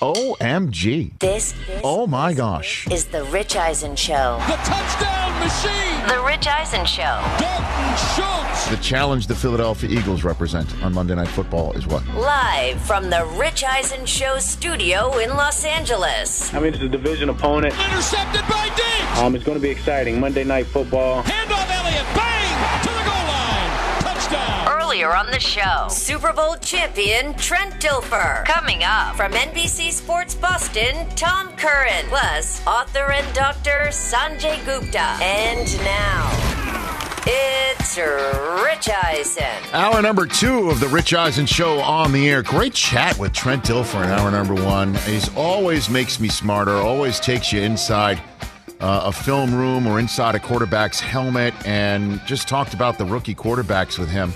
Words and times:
OMG. 0.00 1.18
This 1.20 1.54
Oh 1.84 2.06
my 2.06 2.32
gosh. 2.34 2.86
is 2.90 3.04
the 3.06 3.24
Rich 3.24 3.56
Eisen 3.56 3.94
Show. 3.96 4.38
The 4.48 4.56
touchdown 4.64 5.38
machine. 5.40 6.08
The 6.08 6.22
Rich 6.26 6.46
Eisen 6.46 6.84
Show. 6.86 7.20
Dalton 7.38 7.96
Schultz. 8.14 8.68
The 8.68 8.76
challenge 8.82 9.26
the 9.26 9.34
Philadelphia 9.34 9.90
Eagles 9.90 10.24
represent 10.24 10.68
on 10.82 10.92
Monday 10.94 11.14
Night 11.14 11.28
Football 11.28 11.72
is 11.72 11.86
what? 11.86 12.06
Live 12.14 12.80
from 12.82 13.10
the 13.10 13.24
Rich 13.36 13.64
Eisen 13.64 14.06
Show 14.06 14.38
studio 14.38 15.16
in 15.18 15.30
Los 15.30 15.64
Angeles. 15.64 16.52
I 16.54 16.60
mean, 16.60 16.74
it's 16.74 16.82
a 16.82 16.88
division 16.88 17.28
opponent. 17.28 17.74
Intercepted 17.74 18.42
by 18.48 18.70
Diggs. 18.74 19.18
Um, 19.20 19.34
it's 19.36 19.44
going 19.44 19.58
to 19.58 19.62
be 19.62 19.70
exciting. 19.70 20.18
Monday 20.18 20.44
Night 20.44 20.66
Football. 20.66 21.22
Hand 21.22 21.50
Handoff 21.50 21.70
Elliott. 21.70 22.06
Bang. 22.16 23.01
Earlier 25.02 25.16
on 25.16 25.32
the 25.32 25.40
show, 25.40 25.88
Super 25.88 26.32
Bowl 26.32 26.54
champion 26.58 27.34
Trent 27.34 27.74
Dilfer. 27.82 28.44
Coming 28.44 28.84
up 28.84 29.16
from 29.16 29.32
NBC 29.32 29.90
Sports 29.90 30.36
Boston, 30.36 31.08
Tom 31.16 31.48
Curran. 31.56 32.06
Plus, 32.06 32.64
author 32.68 33.10
and 33.10 33.34
doctor 33.34 33.88
Sanjay 33.88 34.64
Gupta. 34.64 35.00
And 35.20 35.76
now, 35.78 36.30
it's 37.26 37.98
Rich 37.98 38.90
Eisen. 38.90 39.72
Hour 39.72 40.02
number 40.02 40.24
two 40.24 40.70
of 40.70 40.78
the 40.78 40.86
Rich 40.86 41.14
Eisen 41.14 41.46
Show 41.46 41.80
on 41.80 42.12
the 42.12 42.28
air. 42.28 42.44
Great 42.44 42.74
chat 42.74 43.18
with 43.18 43.32
Trent 43.32 43.64
Dilfer 43.64 44.04
in 44.04 44.10
hour 44.10 44.30
number 44.30 44.54
one. 44.54 44.94
He's 44.94 45.34
always 45.34 45.90
makes 45.90 46.20
me 46.20 46.28
smarter, 46.28 46.76
always 46.76 47.18
takes 47.18 47.52
you 47.52 47.60
inside 47.60 48.22
uh, 48.78 49.02
a 49.06 49.12
film 49.12 49.52
room 49.52 49.88
or 49.88 49.98
inside 49.98 50.36
a 50.36 50.40
quarterback's 50.40 51.00
helmet 51.00 51.54
and 51.66 52.20
just 52.24 52.46
talked 52.46 52.72
about 52.72 52.98
the 52.98 53.04
rookie 53.04 53.34
quarterbacks 53.34 53.98
with 53.98 54.08
him. 54.08 54.32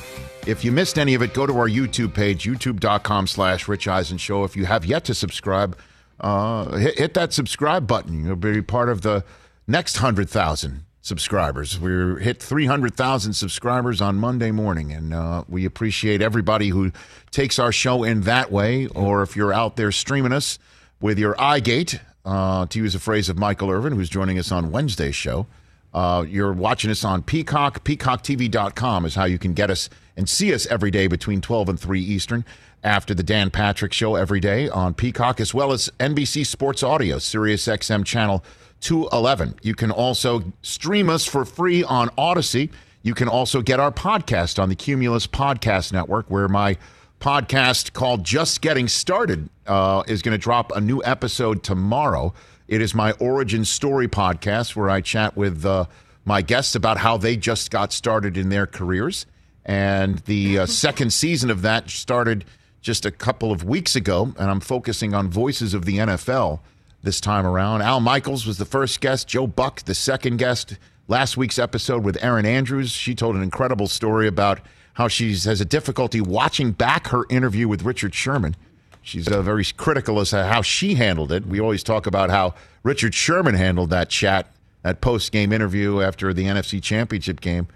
If 0.47 0.65
you 0.65 0.71
missed 0.71 0.97
any 0.97 1.15
of 1.15 1.23
it, 1.23 1.35
go 1.35 1.45
to 1.45 1.59
our 1.59 1.69
YouTube 1.69 2.15
page, 2.15 2.45
youtube.com 2.45 3.27
slash 3.27 3.67
Rich 3.67 3.89
Eisen 3.89 4.17
Show. 4.17 4.45
If 4.45 4.57
you 4.57 4.67
have 4.67 4.85
yet 4.85 5.05
to 5.07 5.15
subscribe, 5.15 5.77
uh, 6.21 6.77
hit, 6.77 6.99
hit 6.99 7.15
that 7.15 7.33
subscribe 7.33 7.89
button. 7.89 8.25
You'll 8.25 8.37
be 8.37 8.63
part 8.63 8.89
of 8.89 9.03
the 9.03 9.25
next 9.67 9.97
100,000 9.97 10.85
subscribers. 11.03 11.81
We're 11.81 12.19
hit 12.19 12.41
300,000 12.41 13.33
subscribers 13.33 14.01
on 14.01 14.17
Monday 14.17 14.53
morning, 14.53 14.93
and 14.93 15.13
uh, 15.13 15.43
we 15.49 15.65
appreciate 15.65 16.23
everybody 16.23 16.69
who 16.69 16.93
takes 17.33 17.59
our 17.59 17.73
show 17.73 18.05
in 18.05 18.21
that 18.23 18.53
way. 18.53 18.87
Or 18.87 19.23
if 19.23 19.35
you're 19.35 19.53
out 19.53 19.75
there 19.75 19.91
streaming 19.91 20.33
us 20.33 20.61
with 21.01 21.19
your 21.19 21.35
iGate, 21.35 21.99
uh, 22.25 22.67
to 22.67 22.79
use 22.79 22.95
a 22.95 23.01
phrase 23.01 23.29
of 23.29 23.37
Michael 23.37 23.71
Irvin, 23.71 23.95
who's 23.95 24.09
joining 24.09 24.39
us 24.39 24.53
on 24.53 24.71
Wednesday's 24.71 25.17
show, 25.17 25.49
uh, 25.93 26.25
you're 26.29 26.53
watching 26.53 26.91
us 26.91 27.05
on 27.05 27.23
Peacock. 27.23 27.83
PeacockTV.com 27.83 29.05
is 29.07 29.17
how 29.17 29.25
you 29.25 29.39
can 29.39 29.53
get 29.53 29.71
us 29.71 29.89
and 30.17 30.29
see 30.29 30.53
us 30.55 30.67
every 30.67 30.91
day 30.91 31.07
between 31.07 31.41
12 31.41 31.69
and 31.69 31.81
3 31.81 32.01
Eastern 32.01 32.45
after 32.83 33.15
the 33.15 33.23
Dan 33.23 33.51
Patrick 33.51 33.93
Show 33.93 34.15
every 34.15 34.41
day 34.41 34.69
on 34.69 34.95
Peacock, 34.95 35.41
as 35.41 35.53
well 35.53 35.73
as 35.73 35.91
NBC 35.99 36.47
Sports 36.47 36.83
Audio, 36.83 37.19
Sirius 37.19 37.67
XM 37.67 38.05
Channel 38.05 38.45
211. 38.81 39.57
You 39.63 39.75
can 39.75 39.91
also 39.91 40.53
stream 40.63 41.11
us 41.11 41.25
for 41.25 41.45
free 41.45 41.83
on 41.83 42.11
Odyssey. 42.17 42.71
You 43.03 43.15
can 43.15 43.29
also 43.29 43.63
get 43.63 43.81
our 43.81 43.93
podcast 43.93 44.63
on 44.63 44.69
the 44.69 44.75
Cumulus 44.75 45.27
Podcast 45.27 45.93
Network, 45.93 46.31
where 46.31 46.49
my 46.49 46.77
podcast 47.21 47.93
called 47.93 48.25
Just 48.25 48.61
Getting 48.61 48.89
Started 48.89 49.49
uh, 49.67 50.03
is 50.07 50.23
going 50.23 50.33
to 50.33 50.39
drop 50.39 50.73
a 50.75 50.81
new 50.81 51.03
episode 51.05 51.63
tomorrow. 51.63 52.35
It 52.69 52.81
is 52.81 52.95
my 52.95 53.13
origin 53.13 53.65
story 53.65 54.09
podcast 54.09 54.77
where 54.77 54.91
I 54.91 55.01
chat 55.01 55.37
with 55.37 55.65
uh, 55.65 55.87
my 56.25 56.43
guests 56.43 56.75
about 56.75 56.99
how 56.99 57.17
they 57.17 57.37
just 57.37 57.71
got 57.71 57.93
started 57.93 58.37
in 58.37 58.49
their 58.49 58.67
careers. 58.67 59.25
And 59.67 60.21
the 60.21 60.61
uh, 60.61 60.67
second 60.87 61.13
season 61.13 61.51
of 61.51 61.61
that 61.63 61.91
started 61.91 62.47
just 62.81 63.05
a 63.05 63.11
couple 63.11 63.53
of 63.53 63.65
weeks 63.65 63.97
ago, 63.97 64.33
and 64.39 64.49
I'm 64.49 64.61
focusing 64.61 65.13
on 65.13 65.29
voices 65.29 65.75
of 65.75 65.85
the 65.85 65.99
NFL 65.99 66.61
this 67.03 67.21
time 67.21 67.45
around. 67.45 67.83
Al 67.83 68.01
Michaels 68.01 68.47
was 68.47 68.59
the 68.59 68.65
first 68.65 69.01
guest, 69.01 69.29
Joe 69.29 69.47
Buck, 69.47 69.83
the 69.83 69.95
second 69.95 70.39
guest. 70.39 70.79
Last 71.09 71.37
week's 71.37 71.59
episode 71.59 72.05
with 72.05 72.17
Erin 72.23 72.47
Andrews, 72.47 72.91
she 72.91 73.15
told 73.15 73.37
an 73.37 73.43
incredible 73.43 73.89
story 73.89 74.27
about 74.27 74.61
how 74.95 75.09
she 75.09 75.31
has 75.31 75.61
a 75.61 75.65
difficulty 75.65 76.21
watching 76.21 76.73
back 76.73 77.09
her 77.09 77.25
interview 77.29 77.69
with 77.69 77.83
Richard 77.83 78.15
Sherman. 78.15 78.57
She's 79.03 79.29
uh, 79.29 79.43
very 79.43 79.65
critical 79.77 80.19
as 80.21 80.31
to 80.31 80.45
how 80.45 80.63
she 80.63 80.95
handled 80.95 81.31
it. 81.31 81.47
We 81.47 81.61
always 81.61 81.83
talk 81.85 82.07
about 82.07 82.31
how 82.31 82.55
Richard 82.83 83.15
Sherman 83.15 83.55
handled 83.55 83.91
that 83.91 84.09
chat, 84.09 84.51
that 84.83 85.01
post 85.01 85.31
game 85.33 85.53
interview 85.53 86.01
after 86.01 86.33
the 86.33 86.45
NFC 86.45 86.83
Championship 86.83 87.41
game 87.41 87.69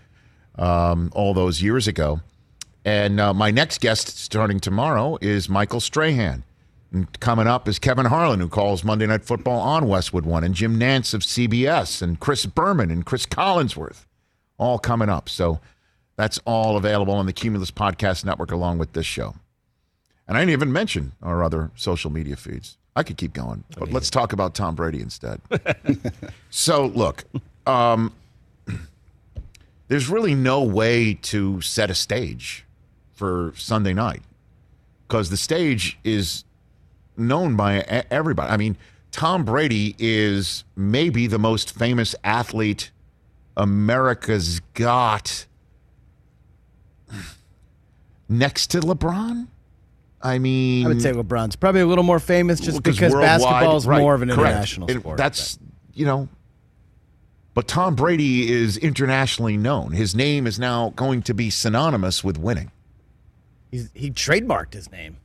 um, 0.60 1.10
all 1.15 1.34
those 1.34 1.60
years 1.60 1.88
ago. 1.88 2.21
And 2.84 3.19
uh, 3.19 3.34
my 3.34 3.50
next 3.50 3.81
guest 3.81 4.16
starting 4.19 4.60
tomorrow 4.60 5.19
is 5.21 5.48
Michael 5.48 5.81
Strahan. 5.81 6.44
And 6.93 7.21
coming 7.21 7.47
up 7.47 7.69
is 7.69 7.78
Kevin 7.78 8.06
Harlan, 8.06 8.41
who 8.41 8.48
calls 8.48 8.84
Monday 8.84 9.06
Night 9.06 9.25
Football 9.25 9.60
on 9.60 9.88
Westwood 9.88 10.26
One, 10.26 10.44
and 10.44 10.54
Jim 10.54 10.78
Nantz 10.78 11.15
of 11.15 11.22
CBS, 11.22 12.03
and 12.03 12.19
Chris 12.19 12.47
Berman 12.47 12.91
and 12.91 13.06
Cris 13.06 13.26
Collinsworth, 13.26 14.06
all 14.59 14.78
coming 14.78 15.09
up. 15.09 15.28
So 15.28 15.60
that's 16.16 16.41
all 16.44 16.76
available 16.76 17.15
on 17.15 17.26
the 17.26 17.32
Cumulus 17.32 17.70
Podcast 17.70 18.25
Network 18.25 18.50
along 18.50 18.78
with 18.78 18.93
this 18.93 19.06
show. 19.06 19.37
And 20.26 20.37
I 20.37 20.41
didn't 20.41 20.53
even 20.53 20.72
mention 20.72 21.12
our 21.22 21.44
other 21.44 21.70
social 21.76 22.10
media 22.10 22.37
feeds. 22.37 22.76
I 22.97 23.04
could 23.04 23.16
keep 23.16 23.32
going, 23.32 23.62
but 23.78 23.93
let's 23.93 24.10
talk 24.10 24.32
about 24.32 24.54
Tom 24.54 24.75
Brady 24.75 25.00
instead. 25.00 25.41
so, 26.50 26.87
look, 26.87 27.25
um, 27.66 28.12
there's 29.90 30.08
really 30.08 30.36
no 30.36 30.62
way 30.62 31.14
to 31.14 31.60
set 31.62 31.90
a 31.90 31.94
stage 31.96 32.64
for 33.12 33.52
Sunday 33.56 33.92
night 33.92 34.22
because 35.08 35.30
the 35.30 35.36
stage 35.36 35.98
is 36.04 36.44
known 37.16 37.56
by 37.56 37.80
everybody. 38.08 38.52
I 38.52 38.56
mean, 38.56 38.76
Tom 39.10 39.44
Brady 39.44 39.96
is 39.98 40.62
maybe 40.76 41.26
the 41.26 41.40
most 41.40 41.76
famous 41.76 42.14
athlete 42.22 42.92
America's 43.56 44.60
got 44.74 45.46
next 48.28 48.68
to 48.68 48.78
LeBron. 48.80 49.48
I 50.22 50.38
mean, 50.38 50.86
I 50.86 50.88
would 50.88 51.02
say 51.02 51.10
LeBron's 51.10 51.56
probably 51.56 51.81
a 51.81 51.86
little 51.86 52.04
more 52.04 52.20
famous 52.20 52.60
just 52.60 52.81
because 52.84 53.12
basketball 53.12 53.76
is 53.76 53.88
right, 53.88 54.00
more 54.00 54.14
of 54.14 54.22
an 54.22 54.28
correct. 54.28 54.50
international 54.50 54.88
It- 54.88 55.00
sport. 55.00 55.16
That's 55.16 55.58
you 55.94 56.06
know, 56.06 56.28
but 57.55 57.67
Tom 57.69 57.94
Brady 57.94 58.50
is 58.50 58.76
internationally 58.76 59.56
known. 59.56 59.93
His 59.93 60.14
name 60.14 60.47
is 60.47 60.58
now 60.58 60.91
going 60.97 61.23
to 61.23 61.35
be 61.35 61.50
synonymous 61.50 62.23
with 62.25 62.38
winning. 62.38 62.70
He's, 63.70 63.91
he 63.94 64.11
trademarked 64.11 64.73
his 64.75 64.91
name. 64.91 65.17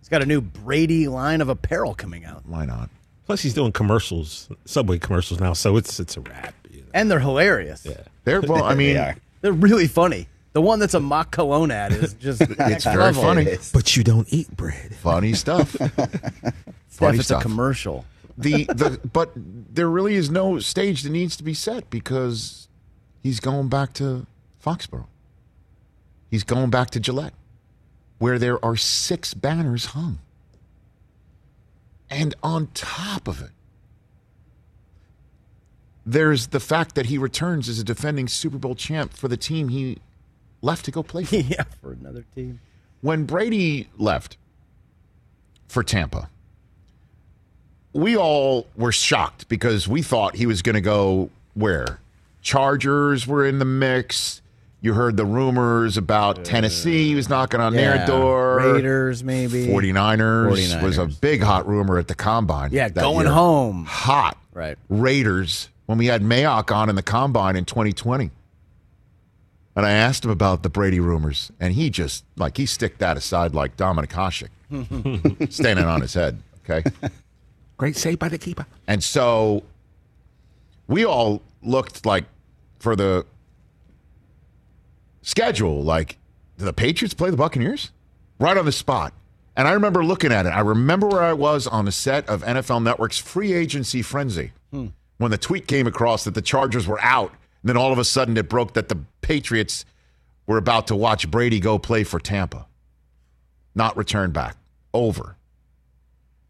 He's 0.00 0.08
got 0.08 0.22
a 0.22 0.26
new 0.26 0.40
Brady 0.40 1.08
line 1.08 1.40
of 1.40 1.48
apparel 1.48 1.94
coming 1.94 2.24
out, 2.24 2.44
Why 2.46 2.64
not? 2.66 2.90
Plus, 3.26 3.40
he's 3.40 3.54
doing 3.54 3.72
commercials, 3.72 4.50
Subway 4.66 4.98
commercials 4.98 5.40
now, 5.40 5.54
so 5.54 5.76
it's 5.78 5.98
it's 5.98 6.16
a 6.18 6.20
wrap. 6.20 6.54
you 6.70 6.80
know. 6.82 6.86
and 6.92 7.10
they're 7.10 7.20
hilarious. 7.20 7.86
Yeah. 7.86 8.02
There, 8.24 8.42
well, 8.42 8.62
I 8.64 8.74
mean, 8.76 9.14
They're 9.40 9.52
really 9.52 9.86
funny. 9.86 10.28
The 10.52 10.60
one 10.60 10.78
that's 10.78 10.94
a 10.94 11.00
mock 11.00 11.30
cologne 11.32 11.70
ad 11.70 11.92
is 11.92 12.12
just 12.14 12.40
it's 12.48 12.84
very 12.84 13.12
funny, 13.14 13.46
But 13.72 13.96
you 13.96 14.04
don't 14.04 14.30
eat 14.32 14.54
bread. 14.56 14.94
funny 14.96 15.32
stuff. 15.32 15.70
Steph, 15.74 16.54
funny 16.88 17.18
it's 17.18 17.26
stuff. 17.26 17.40
a 17.40 17.42
commercial. 17.42 18.04
The 18.36 18.64
the 18.64 19.00
but 19.12 19.30
there 19.36 19.88
really 19.88 20.14
is 20.14 20.30
no 20.30 20.58
stage 20.58 21.02
that 21.02 21.10
needs 21.10 21.36
to 21.36 21.42
be 21.44 21.54
set 21.54 21.88
because 21.90 22.68
he's 23.22 23.40
going 23.40 23.68
back 23.68 23.92
to 23.94 24.26
Foxborough. 24.64 25.06
He's 26.30 26.44
going 26.44 26.70
back 26.70 26.90
to 26.90 27.00
Gillette. 27.00 27.34
where 28.18 28.38
there 28.38 28.64
are 28.64 28.76
six 28.76 29.34
banners 29.34 29.86
hung. 29.86 30.18
And 32.10 32.34
on 32.42 32.68
top 32.68 33.28
of 33.28 33.42
it, 33.42 33.50
there's 36.06 36.48
the 36.48 36.60
fact 36.60 36.94
that 36.94 37.06
he 37.06 37.18
returns 37.18 37.68
as 37.68 37.78
a 37.78 37.84
defending 37.84 38.28
Super 38.28 38.58
Bowl 38.58 38.74
champ 38.74 39.12
for 39.14 39.28
the 39.28 39.36
team 39.36 39.68
he 39.68 39.98
left 40.62 40.84
to 40.84 40.90
go 40.90 41.02
play 41.02 41.24
for. 41.24 41.36
yeah, 41.36 41.64
for 41.80 41.92
another 41.92 42.24
team. 42.34 42.60
When 43.00 43.24
Brady 43.24 43.88
left 43.98 44.36
for 45.66 45.82
Tampa, 45.82 46.30
we 47.94 48.16
all 48.16 48.66
were 48.76 48.92
shocked 48.92 49.48
because 49.48 49.88
we 49.88 50.02
thought 50.02 50.36
he 50.36 50.44
was 50.46 50.60
going 50.60 50.74
to 50.74 50.82
go 50.82 51.30
where? 51.54 52.00
Chargers 52.42 53.26
were 53.26 53.46
in 53.46 53.58
the 53.58 53.64
mix. 53.64 54.42
You 54.82 54.92
heard 54.92 55.16
the 55.16 55.24
rumors 55.24 55.96
about 55.96 56.44
Tennessee. 56.44 57.08
He 57.08 57.14
was 57.14 57.30
knocking 57.30 57.60
on 57.60 57.72
their 57.72 58.06
door. 58.06 58.56
Raiders, 58.56 59.24
maybe. 59.24 59.66
49ers, 59.66 60.82
was 60.82 60.98
a 60.98 61.06
big 61.06 61.40
hot 61.40 61.66
rumor 61.66 61.96
at 61.96 62.08
the 62.08 62.14
combine. 62.14 62.70
Yeah, 62.70 62.90
going 62.90 63.24
year. 63.24 63.32
home. 63.32 63.86
Hot. 63.86 64.36
Right. 64.52 64.76
Raiders 64.90 65.70
when 65.86 65.96
we 65.96 66.06
had 66.06 66.22
Mayock 66.22 66.74
on 66.74 66.90
in 66.90 66.96
the 66.96 67.02
combine 67.02 67.56
in 67.56 67.64
2020. 67.64 68.30
And 69.76 69.86
I 69.86 69.90
asked 69.90 70.24
him 70.24 70.30
about 70.30 70.62
the 70.62 70.68
Brady 70.68 71.00
rumors, 71.00 71.50
and 71.58 71.72
he 71.74 71.90
just 71.90 72.24
like 72.36 72.56
he 72.56 72.66
sticked 72.66 73.00
that 73.00 73.16
aside 73.16 73.54
like 73.54 73.76
Dominik 73.76 74.10
Hasek, 74.12 75.50
standing 75.52 75.84
on 75.86 76.00
his 76.00 76.14
head. 76.14 76.40
Okay. 76.68 76.84
Great 77.76 77.96
save 77.96 78.18
by 78.18 78.28
the 78.28 78.38
keeper. 78.38 78.66
And 78.86 79.02
so 79.02 79.64
we 80.86 81.04
all 81.04 81.42
looked 81.62 82.06
like 82.06 82.24
for 82.78 82.94
the 82.94 83.26
schedule, 85.22 85.82
like, 85.82 86.18
do 86.58 86.64
the 86.64 86.72
Patriots 86.72 87.14
play 87.14 87.30
the 87.30 87.36
Buccaneers? 87.36 87.90
Right 88.38 88.56
on 88.56 88.64
the 88.64 88.72
spot. 88.72 89.12
And 89.56 89.68
I 89.68 89.72
remember 89.72 90.04
looking 90.04 90.32
at 90.32 90.46
it. 90.46 90.50
I 90.50 90.60
remember 90.60 91.08
where 91.08 91.22
I 91.22 91.32
was 91.32 91.66
on 91.66 91.84
the 91.84 91.92
set 91.92 92.28
of 92.28 92.42
NFL 92.42 92.82
Network's 92.82 93.18
free 93.18 93.52
agency 93.52 94.02
frenzy 94.02 94.52
hmm. 94.70 94.88
when 95.18 95.30
the 95.30 95.38
tweet 95.38 95.66
came 95.66 95.86
across 95.86 96.24
that 96.24 96.34
the 96.34 96.42
Chargers 96.42 96.86
were 96.86 97.00
out. 97.00 97.30
And 97.30 97.68
then 97.68 97.76
all 97.76 97.92
of 97.92 97.98
a 97.98 98.04
sudden 98.04 98.36
it 98.36 98.48
broke 98.48 98.74
that 98.74 98.88
the 98.88 98.98
Patriots 99.20 99.84
were 100.46 100.58
about 100.58 100.88
to 100.88 100.96
watch 100.96 101.30
Brady 101.30 101.60
go 101.60 101.78
play 101.78 102.04
for 102.04 102.18
Tampa. 102.18 102.66
Not 103.74 103.96
return 103.96 104.32
back. 104.32 104.56
Over. 104.92 105.36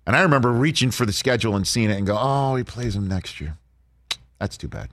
And 0.06 0.14
I 0.14 0.22
remember 0.22 0.52
reaching 0.52 0.90
for 0.90 1.06
the 1.06 1.12
schedule 1.12 1.56
and 1.56 1.66
seeing 1.66 1.90
it 1.90 1.96
and 1.96 2.06
go, 2.06 2.16
oh, 2.18 2.56
he 2.56 2.64
plays 2.64 2.94
him 2.94 3.08
next 3.08 3.40
year. 3.40 3.56
That's 4.38 4.56
too 4.56 4.68
bad. 4.68 4.90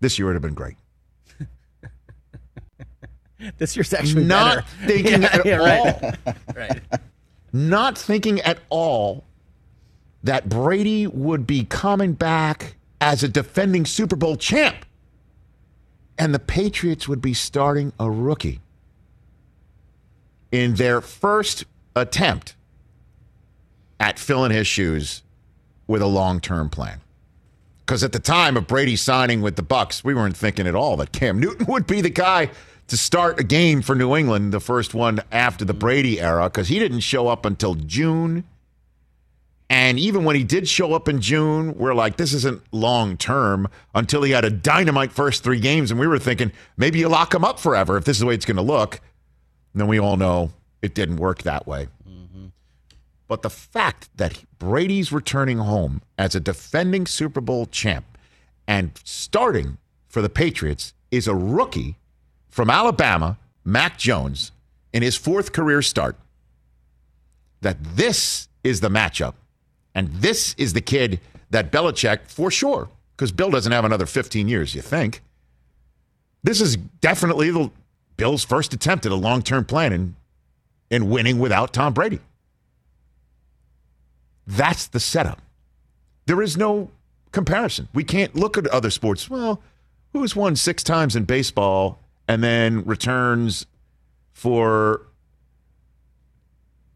This 0.00 0.18
year 0.18 0.26
would 0.26 0.34
have 0.34 0.42
been 0.42 0.54
great. 0.54 0.76
This 3.58 3.76
year's 3.76 3.92
actually 3.94 4.24
Not 4.24 4.64
better. 4.80 4.86
thinking 4.86 5.22
Yeah, 5.22 5.28
at 5.32 5.46
yeah, 5.46 5.58
all. 5.60 5.84
right. 5.84 6.16
right. 6.56 6.82
Not 7.52 7.96
thinking 7.96 8.40
at 8.40 8.58
all 8.68 9.22
that 10.24 10.48
Brady 10.48 11.06
would 11.06 11.46
be 11.46 11.64
coming 11.64 12.14
back 12.14 12.74
as 13.00 13.22
a 13.22 13.28
defending 13.28 13.86
Super 13.86 14.16
Bowl 14.16 14.36
champ. 14.36 14.84
And 16.18 16.34
the 16.34 16.40
Patriots 16.40 17.06
would 17.06 17.22
be 17.22 17.32
starting 17.32 17.92
a 18.00 18.10
rookie 18.10 18.60
in 20.50 20.74
their 20.74 21.00
first 21.00 21.64
attempt 21.94 22.56
at 24.00 24.18
filling 24.18 24.52
his 24.52 24.66
shoes 24.66 25.22
with 25.86 26.02
a 26.02 26.06
long-term 26.06 26.70
plan. 26.70 27.00
Because 27.80 28.04
at 28.04 28.12
the 28.12 28.18
time 28.18 28.56
of 28.56 28.66
Brady 28.66 28.96
signing 28.96 29.40
with 29.40 29.56
the 29.56 29.62
Bucs, 29.62 30.04
we 30.04 30.14
weren't 30.14 30.36
thinking 30.36 30.66
at 30.66 30.74
all 30.74 30.96
that 30.98 31.12
Cam 31.12 31.40
Newton 31.40 31.66
would 31.66 31.86
be 31.86 32.00
the 32.00 32.10
guy 32.10 32.50
to 32.88 32.96
start 32.96 33.38
a 33.38 33.44
game 33.44 33.82
for 33.82 33.94
New 33.94 34.16
England, 34.16 34.52
the 34.52 34.60
first 34.60 34.94
one 34.94 35.20
after 35.30 35.64
the 35.64 35.74
Brady 35.74 36.20
era, 36.20 36.44
because 36.44 36.68
he 36.68 36.78
didn't 36.78 37.00
show 37.00 37.28
up 37.28 37.44
until 37.44 37.74
June. 37.74 38.44
And 39.70 39.98
even 39.98 40.24
when 40.24 40.34
he 40.36 40.44
did 40.44 40.66
show 40.66 40.94
up 40.94 41.08
in 41.08 41.20
June, 41.20 41.76
we're 41.76 41.94
like, 41.94 42.16
this 42.16 42.32
isn't 42.32 42.62
long 42.72 43.18
term 43.18 43.68
until 43.94 44.22
he 44.22 44.30
had 44.30 44.46
a 44.46 44.50
dynamite 44.50 45.12
first 45.12 45.44
three 45.44 45.60
games. 45.60 45.90
And 45.90 46.00
we 46.00 46.06
were 46.06 46.18
thinking, 46.18 46.52
maybe 46.78 46.98
you 46.98 47.08
lock 47.08 47.34
him 47.34 47.44
up 47.44 47.60
forever 47.60 47.98
if 47.98 48.04
this 48.04 48.16
is 48.16 48.20
the 48.20 48.26
way 48.26 48.34
it's 48.34 48.46
going 48.46 48.56
to 48.56 48.62
look. 48.62 49.00
And 49.74 49.80
then 49.80 49.88
we 49.88 50.00
all 50.00 50.16
know 50.16 50.52
it 50.80 50.94
didn't 50.94 51.16
work 51.16 51.42
that 51.42 51.66
way. 51.66 51.88
But 53.28 53.42
the 53.42 53.50
fact 53.50 54.08
that 54.16 54.42
Brady's 54.58 55.12
returning 55.12 55.58
home 55.58 56.00
as 56.16 56.34
a 56.34 56.40
defending 56.40 57.06
Super 57.06 57.42
Bowl 57.42 57.66
champ 57.66 58.06
and 58.66 58.90
starting 59.04 59.76
for 60.08 60.22
the 60.22 60.30
Patriots 60.30 60.94
is 61.10 61.28
a 61.28 61.34
rookie 61.34 61.96
from 62.48 62.70
Alabama, 62.70 63.38
Mac 63.64 63.98
Jones, 63.98 64.50
in 64.92 65.02
his 65.02 65.14
fourth 65.14 65.52
career 65.52 65.82
start. 65.82 66.16
That 67.60 67.76
this 67.82 68.48
is 68.64 68.80
the 68.80 68.88
matchup. 68.88 69.34
And 69.94 70.08
this 70.14 70.54
is 70.56 70.72
the 70.72 70.80
kid 70.80 71.20
that 71.50 71.70
Belichick, 71.70 72.28
for 72.28 72.50
sure, 72.50 72.88
because 73.16 73.32
Bill 73.32 73.50
doesn't 73.50 73.72
have 73.72 73.84
another 73.84 74.06
15 74.06 74.48
years, 74.48 74.74
you 74.74 74.80
think. 74.80 75.22
This 76.42 76.60
is 76.60 76.76
definitely 76.76 77.50
the 77.50 77.70
Bill's 78.16 78.44
first 78.44 78.72
attempt 78.72 79.06
at 79.06 79.12
a 79.12 79.16
long 79.16 79.42
term 79.42 79.64
plan 79.64 79.92
in, 79.92 80.16
in 80.90 81.10
winning 81.10 81.38
without 81.38 81.72
Tom 81.72 81.92
Brady. 81.92 82.20
That's 84.48 84.86
the 84.86 84.98
setup. 84.98 85.42
There 86.24 86.40
is 86.40 86.56
no 86.56 86.90
comparison. 87.32 87.88
We 87.92 88.02
can't 88.02 88.34
look 88.34 88.56
at 88.56 88.66
other 88.68 88.90
sports. 88.90 89.28
Well, 89.28 89.62
who's 90.14 90.34
won 90.34 90.56
six 90.56 90.82
times 90.82 91.14
in 91.14 91.24
baseball 91.24 91.98
and 92.26 92.42
then 92.42 92.82
returns 92.86 93.66
for 94.32 95.02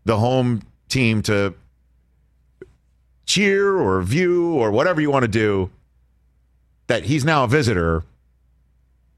the 0.06 0.18
home 0.18 0.62
team 0.88 1.20
to 1.22 1.54
cheer 3.26 3.76
or 3.76 4.00
view 4.02 4.54
or 4.54 4.70
whatever 4.70 5.00
you 5.00 5.10
want 5.10 5.22
to 5.24 5.28
do 5.28 5.70
that 6.86 7.04
he's 7.04 7.24
now 7.24 7.44
a 7.44 7.48
visitor 7.48 8.02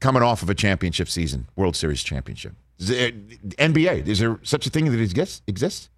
coming 0.01 0.21
off 0.21 0.43
of 0.43 0.49
a 0.49 0.53
championship 0.55 1.07
season, 1.09 1.47
World 1.55 1.75
Series 1.75 2.03
championship. 2.03 2.53
It- 2.79 3.15
eh, 3.57 3.65
NBA, 3.67 4.05
is 4.07 4.19
there 4.19 4.39
such 4.43 4.67
a 4.67 4.69
thing 4.69 4.91
that 4.91 4.99
exists? 4.99 5.41
exists? 5.47 5.89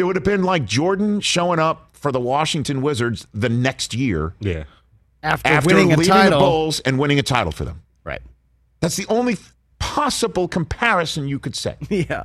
It 0.00 0.04
would 0.04 0.16
have 0.16 0.24
been 0.24 0.42
like 0.42 0.64
Jordan 0.64 1.20
showing 1.20 1.58
up 1.58 1.90
for 1.92 2.10
the 2.10 2.18
Washington 2.20 2.80
Wizards 2.80 3.26
the 3.34 3.50
next 3.50 3.92
year 3.92 4.34
Yeah. 4.40 4.64
After, 5.22 5.46
after 5.50 5.74
winning 5.74 5.92
a 5.92 5.96
title. 5.98 6.38
the 6.40 6.44
Bulls 6.44 6.80
and 6.80 6.98
winning 6.98 7.18
a 7.18 7.22
title 7.22 7.52
for 7.52 7.66
them. 7.66 7.82
Right. 8.02 8.22
That's 8.80 8.96
the 8.96 9.04
only 9.10 9.36
possible 9.78 10.48
comparison 10.48 11.28
you 11.28 11.38
could 11.38 11.54
say. 11.54 11.76
Yeah. 11.90 12.24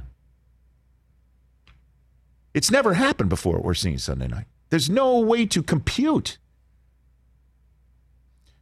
It's 2.54 2.72
never 2.72 2.94
happened 2.94 3.30
before. 3.30 3.60
We're 3.60 3.74
seeing 3.74 3.98
Sunday 3.98 4.28
night. 4.30 4.46
There's 4.70 4.90
no 4.90 5.20
way 5.20 5.46
to 5.48 5.62
compute. 5.62 6.38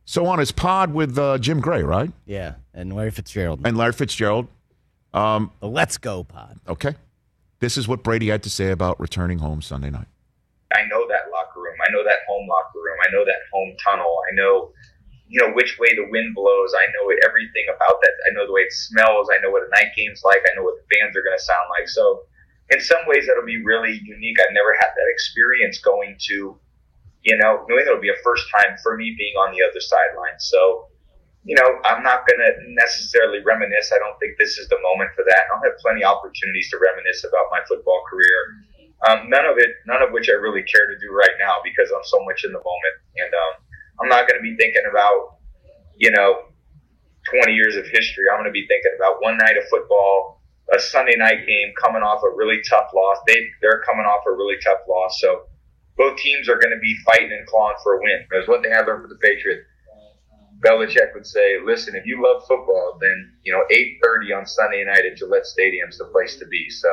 So 0.05 0.25
on 0.25 0.39
his 0.39 0.51
pod 0.51 0.91
with 0.93 1.15
uh, 1.20 1.38
Jim 1.38 1.60
Gray, 1.62 1.84
right, 1.84 2.12
Yeah. 2.25 2.55
And 2.74 2.93
Larry 2.93 3.12
Fitzgerald. 3.12 3.60
and 3.63 3.77
Larry 3.77 3.93
Fitzgerald. 3.93 4.48
Um, 5.13 5.51
the 5.60 5.67
Let's 5.67 6.00
Go 6.00 6.24
pod. 6.24 6.60
okay, 6.67 6.96
this 7.63 7.79
is 7.79 7.88
what 7.88 8.03
Brady 8.03 8.27
had 8.27 8.43
to 8.43 8.51
say 8.51 8.75
about 8.75 9.00
returning 9.00 9.39
home 9.39 9.62
Sunday 9.62 9.89
night. 9.89 10.12
I 10.75 10.84
know 10.91 11.08
that 11.08 11.32
locker 11.32 11.63
room. 11.63 11.79
I 11.79 11.89
know 11.96 12.03
that 12.03 12.27
home 12.27 12.43
locker 12.43 12.84
room. 12.84 13.00
I 13.00 13.08
know 13.08 13.24
that 13.24 13.48
home 13.55 13.72
tunnel. 13.79 14.20
I 14.27 14.36
know, 14.36 14.75
you 15.32 15.39
know, 15.39 15.55
which 15.55 15.79
way 15.79 15.96
the 15.96 16.12
wind 16.12 16.36
blows. 16.36 16.75
I 16.75 16.91
know 16.91 17.08
everything 17.24 17.72
about 17.72 18.03
that. 18.03 18.13
I 18.27 18.36
know 18.36 18.46
the 18.46 18.51
way 18.51 18.67
it 18.67 18.74
smells. 18.74 19.32
I 19.32 19.39
know 19.39 19.50
what 19.50 19.63
a 19.63 19.72
night 19.72 19.96
game's 19.96 20.27
like. 20.27 20.43
I 20.43 20.51
know 20.60 20.63
what 20.67 20.75
the 20.75 20.88
fans 20.91 21.15
are 21.15 21.24
going 21.24 21.39
to 21.39 21.43
sound 21.43 21.72
like. 21.72 21.88
So, 21.88 22.27
in 22.75 22.84
some 22.84 23.08
ways, 23.08 23.27
that'll 23.27 23.48
be 23.48 23.63
really 23.63 23.96
unique. 24.03 24.43
I've 24.43 24.51
never 24.51 24.75
had 24.75 24.91
that 24.91 25.10
experience 25.15 25.79
going 25.79 26.20
to, 26.20 26.60
you 27.24 27.38
know, 27.39 27.63
New 27.72 27.79
England 27.79 27.96
will 27.96 28.03
be 28.03 28.12
a 28.12 28.24
first 28.27 28.43
time 28.51 28.75
for 28.84 28.98
me 28.98 29.15
being 29.15 29.39
on 29.39 29.55
the 29.55 29.63
other 29.63 29.79
sideline. 29.79 30.36
So, 30.39 30.91
you 31.43 31.55
know, 31.55 31.67
I'm 31.83 32.03
not 32.03 32.23
going 32.23 32.39
to 32.39 32.51
necessarily 32.71 33.43
reminisce. 33.43 33.91
I 33.91 34.00
don't 34.00 34.15
think 34.19 34.39
this 34.39 34.57
is 34.57 34.67
the 34.71 34.79
moment 34.79 35.12
for 35.12 35.27
that. 35.27 35.43
I'll 35.51 35.63
have 35.63 35.75
plenty 35.83 36.03
of 36.03 36.15
opportunities 36.15 36.71
to 36.71 36.79
reminisce 36.79 37.27
about 37.27 37.51
my 37.51 37.59
football 37.67 38.01
career. 38.07 38.63
Um, 39.03 39.27
none 39.27 39.43
of 39.43 39.59
it, 39.59 39.83
none 39.83 40.00
of 40.00 40.15
which 40.15 40.31
I 40.31 40.39
really 40.39 40.63
care 40.63 40.88
to 40.88 40.95
do 40.95 41.12
right 41.12 41.35
now 41.39 41.59
because 41.59 41.91
I'm 41.91 42.07
so 42.07 42.23
much 42.23 42.47
in 42.47 42.55
the 42.55 42.63
moment, 42.63 42.95
and 43.19 43.31
um, 43.35 43.53
I'm 44.00 44.09
not 44.09 44.23
going 44.23 44.39
to 44.39 44.45
be 44.45 44.55
thinking 44.55 44.88
about, 44.88 45.43
you 46.00 46.12
know, 46.15 46.47
20 47.27 47.51
years 47.51 47.75
of 47.75 47.83
history. 47.91 48.31
I'm 48.31 48.39
going 48.39 48.47
to 48.47 48.55
be 48.55 48.63
thinking 48.67 48.95
about 48.95 49.19
one 49.19 49.35
night 49.35 49.59
of 49.59 49.67
football, 49.67 50.39
a 50.71 50.79
Sunday 50.79 51.19
night 51.19 51.43
game, 51.43 51.75
coming 51.75 52.00
off 52.00 52.23
a 52.23 52.31
really 52.31 52.63
tough 52.63 52.95
loss. 52.95 53.19
They 53.27 53.51
they're 53.59 53.83
coming 53.83 54.07
off 54.07 54.23
a 54.23 54.31
really 54.31 54.55
tough 54.63 54.88
loss, 54.88 55.19
so 55.19 55.51
both 56.00 56.15
teams 56.15 56.47
are 56.47 56.55
going 56.55 56.71
to 56.71 56.79
be 56.79 56.95
fighting 57.03 57.35
and 57.35 57.45
clawing 57.47 57.75
for 57.83 57.95
a 57.95 58.00
win. 58.00 58.23
There's 58.31 58.47
one 58.47 58.63
thing 58.63 58.71
I 58.71 58.79
learned 58.88 59.03
from 59.03 59.12
the 59.12 59.19
Patriots. 59.19 59.67
Belichick 60.63 61.13
would 61.13 61.25
say, 61.25 61.60
"Listen, 61.63 61.96
if 61.96 62.05
you 62.05 62.24
love 62.24 62.43
football, 62.48 62.98
then 63.01 63.34
you 63.43 63.51
know 63.51 63.63
8:30 63.70 64.34
on 64.34 64.46
Sunday 64.46 64.84
night 64.84 65.05
at 65.05 65.17
Gillette 65.17 65.46
Stadium 65.46 65.89
is 65.89 65.98
the 65.98 66.05
place 66.05 66.38
to 66.38 66.46
be." 66.48 66.70
So 66.70 66.88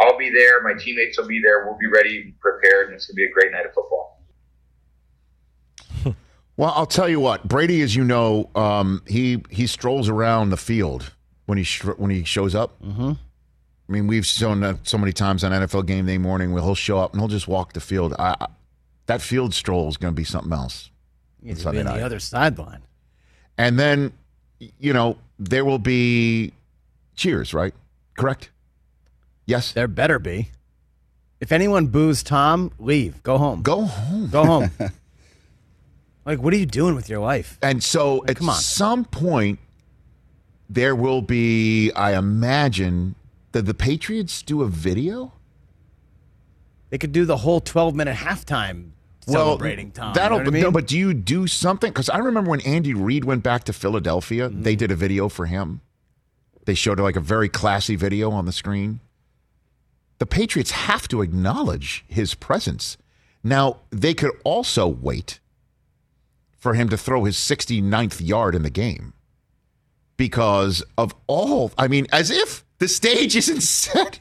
I'll 0.00 0.18
be 0.18 0.30
there. 0.30 0.62
My 0.62 0.74
teammates 0.74 1.18
will 1.18 1.26
be 1.26 1.40
there. 1.40 1.66
We'll 1.66 1.78
be 1.78 1.86
ready, 1.86 2.22
and 2.22 2.40
prepared, 2.40 2.86
and 2.86 2.94
it's 2.94 3.06
gonna 3.06 3.16
be 3.16 3.24
a 3.24 3.30
great 3.30 3.52
night 3.52 3.66
of 3.66 3.74
football. 3.74 4.22
Well, 6.56 6.74
I'll 6.76 6.84
tell 6.84 7.08
you 7.08 7.20
what, 7.20 7.48
Brady, 7.48 7.80
as 7.80 7.96
you 7.96 8.04
know, 8.04 8.50
um, 8.54 9.02
he 9.06 9.42
he 9.48 9.66
strolls 9.66 10.10
around 10.10 10.50
the 10.50 10.58
field 10.58 11.10
when 11.46 11.56
he 11.56 11.64
sh- 11.64 11.84
when 11.96 12.10
he 12.10 12.22
shows 12.22 12.54
up. 12.54 12.78
Mm-hmm. 12.82 13.12
I 13.90 13.92
mean, 13.92 14.06
we've 14.06 14.26
shown 14.26 14.60
that 14.60 14.86
so 14.86 14.98
many 14.98 15.12
times 15.12 15.42
on 15.42 15.52
NFL 15.52 15.86
game 15.86 16.04
day 16.04 16.18
morning 16.18 16.52
where 16.52 16.62
he'll 16.62 16.74
show 16.74 16.98
up 16.98 17.12
and 17.12 17.20
he'll 17.20 17.28
just 17.28 17.48
walk 17.48 17.72
the 17.72 17.80
field. 17.80 18.14
I, 18.18 18.36
I, 18.40 18.46
that 19.06 19.20
field 19.20 19.52
stroll 19.52 19.88
is 19.88 19.96
going 19.96 20.14
to 20.14 20.16
be 20.16 20.22
something 20.22 20.52
else. 20.52 20.90
He's 21.42 21.62
Sunday 21.62 21.82
been 21.82 21.92
the 21.94 22.04
other 22.04 22.20
sideline. 22.20 22.82
And 23.60 23.78
then, 23.78 24.14
you 24.58 24.94
know, 24.94 25.18
there 25.38 25.66
will 25.66 25.78
be 25.78 26.54
cheers, 27.14 27.52
right? 27.52 27.74
Correct? 28.16 28.48
Yes. 29.44 29.72
There 29.72 29.86
better 29.86 30.18
be. 30.18 30.48
If 31.40 31.52
anyone 31.52 31.88
boos 31.88 32.22
Tom, 32.22 32.72
leave. 32.78 33.22
Go 33.22 33.36
home. 33.36 33.60
Go 33.60 33.82
home. 33.82 34.28
Go 34.30 34.44
home. 34.46 34.70
like, 36.24 36.40
what 36.40 36.54
are 36.54 36.56
you 36.56 36.64
doing 36.64 36.94
with 36.94 37.10
your 37.10 37.20
life? 37.20 37.58
And 37.60 37.84
so 37.84 38.24
at 38.26 38.36
come 38.36 38.48
on. 38.48 38.56
some 38.56 39.04
point, 39.04 39.58
there 40.70 40.96
will 40.96 41.20
be, 41.20 41.92
I 41.92 42.16
imagine, 42.16 43.14
that 43.52 43.66
the 43.66 43.74
Patriots 43.74 44.40
do 44.40 44.62
a 44.62 44.68
video? 44.68 45.34
They 46.88 46.96
could 46.96 47.12
do 47.12 47.26
the 47.26 47.36
whole 47.36 47.60
12 47.60 47.94
minute 47.94 48.16
halftime 48.16 48.92
celebrating 49.26 49.90
Tom. 49.92 50.14
That'll, 50.14 50.38
you 50.38 50.44
know 50.44 50.50
I 50.50 50.52
mean? 50.52 50.62
no, 50.62 50.70
but 50.70 50.86
do 50.86 50.98
you 50.98 51.12
do 51.14 51.46
something? 51.46 51.90
Because 51.90 52.08
I 52.08 52.18
remember 52.18 52.50
when 52.50 52.60
Andy 52.62 52.94
Reid 52.94 53.24
went 53.24 53.42
back 53.42 53.64
to 53.64 53.72
Philadelphia, 53.72 54.48
Mm-hmm. 54.48 54.62
they 54.62 54.76
did 54.76 54.90
a 54.90 54.96
video 54.96 55.28
for 55.28 55.46
him. 55.46 55.80
They 56.66 56.74
showed 56.74 57.00
like 57.00 57.16
a 57.16 57.20
very 57.20 57.48
classy 57.48 57.96
video 57.96 58.30
on 58.30 58.44
the 58.46 58.52
screen. 58.52 59.00
The 60.18 60.26
Patriots 60.26 60.72
have 60.72 61.08
to 61.08 61.22
acknowledge 61.22 62.04
his 62.08 62.34
presence. 62.34 62.96
Now, 63.42 63.78
they 63.90 64.12
could 64.14 64.32
also 64.44 64.86
wait 64.86 65.40
for 66.58 66.74
him 66.74 66.90
to 66.90 66.98
throw 66.98 67.24
his 67.24 67.36
69th 67.36 68.20
yard 68.26 68.54
in 68.54 68.62
the 68.62 68.68
game 68.70 69.14
because 70.18 70.82
of 70.98 71.14
all, 71.26 71.72
I 71.78 71.88
mean, 71.88 72.06
as 72.12 72.30
if 72.30 72.64
the 72.78 72.86
stage 72.88 73.34
isn't 73.42 73.62
set 73.62 74.20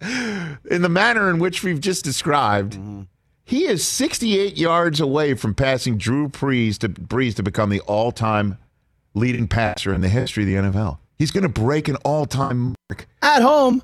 in 0.00 0.82
the 0.82 0.88
manner 0.88 1.30
in 1.30 1.38
which 1.38 1.62
we've 1.62 1.80
just 1.80 2.04
described. 2.04 2.76
He 3.48 3.64
is 3.64 3.86
68 3.86 4.58
yards 4.58 5.00
away 5.00 5.34
from 5.34 5.54
passing 5.54 5.98
Drew 5.98 6.28
Brees 6.28 6.78
to 6.78 6.88
Brees 6.88 7.36
to 7.36 7.44
become 7.44 7.70
the 7.70 7.78
all-time 7.80 8.58
leading 9.14 9.46
passer 9.46 9.94
in 9.94 10.00
the 10.00 10.08
history 10.08 10.42
of 10.42 10.48
the 10.48 10.70
NFL. 10.78 10.98
He's 11.16 11.30
going 11.30 11.42
to 11.44 11.48
break 11.48 11.86
an 11.86 11.94
all-time 12.04 12.74
mark. 12.90 13.06
At 13.22 13.42
home. 13.42 13.82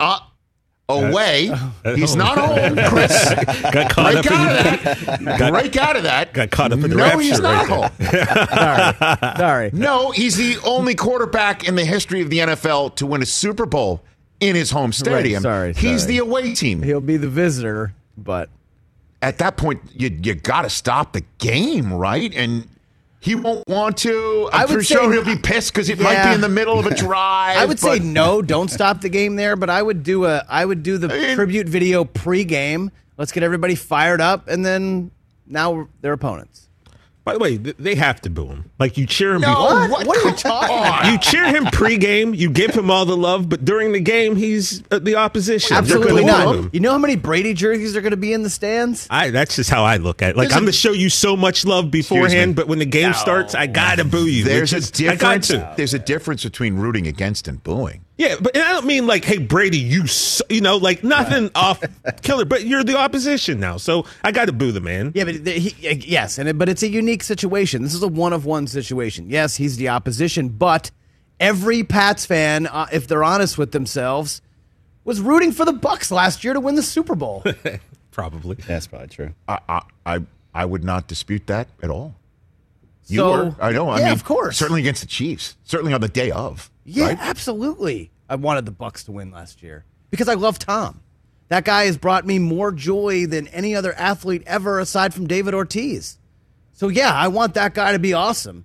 Uh, 0.00 0.20
away. 0.88 1.50
At 1.84 1.96
He's 1.98 2.10
home. 2.10 2.18
not 2.18 2.38
home, 2.38 2.76
Chris. 2.88 3.34
Got 3.72 3.90
caught 3.90 4.12
break 4.14 4.26
up 4.26 4.32
out 4.32 4.50
in 4.50 4.56
of 4.56 5.06
that. 5.24 5.38
Got- 5.38 5.52
break 5.52 5.76
out 5.76 5.96
of 5.96 6.02
that. 6.04 6.32
got 6.32 6.50
caught 6.50 6.72
up 6.72 6.78
in 6.78 6.88
the 6.88 6.96
no, 6.96 7.04
rapture 7.04 7.20
he's 7.20 7.40
not 7.40 7.68
right 7.68 7.90
home. 7.90 7.90
Sorry. 9.28 9.36
Sorry. 9.36 9.70
No, 9.74 10.10
he's 10.12 10.36
the 10.36 10.56
only 10.66 10.94
quarterback 10.94 11.68
in 11.68 11.74
the 11.74 11.84
history 11.84 12.22
of 12.22 12.30
the 12.30 12.38
NFL 12.38 12.96
to 12.96 13.06
win 13.06 13.20
a 13.22 13.26
Super 13.26 13.66
Bowl 13.66 14.02
in 14.40 14.56
his 14.56 14.70
home 14.70 14.92
stadium. 14.92 15.42
sorry, 15.42 15.74
sorry. 15.74 15.88
He's 15.92 16.06
the 16.06 16.18
away 16.18 16.54
team. 16.54 16.82
He'll 16.82 17.00
be 17.00 17.18
the 17.18 17.28
visitor, 17.28 17.94
but 18.16 18.48
at 19.24 19.38
that 19.38 19.56
point, 19.56 19.80
you 19.92 20.10
you 20.22 20.34
got 20.34 20.62
to 20.62 20.70
stop 20.70 21.12
the 21.12 21.22
game, 21.38 21.92
right? 21.92 22.32
And 22.34 22.68
he 23.20 23.34
won't 23.34 23.66
want 23.68 23.96
to. 23.98 24.48
I'm 24.52 24.68
I 24.70 24.74
say- 24.82 24.94
sure 24.94 25.12
he'll 25.12 25.24
be 25.24 25.36
pissed 25.36 25.72
because 25.72 25.88
it 25.88 25.98
might 25.98 26.28
be 26.28 26.34
in 26.34 26.40
the 26.40 26.48
middle 26.48 26.78
of 26.78 26.86
a 26.86 26.94
drive. 27.06 27.56
I 27.56 27.64
would 27.64 27.78
say 27.80 27.98
no, 27.98 28.42
don't 28.42 28.70
stop 28.70 29.00
the 29.00 29.08
game 29.08 29.36
there, 29.36 29.56
but 29.56 29.70
I 29.70 29.80
would 29.82 30.02
do 30.02 30.26
a 30.26 30.44
I 30.48 30.64
would 30.64 30.82
do 30.82 30.98
the 30.98 31.08
mean- 31.08 31.34
tribute 31.34 31.68
video 31.68 32.04
pre-game. 32.04 32.90
Let's 33.16 33.32
get 33.32 33.42
everybody 33.42 33.74
fired 33.76 34.20
up 34.20 34.48
and 34.48 34.64
then 34.66 35.10
now 35.46 35.88
their 36.00 36.12
opponents. 36.12 36.68
By 37.24 37.32
the 37.32 37.38
way, 37.38 37.56
th- 37.56 37.76
they 37.78 37.94
have 37.94 38.20
to 38.20 38.28
boo 38.30 38.46
him. 38.48 38.70
Like 38.78 38.98
you 38.98 39.06
cheer 39.06 39.32
him. 39.34 39.40
No, 39.40 39.48
before- 39.54 39.88
what, 39.88 40.06
What 40.06 40.16
are 40.24 40.28
you 40.28 40.34
talking 40.36 40.76
on. 40.76 41.10
You 41.12 41.18
cheer 41.18 41.46
him 41.46 41.64
pregame. 41.66 42.36
You 42.36 42.50
give 42.50 42.72
him 42.74 42.90
all 42.90 43.06
the 43.06 43.16
love, 43.16 43.48
but 43.48 43.64
during 43.64 43.92
the 43.92 44.00
game, 44.00 44.36
he's 44.36 44.82
uh, 44.90 44.98
the 44.98 45.16
opposition. 45.16 45.74
Absolutely 45.74 46.22
not. 46.24 46.54
him. 46.54 46.70
You 46.74 46.80
know 46.80 46.92
how 46.92 46.98
many 46.98 47.16
Brady 47.16 47.54
jerseys 47.54 47.96
are 47.96 48.02
going 48.02 48.10
to 48.10 48.18
be 48.18 48.34
in 48.34 48.42
the 48.42 48.50
stands? 48.50 49.06
I, 49.08 49.30
that's 49.30 49.56
just 49.56 49.70
how 49.70 49.84
I 49.84 49.96
look 49.96 50.20
at 50.20 50.30
it. 50.30 50.36
Like 50.36 50.48
There's 50.48 50.56
I'm 50.58 50.64
a- 50.64 50.66
gonna 50.66 50.72
show 50.72 50.92
you 50.92 51.08
so 51.08 51.34
much 51.34 51.64
love 51.64 51.90
beforehand, 51.90 52.56
but 52.56 52.68
when 52.68 52.78
the 52.78 52.84
game 52.84 53.14
starts, 53.14 53.54
I 53.54 53.68
gotta 53.68 54.04
boo 54.04 54.26
you. 54.26 54.44
There's 54.44 54.74
a 54.74 54.76
It's 54.76 54.90
just- 54.90 55.10
I 55.10 55.16
got 55.16 55.40
difference. 55.40 55.48
to. 55.48 55.74
There's 55.78 55.94
a 55.94 55.98
difference 55.98 56.44
between 56.44 56.74
rooting 56.76 57.06
against 57.06 57.48
and 57.48 57.62
booing. 57.62 58.03
Yeah, 58.16 58.36
but 58.40 58.54
and 58.54 58.62
I 58.64 58.72
don't 58.72 58.86
mean 58.86 59.06
like, 59.08 59.24
hey 59.24 59.38
Brady, 59.38 59.78
you, 59.78 60.02
s 60.04 60.40
you 60.48 60.60
know, 60.60 60.76
like 60.76 61.02
nothing 61.02 61.50
off 61.56 61.82
killer, 62.22 62.44
but 62.44 62.64
you're 62.64 62.84
the 62.84 62.96
opposition 62.96 63.58
now, 63.58 63.76
so 63.76 64.06
I 64.22 64.30
got 64.30 64.44
to 64.44 64.52
boo 64.52 64.70
the 64.70 64.80
man. 64.80 65.10
Yeah, 65.16 65.24
but 65.24 65.34
he, 65.46 65.74
yes, 65.98 66.38
and 66.38 66.48
it, 66.48 66.56
but 66.56 66.68
it's 66.68 66.84
a 66.84 66.88
unique 66.88 67.24
situation. 67.24 67.82
This 67.82 67.92
is 67.92 68.02
a 68.04 68.08
one 68.08 68.32
of 68.32 68.46
one 68.46 68.68
situation. 68.68 69.28
Yes, 69.30 69.56
he's 69.56 69.76
the 69.78 69.88
opposition, 69.88 70.48
but 70.50 70.92
every 71.40 71.82
Pats 71.82 72.24
fan, 72.24 72.68
uh, 72.68 72.86
if 72.92 73.08
they're 73.08 73.24
honest 73.24 73.58
with 73.58 73.72
themselves, 73.72 74.40
was 75.02 75.20
rooting 75.20 75.50
for 75.50 75.64
the 75.64 75.72
Bucs 75.72 76.12
last 76.12 76.44
year 76.44 76.52
to 76.54 76.60
win 76.60 76.76
the 76.76 76.82
Super 76.84 77.16
Bowl. 77.16 77.42
Probably. 78.12 78.54
That's 78.54 78.86
probably 78.86 79.08
true. 79.08 79.34
I 79.48 79.58
I 79.68 79.82
I, 80.06 80.20
I 80.54 80.64
would 80.64 80.84
not 80.84 81.08
dispute 81.08 81.48
that 81.48 81.66
at 81.82 81.90
all. 81.90 82.14
You 83.08 83.18
So- 83.18 83.30
were. 83.46 83.56
I 83.60 83.72
know. 83.72 83.88
I 83.88 83.98
Yeah, 83.98 84.04
mean, 84.04 84.12
of 84.12 84.24
course. 84.24 84.56
Certainly 84.56 84.82
against 84.82 85.00
the 85.00 85.08
Chiefs. 85.08 85.56
Certainly 85.64 85.92
on 85.94 86.00
the 86.00 86.06
day 86.08 86.30
of. 86.30 86.70
Yeah, 86.84 87.06
right? 87.08 87.18
absolutely. 87.20 88.10
I 88.28 88.36
wanted 88.36 88.66
the 88.66 88.72
Bucs 88.72 89.04
to 89.06 89.12
win 89.12 89.30
last 89.30 89.62
year 89.62 89.84
because 90.10 90.28
I 90.28 90.34
love 90.34 90.58
Tom. 90.58 91.00
That 91.48 91.64
guy 91.64 91.84
has 91.84 91.98
brought 91.98 92.26
me 92.26 92.38
more 92.38 92.72
joy 92.72 93.26
than 93.26 93.48
any 93.48 93.74
other 93.76 93.92
athlete 93.94 94.42
ever 94.46 94.78
aside 94.78 95.12
from 95.12 95.26
David 95.26 95.54
Ortiz. 95.54 96.18
So 96.72 96.88
yeah, 96.88 97.12
I 97.12 97.28
want 97.28 97.54
that 97.54 97.74
guy 97.74 97.92
to 97.92 97.98
be 97.98 98.12
awesome. 98.12 98.64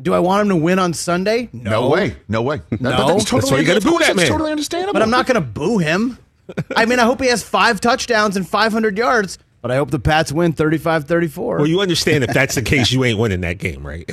Do 0.00 0.12
I 0.12 0.18
want 0.18 0.42
him 0.42 0.48
to 0.50 0.56
win 0.56 0.78
on 0.78 0.92
Sunday? 0.92 1.48
No 1.52 1.88
way. 1.88 2.16
No 2.28 2.42
way. 2.42 2.60
No. 2.70 2.90
But 2.90 3.06
That's 3.14 3.24
totally, 3.24 3.52
why 3.52 3.58
you 3.60 3.66
gotta 3.66 3.80
boo 3.80 3.92
that 3.98 4.08
that's 4.08 4.16
man. 4.16 4.28
totally 4.28 4.50
understandable. 4.50 4.92
But 4.92 5.02
I'm 5.02 5.10
not 5.10 5.26
going 5.26 5.36
to 5.36 5.40
boo 5.46 5.78
him. 5.78 6.18
I 6.76 6.84
mean, 6.84 6.98
I 6.98 7.04
hope 7.04 7.20
he 7.20 7.28
has 7.28 7.42
five 7.42 7.80
touchdowns 7.80 8.36
and 8.36 8.46
500 8.46 8.98
yards, 8.98 9.38
but 9.66 9.72
I 9.74 9.78
hope 9.78 9.90
the 9.90 9.98
Pats 9.98 10.30
win 10.30 10.52
35-34. 10.52 11.58
Well, 11.58 11.66
you 11.66 11.80
understand 11.80 12.22
if 12.22 12.32
that's 12.32 12.54
the 12.54 12.62
case, 12.62 12.92
you 12.92 13.02
ain't 13.02 13.18
winning 13.18 13.40
that 13.40 13.58
game, 13.58 13.84
right? 13.84 14.04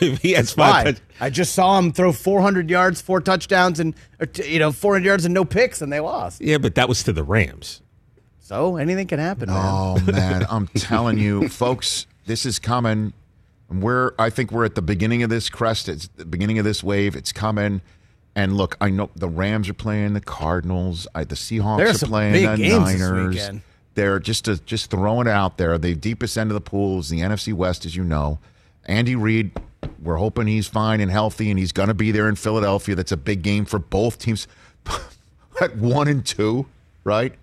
if 0.00 0.18
he 0.22 0.32
has 0.32 0.56
Why? 0.56 0.84
five, 0.84 0.94
touch- 0.94 1.02
I 1.20 1.28
just 1.28 1.54
saw 1.54 1.78
him 1.78 1.92
throw 1.92 2.12
400 2.12 2.70
yards, 2.70 3.02
four 3.02 3.20
touchdowns, 3.20 3.78
and 3.78 3.94
you 4.42 4.58
know 4.58 4.72
400 4.72 5.04
yards 5.04 5.26
and 5.26 5.34
no 5.34 5.44
picks, 5.44 5.82
and 5.82 5.92
they 5.92 6.00
lost. 6.00 6.40
yeah, 6.40 6.56
but 6.56 6.76
that 6.76 6.88
was 6.88 7.02
to 7.02 7.12
the 7.12 7.22
Rams. 7.22 7.82
So 8.38 8.76
anything 8.76 9.06
can 9.06 9.18
happen. 9.18 9.50
Oh 9.50 9.98
man, 10.10 10.46
I'm 10.50 10.68
telling 10.68 11.18
you, 11.18 11.46
folks, 11.50 12.06
this 12.24 12.46
is 12.46 12.58
coming. 12.58 13.12
We're 13.68 14.12
I 14.18 14.30
think 14.30 14.50
we're 14.50 14.64
at 14.64 14.76
the 14.76 14.82
beginning 14.82 15.22
of 15.22 15.28
this 15.28 15.50
crest. 15.50 15.90
It's 15.90 16.08
the 16.16 16.24
beginning 16.24 16.58
of 16.58 16.64
this 16.64 16.82
wave. 16.82 17.16
It's 17.16 17.32
coming. 17.32 17.82
And 18.34 18.56
look, 18.56 18.78
I 18.80 18.88
know 18.88 19.10
the 19.14 19.28
Rams 19.28 19.68
are 19.68 19.74
playing 19.74 20.14
the 20.14 20.22
Cardinals. 20.22 21.06
I, 21.14 21.24
the 21.24 21.34
Seahawks 21.34 21.76
There 21.76 21.88
are 21.88 21.90
are 21.90 21.98
playing 21.98 22.32
the 22.32 22.56
games 22.56 22.92
this 22.92 23.00
Niners. 23.00 23.60
They're 23.94 24.18
just 24.18 24.46
to, 24.46 24.58
just 24.58 24.90
throwing 24.90 25.26
it 25.26 25.30
out 25.30 25.58
there. 25.58 25.76
The 25.78 25.94
deepest 25.94 26.38
end 26.38 26.50
of 26.50 26.54
the 26.54 26.60
pool 26.60 26.98
is 26.98 27.08
the 27.08 27.20
NFC 27.20 27.52
West, 27.52 27.84
as 27.84 27.94
you 27.94 28.04
know. 28.04 28.38
Andy 28.86 29.14
Reid, 29.14 29.52
we're 30.02 30.16
hoping 30.16 30.46
he's 30.46 30.66
fine 30.66 31.00
and 31.00 31.10
healthy, 31.10 31.50
and 31.50 31.58
he's 31.58 31.72
going 31.72 31.88
to 31.88 31.94
be 31.94 32.10
there 32.10 32.28
in 32.28 32.36
Philadelphia. 32.36 32.94
That's 32.94 33.12
a 33.12 33.16
big 33.16 33.42
game 33.42 33.64
for 33.64 33.78
both 33.78 34.18
teams. 34.18 34.48
At 35.60 35.76
one 35.76 36.08
and 36.08 36.24
two, 36.24 36.66
right? 37.04 37.34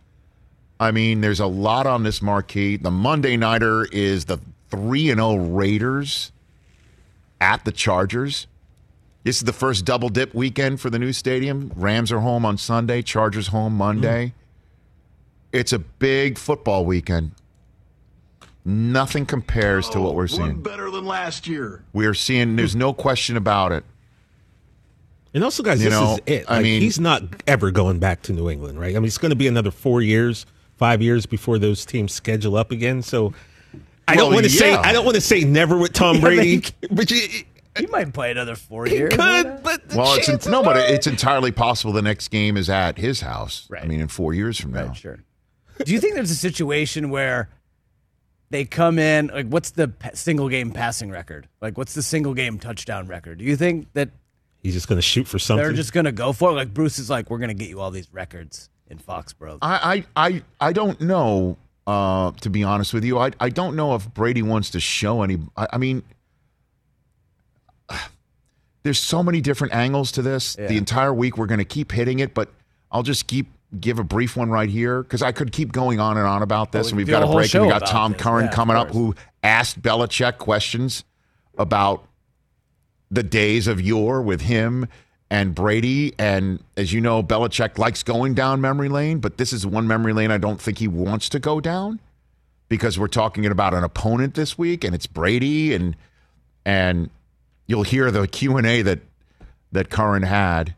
I 0.80 0.92
mean, 0.92 1.22
there's 1.22 1.40
a 1.40 1.46
lot 1.46 1.86
on 1.86 2.04
this 2.04 2.22
marquee. 2.22 2.78
The 2.78 2.92
Monday 2.92 3.38
nighter 3.38 3.86
is 3.92 4.26
the 4.26 4.40
3 4.72 5.12
and 5.12 5.20
0 5.20 5.36
Raiders 5.36 6.32
at 7.42 7.66
the 7.66 7.72
Chargers. 7.72 8.48
This 9.24 9.38
is 9.38 9.44
the 9.44 9.54
first 9.54 9.86
double 9.86 10.10
dip 10.10 10.34
weekend 10.34 10.80
for 10.80 10.90
the 10.90 11.00
new 11.00 11.12
stadium. 11.12 11.72
Rams 11.76 12.12
are 12.12 12.20
home 12.20 12.46
on 12.46 12.58
Sunday, 12.58 13.02
Chargers 13.02 13.48
home 13.48 13.76
Monday. 13.76 14.28
Mm. 14.28 14.34
It's 15.52 15.74
a 15.74 15.80
big 15.80 16.38
football 16.38 16.86
weekend. 16.86 17.32
Nothing 18.66 19.26
compares 19.26 19.90
to 19.90 20.00
what 20.00 20.10
oh, 20.10 20.14
we're 20.14 20.28
seeing. 20.28 20.62
better 20.62 20.92
than 20.92 21.06
last 21.06 21.48
year. 21.48 21.84
We're 21.94 22.14
seeing 22.14 22.56
there's 22.56 22.76
no 22.76 22.94
question 22.94 23.36
about 23.38 23.72
it. 23.72 23.84
And 25.34 25.44
also, 25.44 25.64
guys, 25.64 25.82
You 25.82 25.90
this 25.90 26.00
know, 26.00 26.14
is 26.14 26.20
it. 26.42 26.46
I 26.48 26.62
mean- 26.62 26.82
he's 26.82 27.00
not 27.00 27.24
ever 27.48 27.72
going 27.72 28.00
back 28.00 28.22
to 28.24 28.34
New 28.34 28.50
England, 28.50 28.80
right? 28.80 28.96
I 28.96 29.00
mean, 29.00 29.06
it's 29.06 29.18
going 29.18 29.30
to 29.30 29.36
be 29.36 29.48
another 29.48 29.72
four 29.72 30.02
years, 30.02 30.46
five 30.78 31.02
years 31.02 31.26
before 31.26 31.58
those 31.60 31.86
teams 31.86 32.14
schedule 32.14 32.56
up 32.58 32.72
again. 32.72 33.02
So, 33.02 33.34
I 34.08 34.16
don't 34.16 34.34
want 34.34 34.46
to 34.46 34.50
say. 34.52 34.74
I 34.74 34.92
don't 34.92 35.06
want 35.06 35.16
to 35.16 35.22
say 35.22 35.42
never 35.42 35.78
with 35.78 35.94
Tom 35.94 36.16
Yeah, 36.16 36.22
Brady, 36.22 36.60
but 36.82 36.96
but 36.96 37.12
you, 37.12 37.28
He 37.78 37.86
might 37.88 38.12
play 38.12 38.32
another 38.32 38.56
four 38.56 38.86
he 38.88 38.96
years. 38.98 39.16
could. 39.16 39.62
But 39.64 39.88
the 39.88 39.98
Well, 39.98 40.16
it's 40.16 40.26
chances 40.26 40.52
no, 40.52 40.64
but 40.64 40.78
it's 40.78 41.06
entirely 41.06 41.52
possible 41.52 41.94
the 41.94 42.02
next 42.02 42.30
game 42.30 42.58
is 42.58 42.70
at 42.72 42.98
his 42.98 43.22
house. 43.22 43.70
I 43.80 43.86
mean, 43.86 44.00
in 44.02 44.08
four 44.08 44.34
years 44.34 44.60
from 44.60 44.74
now. 44.74 44.88
Right, 44.88 44.98
sure. 44.98 45.20
Do 45.84 45.94
you 45.94 46.00
think 46.00 46.16
there's 46.16 46.32
a 46.32 46.36
situation 46.36 47.10
where 47.10 47.50
they 48.50 48.66
come 48.66 49.00
in 49.00 49.28
like 49.28 49.48
what's 49.48 49.72
the 49.72 49.92
single 50.14 50.50
game 50.50 50.72
passing 50.72 51.10
record? 51.10 51.48
Like 51.62 51.78
what's 51.78 51.94
the 51.94 52.04
single 52.04 52.34
game 52.34 52.60
touchdown 52.60 53.08
record? 53.08 53.38
Do 53.38 53.46
you 53.46 53.56
think 53.56 53.88
that 53.94 54.10
he's 54.62 54.74
just 54.74 54.88
going 54.88 54.98
to 54.98 55.02
shoot 55.04 55.28
for 55.28 55.40
something. 55.40 55.64
they're 55.64 55.74
just 55.74 55.94
going 55.94 56.06
to 56.06 56.12
go 56.12 56.34
for 56.34 56.52
it? 56.52 56.54
Like 56.54 56.74
Bruce 56.74 57.00
is 57.00 57.10
like 57.10 57.30
we're 57.30 57.38
going 57.38 57.50
to 57.50 57.54
get 57.54 57.70
you 57.70 57.80
all 57.80 57.92
these 57.92 58.12
records 58.12 58.70
in 58.88 58.98
Foxborough. 58.98 59.60
I, 59.62 60.06
I, 60.16 60.28
I, 60.28 60.44
I 60.60 60.74
don't 60.74 61.00
know. 61.02 61.58
Uh, 61.88 62.32
to 62.42 62.52
be 62.52 62.64
honest 62.64 62.94
with 62.94 63.04
you, 63.04 63.18
I, 63.18 63.32
I 63.40 63.50
don't 63.50 63.76
know 63.76 63.96
if 63.96 64.14
Brady 64.14 64.44
wants 64.44 64.70
to 64.72 64.80
show 64.80 65.24
any. 65.24 65.40
I, 65.58 65.68
I 65.74 65.78
mean, 65.80 66.04
there's 68.84 69.00
so 69.00 69.24
many 69.24 69.42
different 69.42 69.74
angles 69.74 70.12
to 70.12 70.22
this. 70.22 70.54
The 70.56 70.78
entire 70.78 71.12
week 71.12 71.36
we're 71.36 71.48
going 71.48 71.60
to 71.60 71.66
keep 71.66 71.92
hitting 71.92 72.20
it, 72.20 72.36
but 72.36 72.50
I'll 72.92 73.02
just 73.02 73.26
keep 73.26 73.48
give 73.78 74.00
a 74.00 74.04
brief 74.04 74.36
one 74.36 74.50
right 74.50 74.70
here 74.70 75.04
because 75.04 75.22
I 75.22 75.32
could 75.32 75.52
keep 75.52 75.72
going 75.72 76.00
on 76.00 76.18
and 76.18 76.26
on 76.26 76.42
about 76.42 76.72
this, 76.72 76.86
Well, 76.86 76.90
and 76.90 76.98
we 76.98 77.04
we've 77.04 77.12
got 77.12 77.24
a 77.24 77.28
a 77.28 77.34
break. 77.34 77.54
And 77.54 77.64
we 77.64 77.70
got 77.70 77.86
Tom 77.86 78.14
this. 78.14 78.22
Curran 78.22 78.46
Yeah, 78.46 78.52
coming 78.52 78.76
up 78.76 78.92
who 78.92 79.16
asked 79.44 79.82
Belichick 79.82 80.38
questions 80.38 81.04
about 81.58 82.06
the 83.12 83.24
days 83.24 83.68
of 83.68 83.82
yore 83.82 84.22
with 84.22 84.42
him 84.42 84.88
and 85.30 85.54
Brady. 85.54 86.14
And 86.18 86.64
as 86.78 86.94
you 86.94 87.02
know, 87.02 87.22
Belichick 87.22 87.78
likes 87.78 88.04
going 88.04 88.34
down 88.34 88.62
memory 88.62 88.90
lane, 88.90 89.20
but 89.20 89.38
this 89.38 89.54
is 89.54 89.66
one 89.66 89.88
memory 89.88 90.14
lane 90.14 90.32
I 90.32 90.38
don't 90.38 90.60
think 90.60 90.80
he 90.80 90.88
wants 90.88 91.30
to 91.30 91.40
go 91.40 91.60
down 91.60 92.00
because 92.68 93.00
we're 93.00 93.08
talking 93.08 93.46
about 93.46 93.74
an 93.74 93.84
opponent 93.84 94.36
this 94.36 94.58
week, 94.58 94.84
and 94.84 94.94
it's 94.94 95.08
Brady, 95.08 95.74
and 95.74 95.96
and 96.66 97.10
you'll 97.68 97.84
hear 97.84 98.12
the 98.12 98.28
Q 98.28 98.58
and 98.58 98.68
A 98.68 98.82
that 98.84 99.00
that 99.72 99.90
Curran 99.90 100.24
had 100.24 100.76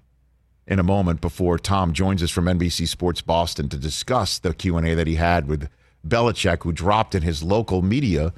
in 0.71 0.79
a 0.79 0.83
moment 0.83 1.19
before 1.19 1.59
Tom 1.59 1.91
joins 1.91 2.23
us 2.23 2.31
from 2.31 2.45
NBC 2.45 2.87
Sports 2.87 3.19
Boston 3.19 3.67
to 3.67 3.77
discuss 3.77 4.39
the 4.39 4.53
Q 4.53 4.77
and 4.77 4.87
A 4.87 4.95
that 4.95 5.05
he 5.05 5.15
had 5.15 5.45
with 5.45 5.67
Belichick, 6.07 6.63
who 6.63 6.71
dropped 6.71 7.13
in 7.13 7.23
his 7.23 7.43
local 7.43 7.81
media 7.81 8.31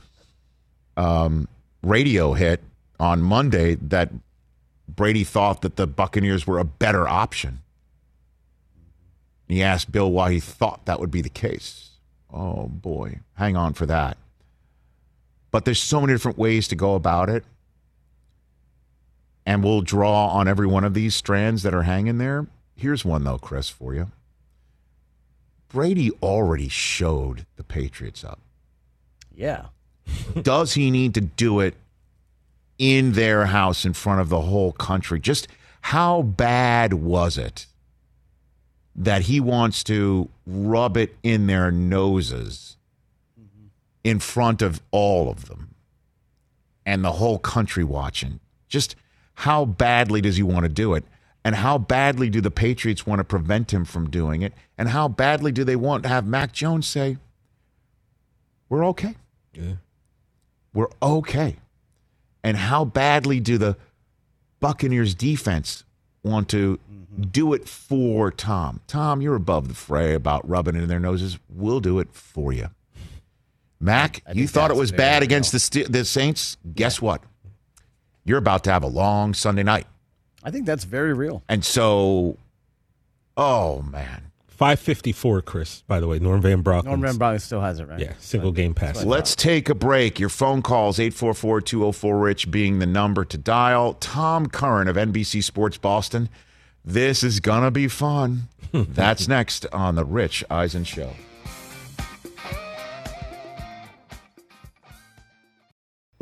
um, 0.98 1.48
radio 1.84 2.34
hit 2.34 2.64
on 3.00 3.22
Monday 3.22 3.76
that 3.76 4.10
Brady 4.88 5.24
thought 5.24 5.62
that 5.62 5.76
the 5.76 5.86
Buccaneers 5.86 6.48
were 6.48 6.58
a 6.58 6.64
better 6.64 7.08
option. 7.08 7.60
He 9.48 9.62
asked 9.62 9.92
Bill 9.92 10.12
why 10.12 10.32
he 10.32 10.40
thought 10.40 10.88
that 10.88 11.00
would 11.00 11.12
be 11.12 11.22
the 11.22 11.30
case. 11.30 11.92
Oh 12.34 12.66
boy, 12.66 13.20
hang 13.36 13.56
on 13.56 13.74
for 13.74 13.86
that. 13.86 14.18
But 15.52 15.66
there's 15.66 15.80
so 15.80 16.02
many 16.02 16.14
different 16.14 16.40
ways 16.40 16.68
to 16.70 16.76
go 16.76 16.96
about 16.96 17.30
it. 17.30 17.46
And 19.46 19.64
we'll 19.64 19.82
draw 19.82 20.28
on 20.28 20.48
every 20.48 20.68
one 20.68 20.84
of 20.84 20.94
these 20.94 21.16
strands 21.16 21.64
that 21.64 21.74
are 21.74 21.84
hanging 21.84 22.18
there. 22.18 22.48
Here's 22.76 23.04
one, 23.04 23.24
though, 23.24 23.38
Chris, 23.38 23.70
for 23.70 23.94
you. 23.94 24.12
Brady 25.68 26.12
already 26.22 26.70
showed 26.70 27.46
the 27.56 27.64
Patriots 27.64 28.24
up. 28.24 28.40
Yeah. 29.36 29.66
Does 30.42 30.76
he 30.76 30.92
need 30.92 31.14
to 31.16 31.22
do 31.22 31.60
it 31.60 31.76
in 32.78 33.14
their 33.14 33.48
house 33.48 33.86
in 33.86 33.94
front 33.94 34.22
of 34.22 34.30
the 34.30 34.42
whole 34.42 34.72
country? 34.72 35.20
Just 35.20 35.48
how 35.82 36.22
bad 36.22 36.94
was 36.94 37.38
it 37.38 37.66
that 38.96 39.24
he 39.24 39.40
wants 39.40 39.84
to 39.86 40.30
rub 40.46 40.96
it 40.96 41.16
in 41.24 41.48
their 41.48 41.72
noses 41.72 42.78
in 44.04 44.20
front 44.20 44.62
of 44.62 44.82
all 44.92 45.30
of 45.30 45.48
them 45.48 45.74
and 46.86 47.04
the 47.04 47.14
whole 47.14 47.40
country 47.40 47.84
watching? 47.84 48.40
Just 48.68 48.96
how 49.36 49.66
badly 49.66 50.22
does 50.22 50.38
he 50.38 50.44
want 50.44 50.64
to 50.64 50.70
do 50.70 50.94
it? 50.94 51.04
And 51.46 51.56
how 51.56 51.78
badly 51.78 52.30
do 52.30 52.40
the 52.40 52.52
Patriots 52.52 53.06
want 53.06 53.20
to 53.20 53.24
prevent 53.24 53.74
him 53.74 53.84
from 53.84 54.10
doing 54.10 54.42
it? 54.42 54.54
And 54.78 54.90
how 54.90 55.08
badly 55.08 55.52
do 55.52 55.64
they 55.64 55.76
want 55.76 56.04
to 56.04 56.10
have 56.10 56.26
Mac 56.26 56.54
Jones 56.54 56.88
say, 56.88 57.18
We're 58.70 58.86
okay? 58.88 59.16
Yeah. 59.54 59.74
We're 60.74 60.88
okay. 61.02 61.58
And 62.44 62.58
how 62.58 62.86
badly 62.86 63.40
do 63.40 63.58
the 63.58 63.78
Buccaneers 64.60 65.14
defense 65.16 65.84
want 66.24 66.50
to 66.50 66.80
do 67.32 67.54
it 67.54 67.68
for 67.68 68.32
Tom? 68.32 68.80
Tom, 68.88 69.22
you're 69.22 69.36
above 69.36 69.68
the 69.68 69.74
fray 69.74 70.14
about 70.14 70.48
rubbing 70.48 70.76
it 70.76 70.84
in 70.84 70.88
their 70.88 71.00
noses. 71.00 71.38
We'll 71.50 71.80
do 71.80 72.00
it 72.00 72.10
for 72.14 72.54
you. 72.54 72.70
Mac, 73.80 74.24
I 74.26 74.32
you 74.32 74.48
thought 74.48 74.72
it 74.72 74.78
was 74.78 74.94
bad 74.94 75.24
against 75.24 75.52
the, 75.52 75.84
the 75.84 76.06
Saints? 76.06 76.58
Guess 76.74 77.02
what? 77.02 77.22
You're 78.26 78.38
about 78.38 78.64
to 78.66 78.72
have 78.72 78.84
a 78.84 78.88
long 78.88 79.34
Sunday 79.34 79.64
night. 79.64 79.88
I 80.44 80.52
think 80.52 80.66
that's 80.66 80.84
very 80.84 81.14
real. 81.14 81.44
And 81.48 81.64
so, 81.64 82.38
oh, 83.38 83.82
man. 83.82 84.32
554, 84.48 85.42
Chris, 85.42 85.82
by 85.88 86.00
the 86.00 86.08
way. 86.08 86.20
Norm 86.20 86.42
Van 86.42 86.62
Broek. 86.62 86.86
Norman 86.86 87.18
Van 87.18 87.18
Brocklin 87.18 87.42
still 87.42 87.60
has 87.62 87.80
it, 87.80 87.88
right? 87.88 88.00
Yeah, 88.00 88.14
single 88.20 88.52
game 88.52 88.74
pass. 88.74 89.04
Let's 89.04 89.36
take 89.36 89.68
a 89.68 89.76
break. 89.76 90.20
Your 90.20 90.30
phone 90.30 90.62
calls 90.62 91.00
844-204-RICH 91.00 92.52
being 92.52 92.80
the 92.80 92.86
number 92.86 93.26
to 93.26 93.38
dial. 93.38 93.96
Tom 93.96 94.48
Curran 94.48 94.88
of 94.88 94.96
NBC 94.96 95.44
Sports 95.44 95.78
Boston. 95.78 96.30
This 96.86 97.24
is 97.24 97.40
going 97.40 97.64
to 97.64 97.72
be 97.72 97.88
fun. 97.88 98.44
That's 98.72 99.28
next 99.28 99.66
on 99.74 99.96
the 99.96 100.06
Rich 100.06 100.44
Eisen 100.50 100.84
Show. 100.84 101.14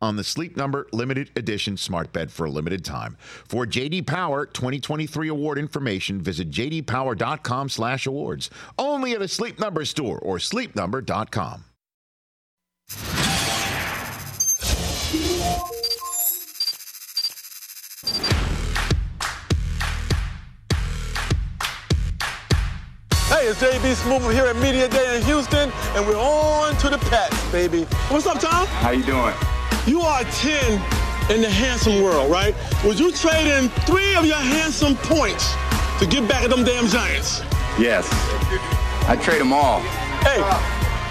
on 0.00 0.16
the 0.16 0.24
Sleep 0.24 0.56
Number 0.56 0.86
limited 0.92 1.30
edition 1.36 1.76
smart 1.76 2.12
bed 2.12 2.30
for 2.30 2.46
a 2.46 2.50
limited 2.50 2.84
time. 2.84 3.16
For 3.20 3.66
JD 3.66 4.06
Power 4.06 4.46
2023 4.46 5.28
award 5.28 5.58
information, 5.58 6.20
visit 6.20 6.50
jdpower.com/awards. 6.50 8.50
Only 8.78 9.12
at 9.12 9.22
a 9.22 9.28
Sleep 9.28 9.58
Number 9.58 9.84
store 9.84 10.18
or 10.18 10.38
sleepnumber.com. 10.38 11.64
Hey, 23.28 23.46
it's 23.46 23.62
JB 23.62 23.94
Smoove 23.94 24.32
here 24.32 24.46
at 24.46 24.56
Media 24.56 24.88
Day 24.88 25.16
in 25.16 25.22
Houston, 25.22 25.70
and 25.94 26.06
we're 26.06 26.18
on 26.18 26.76
to 26.78 26.90
the 26.90 26.98
Pats, 26.98 27.52
baby. 27.52 27.84
What's 28.08 28.26
up, 28.26 28.40
Tom? 28.40 28.66
How 28.66 28.90
you 28.90 29.04
doing? 29.04 29.34
You 29.86 30.02
are 30.02 30.24
10 30.24 30.72
in 31.30 31.40
the 31.40 31.48
handsome 31.48 32.02
world, 32.02 32.30
right? 32.30 32.54
Would 32.84 32.98
you 32.98 33.10
trade 33.12 33.46
in 33.46 33.68
three 33.88 34.14
of 34.14 34.26
your 34.26 34.36
handsome 34.36 34.94
points 34.96 35.54
to 35.98 36.06
get 36.06 36.28
back 36.28 36.42
at 36.44 36.50
them 36.50 36.64
damn 36.64 36.86
Giants? 36.86 37.40
Yes. 37.78 38.06
I 39.08 39.16
trade 39.16 39.40
them 39.40 39.52
all. 39.52 39.80
Hey, 40.20 40.38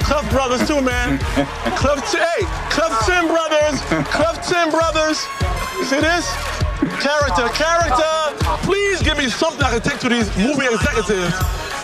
Clef 0.06 0.30
Brothers 0.30 0.68
too, 0.68 0.82
man. 0.82 1.18
Clef, 1.82 2.14
hey, 2.14 2.46
Clef 2.70 2.94
Chin 3.06 3.28
Brothers. 3.28 3.82
Clef 4.14 4.48
Chin 4.48 4.70
Brothers. 4.70 5.26
You 5.78 5.86
see 5.86 6.00
this? 6.00 6.30
Character, 7.02 7.50
character. 7.58 8.38
Please 8.64 9.02
give 9.02 9.18
me 9.18 9.30
something 9.30 9.64
I 9.64 9.72
can 9.72 9.82
take 9.82 10.00
to 10.00 10.10
these 10.10 10.30
movie 10.38 10.68
executives 10.68 11.34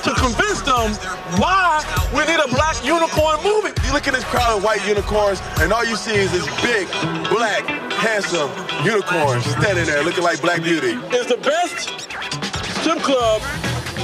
to 0.06 0.14
convince 0.14 0.62
them 0.62 0.94
why 1.42 1.82
we 2.14 2.22
need 2.30 2.38
a 2.38 2.48
black 2.54 2.78
unicorn 2.86 3.42
movie. 3.42 3.74
You 3.86 3.92
look 3.92 4.08
at 4.08 4.14
this 4.14 4.24
crowd 4.26 4.58
of 4.58 4.64
white 4.64 4.86
unicorns, 4.86 5.42
and 5.58 5.74
all 5.74 5.84
you 5.84 5.96
see 5.96 6.14
is 6.14 6.32
this 6.32 6.46
big, 6.62 6.86
black, 7.34 7.66
handsome 7.98 8.52
unicorn 8.86 9.42
standing 9.42 9.86
there 9.86 10.04
looking 10.04 10.24
like 10.24 10.40
Black 10.42 10.62
Beauty. 10.62 10.94
It's 11.10 11.26
the 11.26 11.38
best 11.42 11.90
strip 12.78 13.00
club 13.00 13.42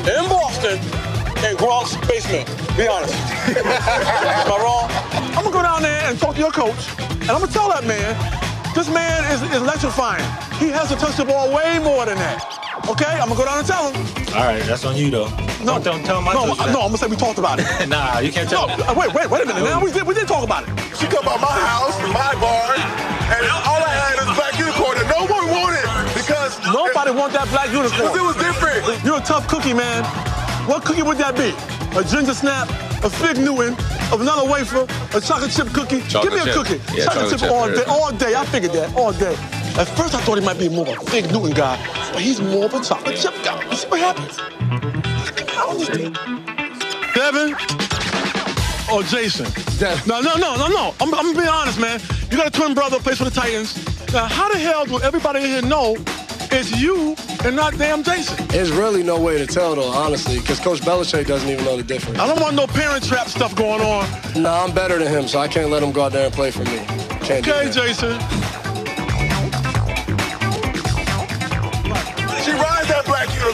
in 0.10 0.26
Boston 0.26 0.82
in 1.46 1.54
Gronk's 1.58 1.96
basement. 2.10 2.50
Be 2.76 2.88
honest. 2.88 3.14
Am 3.62 4.50
I 4.50 4.58
wrong? 4.58 4.90
I'm 5.38 5.44
gonna 5.44 5.54
go 5.54 5.62
down 5.62 5.84
there 5.84 6.02
and 6.10 6.18
talk 6.18 6.34
to 6.34 6.42
your 6.42 6.52
coach, 6.52 6.90
and 6.98 7.30
I'm 7.30 7.42
gonna 7.42 7.52
tell 7.52 7.70
that 7.70 7.86
man, 7.86 8.18
this 8.74 8.90
man 8.90 9.24
is, 9.32 9.44
is 9.44 9.62
electrifying. 9.62 10.26
He 10.58 10.70
has 10.70 10.90
to 10.90 10.96
touch 10.96 11.18
the 11.18 11.26
ball 11.26 11.54
way 11.54 11.78
more 11.78 12.08
than 12.08 12.18
that. 12.18 12.61
Okay, 12.90 13.06
I'm 13.06 13.30
gonna 13.30 13.36
go 13.36 13.46
down 13.46 13.60
and 13.60 13.68
tell 13.68 13.92
him. 13.92 13.96
All 14.36 14.44
right, 14.44 14.64
that's 14.64 14.84
on 14.86 14.96
you 14.98 15.10
though. 15.12 15.30
No, 15.64 15.78
don't, 15.80 15.84
don't 15.84 16.04
tell 16.04 16.18
him 16.20 16.28
I 16.28 16.34
no, 16.34 16.46
told 16.46 16.58
you 16.60 16.66
no. 16.74 16.82
I'm 16.82 16.92
gonna 16.92 16.98
say 16.98 17.08
we 17.08 17.16
talked 17.16 17.38
about 17.40 17.60
it. 17.60 17.66
nah, 17.90 18.20
you 18.20 18.32
can't 18.32 18.50
tell 18.50 18.68
No, 18.68 18.74
him. 18.76 18.82
uh, 18.90 18.94
wait, 18.98 19.14
wait, 19.14 19.30
wait 19.30 19.44
a 19.44 19.46
minute. 19.46 19.64
Now 19.64 19.80
we 19.84 19.92
did, 19.92 20.04
we 20.04 20.14
did 20.14 20.28
talk 20.28 20.44
about 20.44 20.64
it. 20.68 20.70
She 20.98 21.06
come 21.08 21.24
by 21.24 21.38
my 21.38 21.56
house, 21.62 21.96
my 22.12 22.34
bar, 22.42 22.74
and 23.32 23.44
all 23.64 23.80
I 23.80 23.94
had 23.94 24.16
is 24.20 24.30
black 24.36 24.58
unicorn 24.60 24.98
that 24.98 25.08
no 25.08 25.24
one 25.30 25.46
wanted 25.54 25.84
it 25.86 25.90
because 26.18 26.58
Nobody 26.74 27.12
want 27.12 27.34
that 27.34 27.48
black 27.50 27.70
unicorn. 27.72 28.12
Because 28.12 28.18
it 28.18 28.26
was 28.26 28.36
different. 28.38 28.82
You're 29.06 29.18
a 29.18 29.26
tough 29.26 29.48
cookie, 29.48 29.74
man. 29.74 30.04
What 30.68 30.84
cookie 30.84 31.04
would 31.04 31.18
that 31.18 31.36
be? 31.38 31.54
A 31.98 32.04
ginger 32.04 32.34
snap, 32.34 32.70
a 33.04 33.10
fig 33.10 33.38
Newton, 33.38 33.74
a 34.12 34.18
vanilla 34.18 34.46
wafer, 34.50 34.84
a 35.16 35.22
chocolate 35.22 35.52
chip 35.52 35.68
cookie? 35.74 36.02
Chocolate 36.08 36.34
Give 36.34 36.34
me 36.34 36.40
a 36.40 36.54
chip. 36.54 36.56
cookie. 36.66 36.80
Yeah, 36.98 37.06
chocolate, 37.06 37.30
chocolate 37.30 37.30
chip, 37.30 37.40
chip, 37.40 37.52
all 37.52 37.68
day, 37.70 37.84
all 37.88 38.12
day. 38.12 38.34
I 38.36 38.46
figured 38.46 38.74
that 38.74 38.94
all 38.96 39.12
day. 39.14 39.36
At 39.78 39.88
first, 39.98 40.14
I 40.14 40.22
thought 40.22 40.38
he 40.38 40.46
might 40.46 40.60
be 40.60 40.70
more 40.70 40.88
of 40.88 40.98
a 41.02 41.06
fig 41.10 41.32
Newton 41.32 41.52
guy, 41.52 41.78
but 42.14 42.22
he's 42.22 42.40
more 42.42 42.66
of 42.66 42.74
a 42.74 42.82
chocolate 42.82 43.18
chip 43.18 43.34
guy. 43.44 43.64
You 43.70 43.76
see 43.76 43.88
what 43.88 44.00
happens? 44.00 44.38
I 44.40 45.46
don't 45.56 45.70
understand. 45.72 46.18
Devin 47.16 47.56
or 48.94 49.04
Jason? 49.04 49.46
Devin. 49.80 50.08
No, 50.08 50.20
no, 50.22 50.36
no, 50.36 50.56
no, 50.56 50.68
no. 50.68 50.94
I'm, 51.00 51.14
I'm 51.14 51.34
gonna 51.34 51.42
be 51.42 51.48
honest, 51.48 51.80
man. 51.80 52.00
You 52.30 52.38
got 52.38 52.48
a 52.48 52.52
twin 52.52 52.74
brother 52.74 52.98
who 52.98 53.04
plays 53.04 53.18
for 53.18 53.24
the 53.26 53.32
Titans. 53.32 53.76
Now, 54.14 54.26
how 54.26 54.50
the 54.52 54.58
hell 54.60 54.86
do 54.86 55.00
everybody 55.02 55.40
in 55.40 55.46
here 55.46 55.62
know 55.62 55.96
it's 56.54 56.78
you 56.80 57.16
and 57.46 57.56
not 57.56 57.78
damn 57.78 58.04
Jason? 58.04 58.46
There's 58.48 58.72
really 58.72 59.04
no 59.04 59.20
way 59.20 59.38
to 59.38 59.48
tell, 59.48 59.76
though, 59.76 59.90
honestly, 59.90 60.40
because 60.40 60.60
Coach 60.60 60.82
Belichick 60.82 61.28
doesn't 61.28 61.50
even 61.50 61.64
know 61.64 61.78
the 61.78 61.84
difference. 61.84 62.20
I 62.20 62.28
don't 62.28 62.42
want 62.42 62.56
no 62.56 62.68
parent 62.68 63.06
trap 63.06 63.28
stuff 63.30 63.56
going 63.56 63.82
on. 63.82 64.06
Nah, 64.42 64.64
I'm 64.66 64.74
better 64.76 65.00
than 65.00 65.08
him, 65.08 65.28
so 65.30 65.40
I 65.40 65.48
can't 65.48 65.70
let 65.70 65.82
him 65.82 65.92
go 65.94 66.04
out 66.04 66.12
there 66.12 66.26
and 66.26 66.34
play 66.34 66.52
for 66.52 66.64
me. 66.66 66.78
Can't 67.26 67.44
do 67.46 67.52
Okay, 67.54 67.66
that. 67.70 67.74
Jason. 67.74 68.20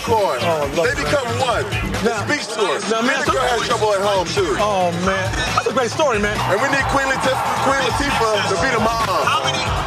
Black 0.07 0.39
unicorn. 0.39 0.39
Oh, 0.41 0.83
they 0.83 0.95
become 0.95 1.27
one. 1.39 1.65
It 1.67 2.15
speaks 2.27 2.47
to 2.55 2.61
us. 2.71 2.89
Now, 2.89 3.01
man, 3.01 3.19
Now, 3.19 3.25
the 3.25 3.31
girl 3.31 3.47
has 3.47 3.67
trouble 3.67 3.93
at 3.93 4.01
home 4.01 4.27
too. 4.27 4.55
Oh 4.59 4.91
man, 5.03 5.27
that's 5.55 5.67
a 5.67 5.73
great 5.73 5.91
story, 5.91 6.19
man. 6.19 6.37
And 6.47 6.61
we 6.61 6.67
need 6.71 6.85
Queen 6.95 7.07
Latifah, 7.07 7.67
Queen 7.67 7.81
Latifah 7.83 8.47
to 8.47 8.55
be 8.63 8.69
the 8.71 8.79
mom. 8.79 9.07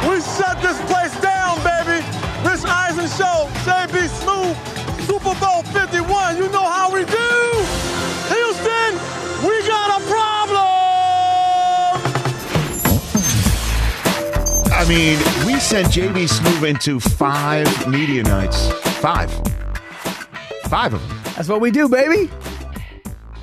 We 0.09 0.21
shut 0.21 0.61
this 0.61 0.77
place 0.85 1.13
down, 1.21 1.57
baby. 1.65 2.05
Rich 2.45 2.65
Eisen 2.65 3.09
Show, 3.09 3.49
JB 3.65 4.09
Smoove, 4.21 4.55
Super 5.05 5.33
Bowl 5.39 5.63
51. 5.73 6.37
You 6.37 6.49
know 6.49 6.65
how 6.65 6.91
we 6.91 7.05
do. 7.05 7.31
Houston, 8.29 8.91
we 9.45 9.55
got 9.65 9.97
a 9.97 10.01
problem. 10.05 10.69
I 14.73 14.85
mean, 14.87 15.17
we 15.45 15.59
sent 15.59 15.89
JB 15.89 16.29
Smoove 16.29 16.67
into 16.67 16.99
five 16.99 17.67
media 17.87 18.23
nights. 18.23 18.71
Five. 19.01 19.31
Five 20.71 20.93
of 20.93 21.05
them. 21.05 21.19
That's 21.35 21.49
what 21.49 21.59
we 21.59 21.69
do, 21.69 21.89
baby. 21.89 22.31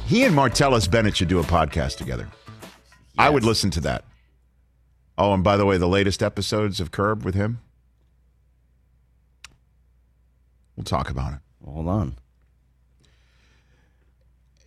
He 0.06 0.24
and 0.24 0.34
Martellus 0.34 0.90
Bennett 0.90 1.14
should 1.14 1.28
do 1.28 1.38
a 1.38 1.42
podcast 1.42 1.98
together. 1.98 2.26
I 3.18 3.28
would 3.28 3.44
listen 3.44 3.68
to 3.72 3.82
that. 3.82 4.06
Oh, 5.18 5.34
and 5.34 5.44
by 5.44 5.58
the 5.58 5.66
way, 5.66 5.76
the 5.76 5.86
latest 5.86 6.22
episodes 6.22 6.80
of 6.80 6.90
Curb 6.90 7.26
with 7.26 7.34
him. 7.34 7.60
We'll 10.74 10.84
talk 10.84 11.10
about 11.10 11.34
it. 11.34 11.40
Hold 11.62 11.88
on. 11.88 12.16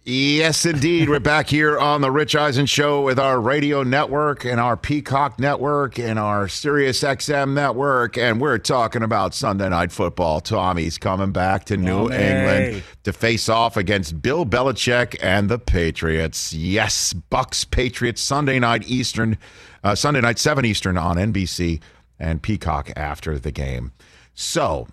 Yes, 0.04 0.66
indeed. 0.66 1.10
We're 1.10 1.20
back 1.20 1.48
here 1.48 1.78
on 1.78 2.02
the 2.02 2.10
Rich 2.10 2.36
Eisen 2.36 2.66
Show 2.66 3.04
with 3.04 3.20
our 3.20 3.40
radio 3.40 3.84
network 3.84 4.44
and 4.46 4.60
our 4.60 4.76
Peacock 4.76 5.38
network 5.38 6.00
and 6.00 6.18
our 6.18 6.48
Sirius 6.48 7.04
XM 7.04 7.54
network. 7.54 8.18
And 8.18 8.42
we're 8.42 8.58
talking 8.58 9.04
about 9.04 9.36
Sunday 9.36 9.70
Night 9.70 9.92
Football. 9.92 10.42
Tommy's 10.42 10.98
coming 10.98 11.32
back 11.32 11.66
to 11.66 11.78
New 11.78 12.10
Tommy. 12.10 12.16
England 12.16 12.84
to 13.04 13.14
face 13.14 13.48
off 13.48 13.78
against 13.78 14.24
Bill 14.24 14.44
Belichick 14.44 15.16
and 15.22 15.50
the 15.50 15.60
Patriots. 15.60 16.52
Yes, 16.52 17.14
Bucs 17.14 17.70
Patriots 17.70 18.24
Sunday 18.24 18.58
night 18.58 18.88
Eastern, 18.88 19.38
uh, 19.84 19.94
Sunday 19.94 20.22
night 20.22 20.40
7 20.40 20.66
Eastern 20.66 20.98
on 20.98 21.18
NBC 21.18 21.80
and 22.18 22.42
Peacock 22.42 22.90
after 22.96 23.38
the 23.38 23.52
game. 23.52 23.92
So, 24.34 24.88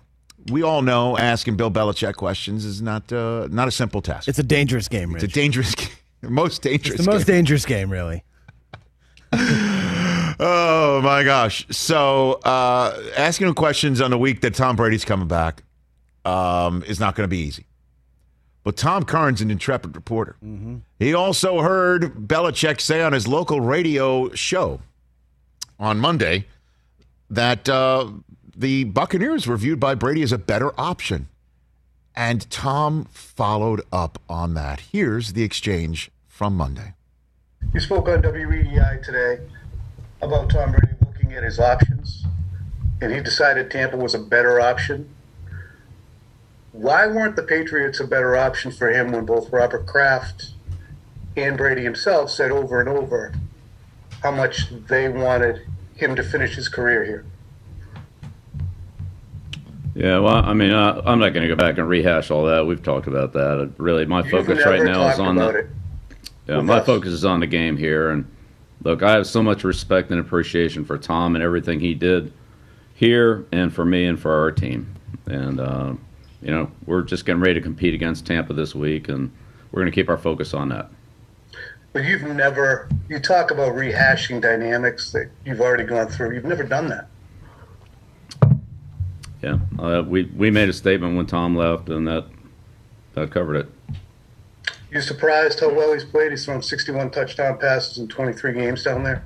we 0.51 0.63
all 0.63 0.81
know 0.81 1.17
asking 1.17 1.55
Bill 1.57 1.71
Belichick 1.71 2.15
questions 2.15 2.65
is 2.65 2.81
not 2.81 3.11
uh, 3.11 3.47
not 3.51 3.67
a 3.67 3.71
simple 3.71 4.01
task. 4.01 4.27
It's 4.27 4.39
a 4.39 4.43
dangerous 4.43 4.87
game, 4.87 5.13
Rich. 5.13 5.23
It's 5.23 5.33
a 5.33 5.35
dangerous 5.35 5.75
game. 5.75 5.89
Most 6.23 6.61
dangerous 6.63 6.95
It's 6.95 7.05
the 7.05 7.11
most 7.11 7.25
game. 7.27 7.35
dangerous 7.37 7.65
game, 7.65 7.89
really. 7.91 8.23
Oh 10.41 11.01
my 11.03 11.23
gosh. 11.23 11.65
So 11.69 12.33
uh, 12.45 12.97
asking 13.17 13.47
him 13.49 13.53
questions 13.55 13.99
on 13.99 14.09
the 14.09 14.17
week 14.17 14.39
that 14.41 14.53
Tom 14.55 14.77
Brady's 14.77 15.03
coming 15.03 15.27
back 15.27 15.63
um, 16.23 16.81
is 16.83 16.97
not 16.99 17.15
going 17.15 17.25
to 17.25 17.29
be 17.29 17.39
easy. 17.39 17.65
But 18.63 18.77
Tom 18.77 19.03
Curran's 19.03 19.41
an 19.41 19.51
intrepid 19.51 19.95
reporter. 19.95 20.37
He 20.97 21.13
also 21.13 21.59
heard 21.61 22.13
Belichick 22.27 22.79
say 22.79 23.01
on 23.01 23.11
his 23.13 23.27
local 23.27 23.59
radio 23.59 24.33
show 24.33 24.79
on 25.77 25.99
Monday 25.99 26.45
that 27.29 27.67
uh, 27.67 28.09
the 28.59 28.83
Buccaneers 28.83 29.47
were 29.47 29.55
viewed 29.55 29.79
by 29.79 29.95
Brady 29.95 30.21
as 30.21 30.33
a 30.33 30.37
better 30.37 30.77
option. 30.77 31.29
And 32.13 32.49
Tom 32.51 33.05
followed 33.05 33.81
up 33.89 34.21
on 34.27 34.53
that. 34.55 34.81
Here's 34.91 35.31
the 35.31 35.43
exchange 35.43 36.11
from 36.27 36.57
Monday. 36.57 36.93
You 37.73 37.79
spoke 37.79 38.09
on 38.09 38.21
WEEI 38.21 39.01
today 39.01 39.39
about 40.21 40.49
Tom 40.49 40.71
Brady 40.71 40.93
looking 40.99 41.33
at 41.33 41.43
his 41.43 41.57
options, 41.57 42.25
and 42.99 43.13
he 43.13 43.21
decided 43.21 43.71
Tampa 43.71 43.95
was 43.95 44.13
a 44.13 44.19
better 44.19 44.59
option. 44.59 45.09
Why 46.73 47.07
weren't 47.07 47.37
the 47.37 47.43
Patriots 47.43 48.01
a 48.01 48.07
better 48.07 48.35
option 48.35 48.71
for 48.71 48.89
him 48.89 49.13
when 49.13 49.25
both 49.25 49.53
Robert 49.53 49.85
Kraft 49.85 50.51
and 51.37 51.55
Brady 51.57 51.83
himself 51.83 52.29
said 52.29 52.51
over 52.51 52.81
and 52.81 52.89
over 52.89 53.33
how 54.21 54.31
much 54.31 54.69
they 54.89 55.07
wanted 55.07 55.65
him 55.95 56.17
to 56.17 56.23
finish 56.23 56.55
his 56.57 56.67
career 56.67 57.05
here? 57.05 57.25
Yeah, 59.99 60.19
well, 60.19 60.37
I 60.37 60.53
mean, 60.53 60.71
uh, 60.71 61.01
I'm 61.05 61.19
not 61.19 61.33
going 61.33 61.45
to 61.45 61.53
go 61.53 61.57
back 61.57 61.77
and 61.77 61.85
rehash 61.85 62.31
all 62.31 62.45
that. 62.45 62.65
We've 62.65 62.81
talked 62.81 63.07
about 63.07 63.33
that. 63.33 63.73
Really, 63.75 64.05
my 64.05 64.21
You've 64.21 64.31
focus 64.31 64.65
right 64.65 64.81
now 64.81 65.09
is 65.09 65.19
on 65.19 65.35
the. 65.35 65.49
it. 65.49 65.69
Yeah, 66.47 66.61
my 66.61 66.77
us. 66.77 66.85
focus 66.85 67.09
is 67.09 67.25
on 67.25 67.41
the 67.41 67.47
game 67.47 67.75
here, 67.75 68.09
and 68.09 68.25
look, 68.81 69.03
I 69.03 69.11
have 69.11 69.27
so 69.27 69.43
much 69.43 69.65
respect 69.65 70.09
and 70.09 70.17
appreciation 70.17 70.85
for 70.85 70.97
Tom 70.97 71.35
and 71.35 71.43
everything 71.43 71.81
he 71.81 71.95
did 71.95 72.31
here, 72.95 73.45
and 73.51 73.73
for 73.73 73.83
me 73.83 74.05
and 74.05 74.17
for 74.17 74.31
our 74.31 74.53
team. 74.53 74.95
And 75.25 75.59
uh, 75.59 75.95
you 76.41 76.51
know, 76.51 76.71
we're 76.85 77.01
just 77.01 77.25
getting 77.25 77.41
ready 77.41 77.55
to 77.55 77.61
compete 77.61 77.93
against 77.93 78.25
Tampa 78.25 78.53
this 78.53 78.73
week, 78.73 79.09
and 79.09 79.29
we're 79.73 79.81
going 79.81 79.91
to 79.91 79.95
keep 79.95 80.07
our 80.07 80.17
focus 80.17 80.53
on 80.53 80.69
that. 80.69 80.89
But 81.91 82.05
you've 82.05 82.23
never, 82.23 82.87
you 83.09 83.19
talk 83.19 83.51
about 83.51 83.73
rehashing 83.73 84.41
dynamics 84.41 85.11
that 85.11 85.29
you've 85.43 85.59
already 85.59 85.83
gone 85.83 86.07
through. 86.07 86.35
You've 86.35 86.45
never 86.45 86.63
done 86.63 86.87
that. 86.87 87.09
Yeah, 89.41 89.59
uh, 89.77 90.03
we 90.05 90.23
we 90.25 90.51
made 90.51 90.69
a 90.69 90.73
statement 90.73 91.15
when 91.15 91.25
Tom 91.25 91.55
left, 91.55 91.89
and 91.89 92.07
that 92.07 92.25
that 93.13 93.31
covered 93.31 93.55
it. 93.55 93.69
You 94.91 95.01
surprised 95.01 95.59
how 95.59 95.73
well 95.73 95.93
he's 95.93 96.03
played? 96.03 96.31
He's 96.31 96.45
thrown 96.45 96.61
61 96.61 97.11
touchdown 97.11 97.57
passes 97.59 97.99
in 97.99 98.07
23 98.07 98.53
games 98.53 98.83
down 98.83 99.03
there. 99.03 99.23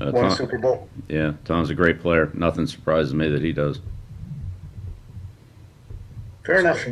Uh, 0.00 0.10
Won 0.12 0.24
a 0.24 0.28
Tom- 0.28 0.36
Super 0.36 0.58
Bowl. 0.58 0.88
Yeah, 1.08 1.34
Tom's 1.44 1.70
a 1.70 1.74
great 1.74 2.00
player. 2.00 2.30
Nothing 2.34 2.66
surprises 2.66 3.14
me 3.14 3.28
that 3.28 3.42
he 3.42 3.52
does. 3.52 3.80
Fair 6.44 6.60
enough. 6.60 6.84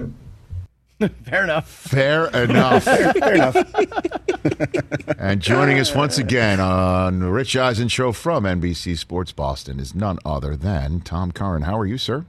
Fair 1.25 1.45
enough. 1.45 1.69
Fair 1.69 2.27
enough. 2.29 2.85
Fair 2.85 3.35
enough. 3.35 3.57
And 5.19 5.41
joining 5.41 5.81
us 5.81 5.93
once 5.95 6.19
again 6.19 6.61
on 6.61 7.19
the 7.19 7.31
Rich 7.31 7.57
Eisen 7.57 7.89
Show 7.89 8.13
from 8.13 8.45
NBC 8.45 8.97
Sports 8.97 9.33
Boston 9.33 9.81
is 9.81 9.95
none 9.95 10.19
other 10.25 10.55
than 10.57 11.01
Tom 11.01 11.33
Curran. 11.33 11.63
How 11.63 11.77
are 11.79 11.87
you, 11.87 11.99
sir? 11.99 12.25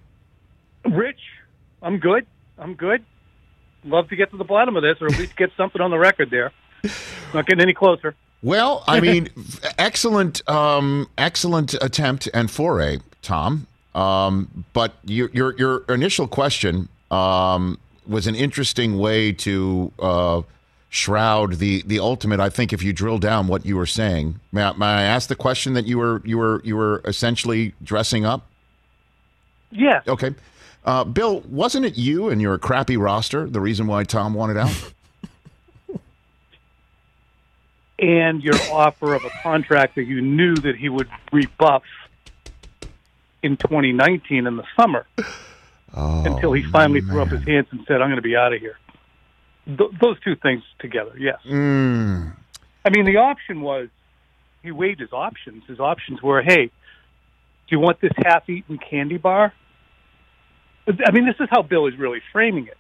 Rich, 0.84 1.19
I'm 1.84 1.99
good. 1.99 2.25
I'm 2.58 2.73
good. 2.73 3.06
Love 3.84 4.10
to 4.10 4.15
get 4.15 4.32
to 4.32 4.38
the 4.38 4.43
bottom 4.43 4.75
of 4.75 4.84
this, 4.84 4.97
or 4.99 5.08
at 5.08 5.19
least 5.19 5.36
get 5.36 5.51
something 5.56 5.82
on 5.82 5.91
the 5.91 5.99
record 5.99 6.32
there. 6.32 6.51
Not 7.34 7.45
getting 7.45 7.62
any 7.62 7.73
closer. 7.73 8.15
Well, 8.41 8.84
I 8.88 8.99
mean, 8.99 9.30
excellent, 9.77 10.47
um, 10.49 11.08
excellent 11.17 11.75
attempt 11.75 12.30
and 12.34 12.49
foray, 12.49 12.99
Tom. 13.21 13.67
Um, 13.93 14.65
but 14.73 14.93
your 15.06 15.30
your 15.34 15.56
your 15.58 15.84
initial 15.89 16.27
question 16.27 16.89
um, 17.12 17.77
was 18.07 18.27
an 18.27 18.35
interesting 18.35 18.97
way 18.97 19.31
to 19.33 19.91
uh, 19.99 20.41
shroud 20.89 21.53
the 21.53 21.83
the 21.85 21.99
ultimate. 21.99 22.39
I 22.39 22.49
think 22.49 22.73
if 22.73 22.81
you 22.83 22.93
drill 22.93 23.17
down 23.17 23.47
what 23.47 23.65
you 23.65 23.75
were 23.75 23.85
saying, 23.85 24.39
may 24.51 24.63
I, 24.63 24.73
may 24.73 24.85
I 24.85 25.01
ask 25.03 25.29
the 25.29 25.35
question 25.35 25.73
that 25.73 25.85
you 25.85 25.97
were 25.97 26.21
you 26.25 26.37
were 26.37 26.61
you 26.63 26.75
were 26.75 27.01
essentially 27.05 27.73
dressing 27.83 28.25
up? 28.25 28.47
Yeah. 29.71 30.01
Okay. 30.07 30.33
Uh, 30.85 31.03
Bill, 31.03 31.41
wasn't 31.41 31.85
it 31.85 31.97
you 31.97 32.29
and 32.29 32.41
your 32.41 32.57
crappy 32.57 32.95
roster 32.95 33.47
the 33.47 33.59
reason 33.59 33.87
why 33.87 34.05
Tom 34.05 34.33
wanted 34.33 34.57
out? 34.57 34.93
and 37.99 38.41
your 38.41 38.55
offer 38.71 39.13
of 39.13 39.25
a 39.25 39.29
contract 39.41 39.95
that 39.95 40.05
you 40.05 40.21
knew 40.21 40.55
that 40.55 40.77
he 40.77 40.87
would 40.87 41.09
rebuff 41.31 41.83
in 43.43 43.57
2019 43.57 44.47
in 44.47 44.57
the 44.57 44.63
summer 44.79 45.05
until 45.93 46.54
he 46.54 46.63
finally 46.63 47.02
threw 47.02 47.21
up 47.21 47.30
his 47.30 47.43
hands 47.43 47.67
and 47.71 47.82
said, 47.88 48.02
I'm 48.02 48.10
going 48.10 48.17
to 48.17 48.21
be 48.21 48.36
out 48.36 48.54
of 48.54 48.60
here. 48.60 48.78
Th- 49.65 49.91
those 50.02 50.19
two 50.21 50.36
things 50.36 50.63
together, 50.80 51.13
yes. 51.17 51.39
Mm. 51.45 52.36
I 52.86 52.89
mean, 52.89 53.06
the 53.06 53.17
option 53.17 53.62
was 53.62 53.89
he 54.63 54.71
weighed 54.71 55.00
his 55.00 55.12
options. 55.12 55.63
His 55.67 55.80
options 55.80 56.21
were, 56.21 56.41
hey, 56.41 56.67
do 56.67 57.76
you 57.76 57.80
want 57.80 58.00
this 58.00 58.13
half-eaten 58.17 58.78
candy 58.78 59.17
bar? 59.17 59.54
I 60.88 61.12
mean, 61.12 61.26
this 61.26 61.36
is 61.39 61.47
how 61.50 61.63
Bill 61.63 61.88
is 61.88 61.97
really 61.97 62.21
framing 62.32 62.67
it. 62.67 62.78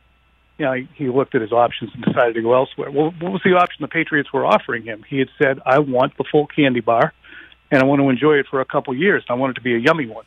You 0.57 0.65
know, 0.65 0.73
he, 0.73 0.89
he 0.95 1.09
looked 1.09 1.35
at 1.35 1.41
his 1.41 1.51
options 1.51 1.91
and 1.93 2.03
decided 2.03 2.35
to 2.35 2.41
go 2.41 2.53
elsewhere. 2.53 2.89
Well, 2.89 3.13
what 3.19 3.31
was 3.31 3.41
the 3.43 3.55
option 3.55 3.81
the 3.81 3.87
Patriots 3.87 4.31
were 4.33 4.45
offering 4.45 4.83
him? 4.83 5.03
He 5.07 5.19
had 5.19 5.27
said, 5.41 5.59
"I 5.65 5.79
want 5.79 6.17
the 6.17 6.23
full 6.31 6.47
candy 6.47 6.79
bar, 6.79 7.13
and 7.69 7.83
I 7.83 7.85
want 7.85 8.01
to 8.01 8.09
enjoy 8.09 8.35
it 8.35 8.47
for 8.49 8.61
a 8.61 8.65
couple 8.65 8.95
years. 8.95 9.23
And 9.27 9.37
I 9.37 9.39
want 9.39 9.51
it 9.51 9.53
to 9.55 9.61
be 9.61 9.75
a 9.75 9.77
yummy 9.77 10.07
one." 10.07 10.25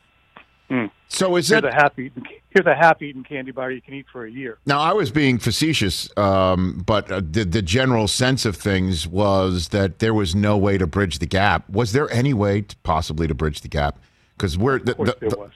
Mm. 0.71 0.91
So 1.09 1.37
is 1.37 1.49
here's 1.49 1.63
that 1.63 1.73
a 1.73 1.75
half-eaten 1.75 2.25
here's 2.51 2.67
a 2.67 2.75
half-eaten 2.75 3.25
candy 3.25 3.51
bar 3.51 3.71
you 3.73 3.81
can 3.81 3.95
eat 3.95 4.07
for 4.13 4.25
a 4.25 4.31
year? 4.31 4.59
Now, 4.67 4.81
I 4.81 4.93
was 4.93 5.11
being 5.11 5.39
facetious, 5.39 6.09
um, 6.17 6.85
but 6.87 7.11
uh, 7.11 7.21
the, 7.29 7.45
the 7.45 7.63
general 7.63 8.07
sense 8.07 8.45
of 8.45 8.57
things 8.57 9.07
was 9.07 9.69
that 9.69 9.99
there 9.99 10.15
was 10.15 10.35
no 10.35 10.57
way 10.57 10.79
to 10.79 10.87
bridge 10.87 11.19
the 11.19 11.27
gap. 11.27 11.69
Was 11.69 11.93
there 11.93 12.11
any 12.13 12.33
way 12.33 12.63
to 12.63 12.77
possibly 12.85 13.27
to 13.27 13.35
bridge 13.35 13.63
the 13.63 13.69
gap? 13.69 13.99
Because 14.37 14.57
we're 14.57 14.79
the, 14.79 14.93
Of 14.93 14.97
course, 14.97 15.11
the- 15.19 15.29
there 15.29 15.39
was. 15.39 15.53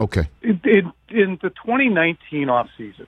okay. 0.00 0.28
In, 0.42 0.60
the 1.40 1.50
2019 1.50 2.48
offseason, 2.48 3.06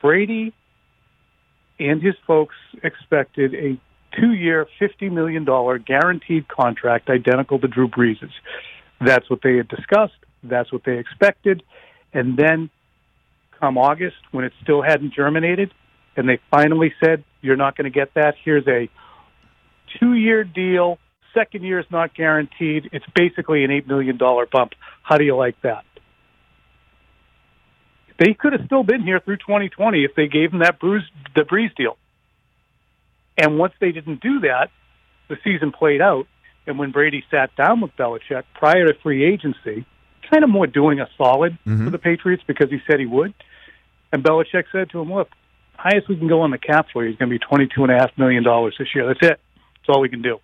Brady 0.00 0.54
and 1.80 2.00
his 2.00 2.14
folks 2.26 2.54
expected 2.82 3.54
a 3.54 3.78
two-year, 4.18 4.66
$50 4.80 5.10
million 5.12 5.44
guaranteed 5.84 6.48
contract 6.48 7.10
identical 7.10 7.58
to 7.58 7.68
Drew 7.68 7.88
Brees's. 7.88 8.30
That's 9.00 9.28
what 9.30 9.40
they 9.42 9.56
had 9.56 9.68
discussed. 9.68 10.18
That's 10.42 10.72
what 10.72 10.82
they 10.84 10.98
expected. 10.98 11.62
And 12.12 12.36
then 12.36 12.70
come 13.58 13.78
August, 13.78 14.16
when 14.30 14.44
it 14.44 14.52
still 14.62 14.82
hadn't 14.82 15.14
germinated, 15.14 15.72
and 16.16 16.28
they 16.28 16.40
finally 16.50 16.92
said, 17.02 17.24
you're 17.40 17.56
not 17.56 17.76
going 17.76 17.90
to 17.90 17.96
get 17.96 18.14
that, 18.14 18.34
here's 18.44 18.66
a 18.66 18.88
two-year 19.98 20.44
deal. 20.44 20.98
Second 21.34 21.62
year 21.64 21.78
is 21.78 21.86
not 21.90 22.14
guaranteed. 22.14 22.90
It's 22.92 23.04
basically 23.14 23.64
an 23.64 23.70
$8 23.70 23.86
million 23.86 24.18
bump. 24.18 24.72
How 25.02 25.16
do 25.16 25.24
you 25.24 25.36
like 25.36 25.60
that? 25.62 25.84
They 28.18 28.34
could 28.34 28.52
have 28.52 28.62
still 28.66 28.82
been 28.82 29.02
here 29.02 29.20
through 29.20 29.36
2020 29.36 30.04
if 30.04 30.14
they 30.16 30.26
gave 30.26 30.50
them 30.50 30.60
that 30.60 30.80
Bruce, 30.80 31.04
the 31.36 31.42
Brees 31.42 31.74
deal. 31.76 31.96
And 33.36 33.58
once 33.58 33.74
they 33.80 33.92
didn't 33.92 34.20
do 34.20 34.40
that, 34.40 34.70
the 35.28 35.36
season 35.44 35.70
played 35.70 36.00
out. 36.00 36.26
And 36.68 36.78
when 36.78 36.92
Brady 36.92 37.24
sat 37.30 37.56
down 37.56 37.80
with 37.80 37.96
Belichick 37.96 38.44
prior 38.54 38.86
to 38.86 38.94
free 39.02 39.24
agency, 39.24 39.86
kind 40.30 40.44
of 40.44 40.50
more 40.50 40.66
doing 40.66 41.00
a 41.00 41.08
solid 41.16 41.58
for 41.64 41.70
mm-hmm. 41.70 41.90
the 41.90 41.98
Patriots 41.98 42.42
because 42.46 42.68
he 42.70 42.78
said 42.86 43.00
he 43.00 43.06
would. 43.06 43.32
And 44.12 44.22
Belichick 44.22 44.64
said 44.70 44.90
to 44.90 45.00
him, 45.00 45.12
"Look, 45.12 45.30
highest 45.76 46.08
we 46.08 46.16
can 46.16 46.28
go 46.28 46.42
on 46.42 46.50
the 46.50 46.58
cap 46.58 46.86
for 46.92 47.04
you 47.04 47.10
is 47.10 47.16
going 47.16 47.30
to 47.30 47.34
be 47.34 47.38
twenty-two 47.38 47.82
and 47.82 47.90
a 47.90 47.94
half 47.94 48.10
million 48.18 48.44
dollars 48.44 48.76
this 48.78 48.88
year. 48.94 49.06
That's 49.06 49.22
it. 49.22 49.40
That's 49.40 49.88
all 49.88 50.02
we 50.02 50.10
can 50.10 50.22
do." 50.22 50.38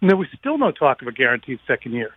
And 0.00 0.10
there 0.10 0.16
was 0.16 0.26
still 0.38 0.58
no 0.58 0.72
talk 0.72 1.00
of 1.00 1.08
a 1.08 1.12
guaranteed 1.12 1.60
second 1.66 1.92
year. 1.92 2.10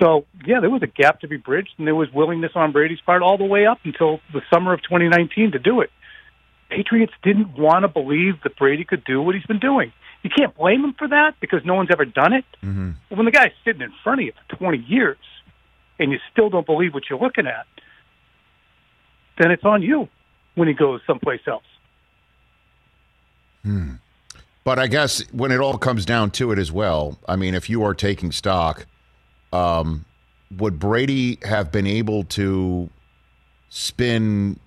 So 0.00 0.26
yeah, 0.44 0.60
there 0.60 0.70
was 0.70 0.82
a 0.82 0.88
gap 0.88 1.20
to 1.20 1.28
be 1.28 1.36
bridged, 1.36 1.74
and 1.78 1.86
there 1.86 1.94
was 1.94 2.08
willingness 2.12 2.52
on 2.56 2.72
Brady's 2.72 3.00
part 3.00 3.22
all 3.22 3.38
the 3.38 3.44
way 3.44 3.66
up 3.66 3.78
until 3.84 4.20
the 4.32 4.42
summer 4.52 4.72
of 4.72 4.82
2019 4.82 5.52
to 5.52 5.58
do 5.58 5.80
it. 5.80 5.90
Patriots 6.70 7.12
didn't 7.22 7.56
want 7.56 7.84
to 7.84 7.88
believe 7.88 8.42
that 8.42 8.56
Brady 8.56 8.84
could 8.84 9.04
do 9.04 9.22
what 9.22 9.36
he's 9.36 9.46
been 9.46 9.60
doing. 9.60 9.92
You 10.26 10.32
can't 10.36 10.56
blame 10.56 10.82
him 10.82 10.92
for 10.98 11.06
that 11.06 11.36
because 11.38 11.64
no 11.64 11.74
one's 11.74 11.90
ever 11.92 12.04
done 12.04 12.32
it. 12.32 12.44
Mm-hmm. 12.60 12.90
But 13.08 13.16
when 13.16 13.26
the 13.26 13.30
guy's 13.30 13.52
sitting 13.64 13.80
in 13.80 13.92
front 14.02 14.22
of 14.22 14.26
you 14.26 14.32
for 14.50 14.56
20 14.56 14.78
years 14.78 15.18
and 16.00 16.10
you 16.10 16.18
still 16.32 16.50
don't 16.50 16.66
believe 16.66 16.94
what 16.94 17.04
you're 17.08 17.20
looking 17.20 17.46
at, 17.46 17.64
then 19.38 19.52
it's 19.52 19.62
on 19.62 19.82
you 19.82 20.08
when 20.56 20.66
he 20.66 20.74
goes 20.74 21.00
someplace 21.06 21.42
else. 21.46 21.62
Hmm. 23.62 23.92
But 24.64 24.80
I 24.80 24.88
guess 24.88 25.20
when 25.30 25.52
it 25.52 25.60
all 25.60 25.78
comes 25.78 26.04
down 26.04 26.32
to 26.32 26.50
it 26.50 26.58
as 26.58 26.72
well, 26.72 27.20
I 27.28 27.36
mean, 27.36 27.54
if 27.54 27.70
you 27.70 27.84
are 27.84 27.94
taking 27.94 28.32
stock, 28.32 28.84
um, 29.52 30.06
would 30.56 30.80
Brady 30.80 31.38
have 31.44 31.70
been 31.70 31.86
able 31.86 32.24
to 32.24 32.90
spin 33.68 34.58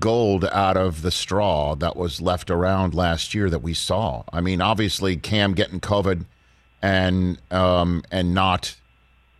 gold 0.00 0.44
out 0.52 0.76
of 0.76 1.02
the 1.02 1.10
straw 1.10 1.74
that 1.76 1.96
was 1.96 2.20
left 2.20 2.50
around 2.50 2.94
last 2.94 3.34
year 3.34 3.48
that 3.50 3.60
we 3.62 3.74
saw? 3.74 4.22
I 4.32 4.40
mean, 4.40 4.60
obviously 4.60 5.16
Cam 5.16 5.54
getting 5.54 5.80
COVID 5.80 6.24
and 6.82 7.38
um, 7.50 8.02
and 8.10 8.34
not 8.34 8.76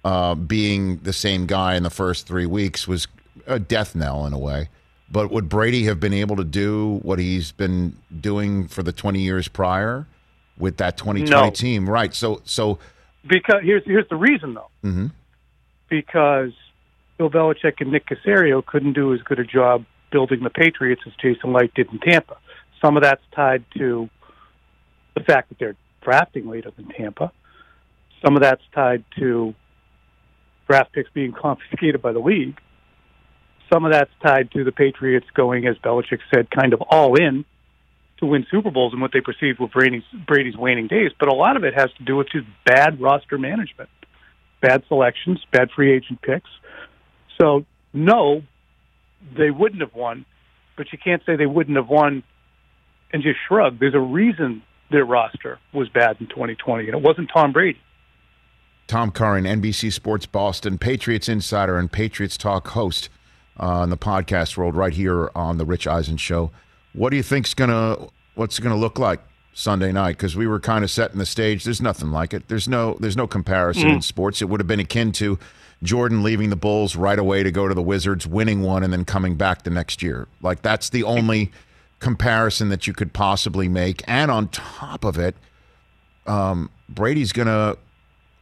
uh, 0.04 0.34
being 0.34 0.98
the 0.98 1.12
same 1.12 1.46
guy 1.46 1.74
in 1.76 1.82
the 1.82 1.90
first 1.90 2.26
three 2.26 2.46
weeks 2.46 2.86
was 2.88 3.06
a 3.46 3.58
death 3.58 3.94
knell 3.94 4.26
in 4.26 4.32
a 4.32 4.38
way. 4.38 4.68
But 5.10 5.30
would 5.30 5.48
Brady 5.48 5.84
have 5.84 6.00
been 6.00 6.14
able 6.14 6.36
to 6.36 6.44
do 6.44 6.98
what 7.02 7.18
he's 7.18 7.52
been 7.52 7.96
doing 8.20 8.66
for 8.68 8.82
the 8.82 8.92
20 8.92 9.20
years 9.20 9.48
prior 9.48 10.06
with 10.58 10.78
that 10.78 10.96
2020 10.96 11.30
No. 11.46 11.50
team? 11.50 11.88
Right. 11.88 12.14
So, 12.14 12.40
so, 12.44 12.78
Because 13.26 13.60
here's 13.62 13.84
here's 13.84 14.08
the 14.08 14.16
reason 14.16 14.54
though. 14.54 14.70
mhm. 14.82 15.10
because 15.88 16.52
Bill 17.18 17.30
Belichick 17.30 17.80
and 17.80 17.92
Nick 17.92 18.06
Caserio 18.06 18.64
couldn't 18.64 18.94
do 18.94 19.14
as 19.14 19.20
good 19.22 19.38
a 19.38 19.44
job 19.44 19.84
building 20.14 20.44
the 20.44 20.50
Patriots 20.50 21.02
as 21.06 21.12
Jason 21.20 21.52
Licht 21.52 21.74
did 21.74 21.92
in 21.92 21.98
Tampa. 21.98 22.36
Some 22.80 22.96
of 22.96 23.02
that's 23.02 23.22
tied 23.34 23.64
to 23.76 24.08
the 25.14 25.24
fact 25.24 25.48
that 25.48 25.58
they're 25.58 25.76
drafting 26.02 26.48
later 26.48 26.70
than 26.76 26.86
Tampa. 26.86 27.32
Some 28.24 28.36
of 28.36 28.42
that's 28.42 28.62
tied 28.72 29.02
to 29.18 29.54
draft 30.68 30.92
picks 30.92 31.10
being 31.10 31.32
confiscated 31.32 32.00
by 32.00 32.12
the 32.12 32.20
league. 32.20 32.60
Some 33.72 33.84
of 33.84 33.90
that's 33.90 34.10
tied 34.22 34.52
to 34.52 34.62
the 34.62 34.70
Patriots 34.70 35.26
going, 35.34 35.66
as 35.66 35.76
Belichick 35.78 36.20
said, 36.32 36.48
kind 36.48 36.72
of 36.72 36.80
all 36.82 37.16
in 37.16 37.44
to 38.18 38.26
win 38.26 38.46
Super 38.52 38.70
Bowls 38.70 38.92
and 38.92 39.02
what 39.02 39.10
they 39.12 39.20
perceived 39.20 39.58
were 39.58 39.66
Brady's, 39.66 40.04
Brady's 40.26 40.56
waning 40.56 40.86
days. 40.86 41.10
But 41.18 41.28
a 41.28 41.34
lot 41.34 41.56
of 41.56 41.64
it 41.64 41.74
has 41.74 41.90
to 41.98 42.04
do 42.04 42.14
with 42.14 42.28
just 42.30 42.46
bad 42.64 43.00
roster 43.00 43.36
management 43.36 43.90
bad 44.64 44.82
selections, 44.88 45.44
bad 45.52 45.70
free 45.76 45.92
agent 45.92 46.22
picks. 46.22 46.48
So, 47.38 47.66
no, 47.92 48.42
they 49.36 49.50
wouldn't 49.50 49.80
have 49.80 49.94
won, 49.94 50.24
but 50.76 50.92
you 50.92 50.98
can't 50.98 51.22
say 51.24 51.36
they 51.36 51.46
wouldn't 51.46 51.76
have 51.76 51.88
won 51.88 52.22
and 53.12 53.22
just 53.22 53.38
shrug. 53.46 53.78
There's 53.78 53.94
a 53.94 54.00
reason 54.00 54.62
their 54.90 55.04
roster 55.04 55.58
was 55.72 55.88
bad 55.88 56.16
in 56.20 56.26
2020, 56.26 56.86
and 56.86 56.94
it 56.94 57.02
wasn't 57.02 57.30
Tom 57.32 57.52
Brady. 57.52 57.80
Tom 58.86 59.10
Curran, 59.10 59.44
NBC 59.44 59.92
Sports 59.92 60.26
Boston, 60.26 60.76
Patriots 60.78 61.28
insider 61.28 61.78
and 61.78 61.90
Patriots 61.90 62.36
Talk 62.36 62.68
host 62.68 63.08
uh, 63.58 63.80
on 63.80 63.90
the 63.90 63.96
podcast 63.96 64.56
world 64.56 64.74
right 64.74 64.92
here 64.92 65.30
on 65.34 65.56
the 65.56 65.64
Rich 65.64 65.86
Eisen 65.86 66.16
Show. 66.16 66.50
What 66.92 67.10
do 67.10 67.16
you 67.16 67.22
think's 67.22 67.54
gonna 67.54 67.96
what's 68.34 68.58
it 68.58 68.62
gonna 68.62 68.76
look 68.76 68.98
like 68.98 69.20
Sunday 69.54 69.92
night? 69.92 70.16
Because 70.16 70.36
we 70.36 70.46
were 70.46 70.60
kind 70.60 70.84
of 70.84 70.90
setting 70.90 71.18
the 71.18 71.26
stage. 71.26 71.64
There's 71.64 71.80
nothing 71.80 72.10
like 72.10 72.34
it. 72.34 72.48
There's 72.48 72.68
no 72.68 72.96
there's 73.00 73.16
no 73.16 73.26
comparison 73.26 73.88
in 73.88 73.98
Mm. 73.98 74.04
sports. 74.04 74.42
It 74.42 74.48
would 74.48 74.60
have 74.60 74.66
been 74.66 74.80
akin 74.80 75.12
to 75.12 75.38
Jordan 75.82 76.22
leaving 76.22 76.50
the 76.50 76.56
Bulls 76.56 76.96
right 76.96 77.18
away 77.18 77.42
to 77.42 77.50
go 77.52 77.68
to 77.68 77.74
the 77.74 77.82
Wizards, 77.82 78.26
winning 78.26 78.62
one, 78.62 78.82
and 78.82 78.92
then 78.92 79.04
coming 79.04 79.36
back 79.36 79.62
the 79.62 79.70
next 79.70 80.02
year. 80.02 80.26
Like 80.42 80.62
that's 80.62 80.88
the 80.90 81.02
only 81.04 81.52
comparison 82.00 82.68
that 82.68 82.86
you 82.86 82.92
could 82.92 83.12
possibly 83.12 83.68
make. 83.68 84.02
And 84.06 84.30
on 84.30 84.48
top 84.48 85.04
of 85.04 85.18
it, 85.18 85.36
um, 86.26 86.70
Brady's 86.88 87.32
gonna 87.32 87.76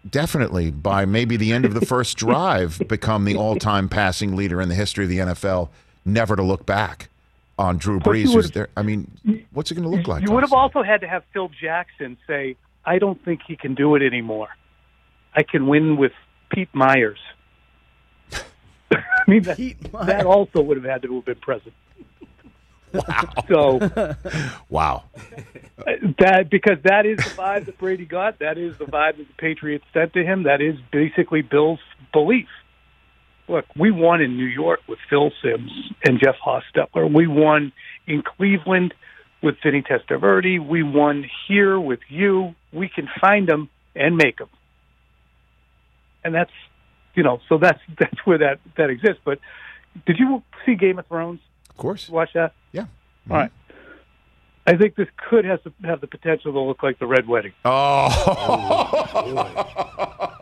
definitely 0.09 0.71
by 0.71 1.05
maybe 1.05 1.37
the 1.37 1.53
end 1.53 1.65
of 1.65 1.75
the 1.75 1.81
first 1.87 2.17
drive 2.17 2.81
become 2.89 3.25
the 3.25 3.37
all-time 3.37 3.89
passing 3.89 4.35
leader 4.35 4.61
in 4.61 4.69
the 4.69 4.75
history 4.75 5.05
of 5.05 5.11
the 5.11 5.19
NFL 5.19 5.69
never 6.05 6.35
to 6.35 6.43
look 6.43 6.67
back 6.67 7.09
on 7.63 7.79
Drew 7.79 8.01
Brees 8.01 8.23
who's 8.23 8.35
would've- 8.35 8.53
there 8.53 8.69
I 8.77 8.83
mean 8.83 9.11
what's 9.53 9.71
it 9.71 9.75
going 9.77 9.89
to 9.91 9.97
look 9.97 10.09
like 10.09 10.23
you 10.23 10.33
would 10.33 10.43
have 10.43 10.53
also 10.53 10.83
had 10.83 11.01
to 11.03 11.09
have 11.09 11.23
Phil 11.33 11.49
Jackson 11.49 12.17
say, 12.27 12.57
I 12.85 12.99
don't 12.99 13.23
think 13.25 13.41
he 13.47 13.57
can 13.57 13.75
do 13.75 13.95
it 13.95 14.03
anymore. 14.03 14.49
I 15.35 15.45
can 15.45 15.67
win 15.67 15.97
with 15.97 16.13
Pete 16.51 16.75
Myers. 16.75 17.21
I 18.33 18.99
mean, 19.27 19.45
that, 19.45 19.59
that 20.05 20.27
also 20.27 20.61
would 20.61 20.77
have 20.77 20.85
had 20.85 21.03
to 21.03 21.15
have 21.15 21.25
been 21.25 21.37
present. 21.37 21.75
Wow. 22.93 23.33
So 23.49 24.15
wow 24.69 25.05
that 26.19 26.49
because 26.51 26.79
that 26.85 27.07
is 27.07 27.17
the 27.19 27.31
vibe 27.31 27.67
that 27.67 27.79
Brady 27.79 28.05
got. 28.05 28.39
That 28.39 28.59
is 28.59 28.77
the 28.79 28.85
vibe 28.85 29.19
that 29.19 29.29
the 29.29 29.35
Patriots 29.39 29.85
sent 29.93 30.13
to 30.15 30.25
him. 30.25 30.45
That 30.45 30.61
is 30.61 30.77
basically 30.91 31.43
Bill's 31.43 31.81
belief. 32.13 32.49
Look, 33.49 33.65
we 33.77 33.91
won 33.91 34.21
in 34.21 34.37
New 34.37 34.47
York 34.47 34.81
with 34.89 34.99
Phil 35.11 35.31
Simms 35.43 35.71
and 36.05 36.19
Jeff 36.19 36.37
Hostetler. 36.45 37.13
We 37.13 37.27
won 37.27 37.73
in 38.07 38.23
Cleveland 38.23 38.95
with 39.43 39.57
Vinny 39.63 39.83
Testaverde. 39.83 40.65
We 40.67 40.83
won 40.83 41.29
here 41.49 41.79
with 41.79 42.01
you. 42.09 42.55
We 42.73 42.89
can 42.89 43.09
find 43.21 43.49
them 43.49 43.69
and 43.95 44.17
make 44.17 44.39
them. 44.39 44.49
And 46.25 46.35
that's, 46.35 46.53
you 47.15 47.23
know, 47.23 47.41
so 47.49 47.59
that's 47.59 47.81
that's 47.99 48.25
where 48.25 48.39
that 48.39 48.61
that 48.77 48.91
exists. 48.91 49.21
But 49.25 49.39
did 50.07 50.19
you 50.19 50.43
see 50.65 50.77
Game 50.77 50.99
of 50.99 51.07
Thrones? 51.07 51.41
Of 51.69 51.77
course. 51.77 52.09
Watch 52.09 52.33
that. 52.35 52.55
Yeah. 52.71 52.87
All 53.29 53.37
right. 53.37 53.53
I 54.67 54.77
think 54.77 54.95
this 54.95 55.09
could 55.17 55.45
have 55.45 55.61
have 55.85 56.01
the 56.01 56.07
potential 56.07 56.53
to 56.53 56.61
look 56.61 56.83
like 56.85 57.01
the 57.01 57.07
Red 57.07 57.27
Wedding. 57.27 57.53
Oh. 57.65 58.09
Oh, 59.15 60.37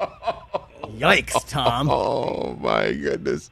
Yikes, 0.99 1.45
Tom. 1.49 1.89
Oh 1.91 2.57
my 2.61 2.93
goodness. 2.93 3.51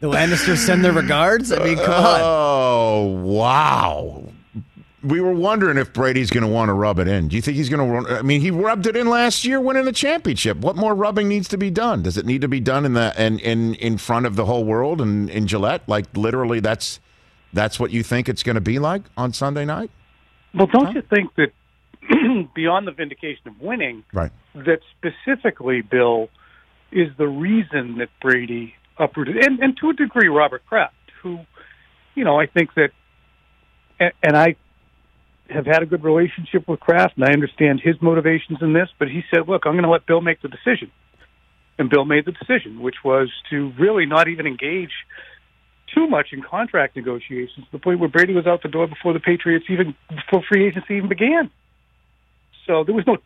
The 0.00 0.08
Lannisters 0.08 0.58
send 0.58 0.84
their 0.84 0.92
regards. 0.92 1.50
I 1.52 1.64
mean, 1.64 1.76
come 1.76 2.04
on. 2.04 2.20
Oh 2.22 3.02
wow. 3.24 4.24
We 5.02 5.20
were 5.20 5.34
wondering 5.34 5.76
if 5.76 5.92
Brady's 5.92 6.30
going 6.30 6.44
to 6.44 6.48
want 6.48 6.70
to 6.70 6.72
rub 6.72 6.98
it 6.98 7.06
in. 7.08 7.28
Do 7.28 7.36
you 7.36 7.42
think 7.42 7.58
he's 7.58 7.68
going 7.68 8.04
to? 8.06 8.18
I 8.18 8.22
mean, 8.22 8.40
he 8.40 8.50
rubbed 8.50 8.86
it 8.86 8.96
in 8.96 9.06
last 9.06 9.44
year, 9.44 9.60
winning 9.60 9.84
the 9.84 9.92
championship. 9.92 10.56
What 10.58 10.76
more 10.76 10.94
rubbing 10.94 11.28
needs 11.28 11.46
to 11.48 11.58
be 11.58 11.70
done? 11.70 12.02
Does 12.02 12.16
it 12.16 12.24
need 12.24 12.40
to 12.40 12.48
be 12.48 12.58
done 12.60 12.86
in 12.86 12.94
the 12.94 13.12
in 13.22 13.38
in, 13.40 13.74
in 13.74 13.98
front 13.98 14.24
of 14.24 14.36
the 14.36 14.46
whole 14.46 14.64
world 14.64 15.02
and 15.02 15.28
in 15.28 15.46
Gillette? 15.46 15.82
Like 15.86 16.06
literally, 16.16 16.60
that's 16.60 17.00
that's 17.52 17.78
what 17.78 17.90
you 17.90 18.02
think 18.02 18.30
it's 18.30 18.42
going 18.42 18.54
to 18.54 18.62
be 18.62 18.78
like 18.78 19.02
on 19.16 19.32
Sunday 19.34 19.66
night? 19.66 19.90
Well, 20.54 20.68
don't 20.68 20.94
you 20.94 21.02
think 21.02 21.34
that 21.34 21.52
beyond 22.54 22.86
the 22.86 22.92
vindication 22.92 23.46
of 23.48 23.60
winning, 23.60 24.04
Right. 24.12 24.32
that 24.54 24.80
specifically, 24.98 25.82
Bill, 25.82 26.30
is 26.94 27.08
the 27.18 27.26
reason 27.28 27.98
that 27.98 28.08
Brady 28.22 28.74
uprooted, 28.98 29.44
and, 29.44 29.58
and 29.58 29.76
to 29.78 29.90
a 29.90 29.92
degree, 29.92 30.28
Robert 30.28 30.64
Kraft, 30.66 30.94
who, 31.22 31.40
you 32.14 32.24
know, 32.24 32.38
I 32.38 32.46
think 32.46 32.74
that, 32.74 32.90
and, 33.98 34.12
and 34.22 34.36
I 34.36 34.56
have 35.50 35.66
had 35.66 35.82
a 35.82 35.86
good 35.86 36.04
relationship 36.04 36.68
with 36.68 36.80
Kraft, 36.80 37.14
and 37.16 37.24
I 37.24 37.32
understand 37.32 37.80
his 37.82 37.96
motivations 38.00 38.58
in 38.62 38.72
this, 38.72 38.88
but 38.98 39.08
he 39.08 39.22
said, 39.30 39.48
look, 39.48 39.62
I'm 39.66 39.72
going 39.72 39.84
to 39.84 39.90
let 39.90 40.06
Bill 40.06 40.20
make 40.20 40.40
the 40.40 40.48
decision. 40.48 40.90
And 41.76 41.90
Bill 41.90 42.04
made 42.04 42.24
the 42.24 42.32
decision, 42.32 42.80
which 42.80 42.96
was 43.04 43.28
to 43.50 43.72
really 43.78 44.06
not 44.06 44.28
even 44.28 44.46
engage 44.46 44.92
too 45.92 46.06
much 46.06 46.28
in 46.32 46.42
contract 46.42 46.96
negotiations 46.96 47.66
to 47.66 47.72
the 47.72 47.78
point 47.78 47.98
where 47.98 48.08
Brady 48.08 48.32
was 48.32 48.46
out 48.46 48.62
the 48.62 48.68
door 48.68 48.86
before 48.86 49.12
the 49.12 49.20
Patriots 49.20 49.66
even 49.68 49.94
before 50.08 50.42
free 50.48 50.66
agency 50.66 50.94
even 50.94 51.08
began. 51.08 51.50
So 52.66 52.84
there 52.84 52.94
was 52.94 53.06
no 53.06 53.18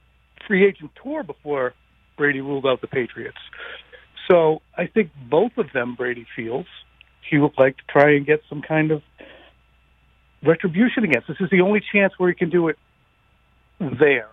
free 0.46 0.66
agent 0.66 0.90
tour 1.02 1.22
before 1.22 1.74
Brady 2.18 2.42
ruled 2.42 2.66
out 2.66 2.82
the 2.82 2.86
Patriots. 2.86 3.38
So 4.30 4.60
I 4.76 4.86
think 4.86 5.10
both 5.30 5.56
of 5.56 5.72
them, 5.72 5.94
Brady 5.94 6.26
feels, 6.36 6.66
he 7.30 7.38
would 7.38 7.52
like 7.56 7.78
to 7.78 7.82
try 7.88 8.14
and 8.14 8.26
get 8.26 8.42
some 8.48 8.60
kind 8.60 8.90
of 8.90 9.02
retribution 10.44 11.04
against. 11.04 11.28
This 11.28 11.38
is 11.40 11.48
the 11.50 11.62
only 11.62 11.80
chance 11.92 12.12
where 12.18 12.28
he 12.28 12.34
can 12.34 12.50
do 12.50 12.68
it 12.68 12.78
there. 13.80 14.28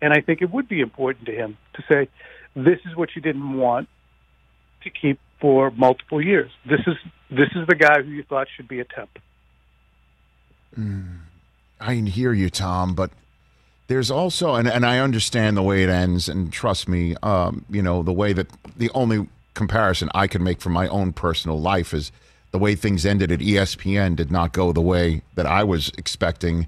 And 0.00 0.12
I 0.12 0.20
think 0.20 0.42
it 0.42 0.50
would 0.52 0.68
be 0.68 0.80
important 0.80 1.26
to 1.26 1.32
him 1.32 1.56
to 1.74 1.82
say, 1.90 2.08
this 2.54 2.78
is 2.88 2.96
what 2.96 3.10
you 3.16 3.22
didn't 3.22 3.56
want 3.56 3.88
to 4.84 4.90
keep 4.90 5.18
for 5.40 5.70
multiple 5.70 6.22
years. 6.24 6.50
This 6.68 6.80
is 6.86 6.94
this 7.30 7.48
is 7.54 7.66
the 7.66 7.74
guy 7.74 8.02
who 8.02 8.10
you 8.10 8.22
thought 8.22 8.48
should 8.56 8.68
be 8.68 8.80
a 8.80 8.84
temp. 8.84 9.10
Hmm. 10.74 11.16
I 11.80 11.94
hear 11.94 12.32
you, 12.32 12.50
Tom, 12.50 12.94
but 12.94 13.10
there's 13.88 14.10
also, 14.10 14.54
and, 14.54 14.68
and 14.68 14.86
I 14.86 15.00
understand 15.00 15.56
the 15.56 15.62
way 15.62 15.82
it 15.82 15.88
ends, 15.88 16.28
and 16.28 16.52
trust 16.52 16.88
me, 16.88 17.16
um, 17.22 17.64
you 17.70 17.82
know, 17.82 18.02
the 18.02 18.12
way 18.12 18.32
that 18.34 18.46
the 18.76 18.90
only 18.90 19.26
comparison 19.54 20.10
I 20.14 20.26
can 20.26 20.44
make 20.44 20.60
from 20.60 20.72
my 20.72 20.86
own 20.88 21.12
personal 21.12 21.60
life 21.60 21.92
is 21.92 22.12
the 22.50 22.58
way 22.58 22.74
things 22.74 23.04
ended 23.04 23.32
at 23.32 23.40
ESPN 23.40 24.14
did 24.14 24.30
not 24.30 24.52
go 24.52 24.72
the 24.72 24.80
way 24.82 25.22
that 25.34 25.46
I 25.46 25.64
was 25.64 25.90
expecting. 25.98 26.66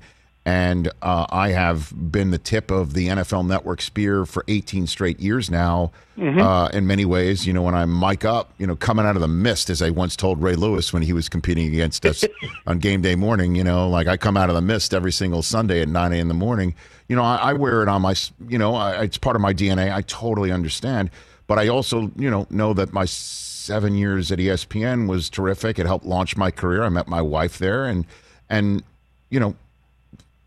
And 0.50 0.88
uh, 1.00 1.26
I 1.30 1.50
have 1.50 1.92
been 2.10 2.32
the 2.32 2.38
tip 2.38 2.72
of 2.72 2.92
the 2.92 3.06
NFL 3.06 3.46
Network 3.46 3.80
spear 3.80 4.26
for 4.26 4.44
18 4.48 4.88
straight 4.88 5.20
years 5.20 5.48
now. 5.48 5.92
Mhm. 6.18 6.40
Uh, 6.40 6.68
in 6.76 6.88
many 6.88 7.04
ways, 7.04 7.46
you 7.46 7.52
know, 7.52 7.62
when 7.62 7.76
I 7.76 7.84
mic 7.86 8.24
up, 8.24 8.52
you 8.58 8.66
know, 8.66 8.74
coming 8.74 9.06
out 9.06 9.14
of 9.14 9.22
the 9.22 9.28
mist, 9.28 9.70
as 9.70 9.80
I 9.80 9.90
once 9.90 10.16
told 10.16 10.42
Ray 10.42 10.56
Lewis 10.56 10.92
when 10.92 11.02
he 11.02 11.12
was 11.12 11.28
competing 11.28 11.68
against 11.68 12.04
us 12.04 12.24
on 12.66 12.80
game 12.80 13.00
day 13.00 13.14
morning, 13.14 13.54
you 13.54 13.62
know, 13.62 13.88
like 13.88 14.08
I 14.08 14.16
come 14.16 14.36
out 14.36 14.48
of 14.48 14.56
the 14.56 14.60
mist 14.60 14.92
every 14.92 15.12
single 15.12 15.40
Sunday 15.42 15.82
at 15.82 15.88
9 15.88 16.12
a.m. 16.12 16.20
in 16.22 16.26
the 16.26 16.34
morning. 16.34 16.74
You 17.08 17.14
know, 17.14 17.22
I, 17.22 17.36
I 17.36 17.52
wear 17.52 17.84
it 17.84 17.88
on 17.88 18.02
my, 18.02 18.16
you 18.48 18.58
know, 18.58 18.74
I, 18.74 19.04
it's 19.04 19.18
part 19.18 19.36
of 19.36 19.42
my 19.42 19.54
DNA. 19.54 19.94
I 19.94 20.02
totally 20.02 20.50
understand. 20.50 21.10
But 21.46 21.60
I 21.60 21.68
also, 21.68 22.10
you 22.16 22.28
know, 22.28 22.48
know 22.50 22.74
that 22.74 22.92
my 22.92 23.04
seven 23.04 23.94
years 23.94 24.32
at 24.32 24.40
ESPN 24.40 25.08
was 25.08 25.30
terrific. 25.30 25.78
It 25.78 25.86
helped 25.86 26.06
launch 26.06 26.36
my 26.36 26.50
career. 26.50 26.82
I 26.82 26.88
met 26.88 27.06
my 27.06 27.22
wife 27.22 27.58
there. 27.58 27.86
And, 27.86 28.04
and, 28.48 28.82
you 29.30 29.38
know, 29.38 29.54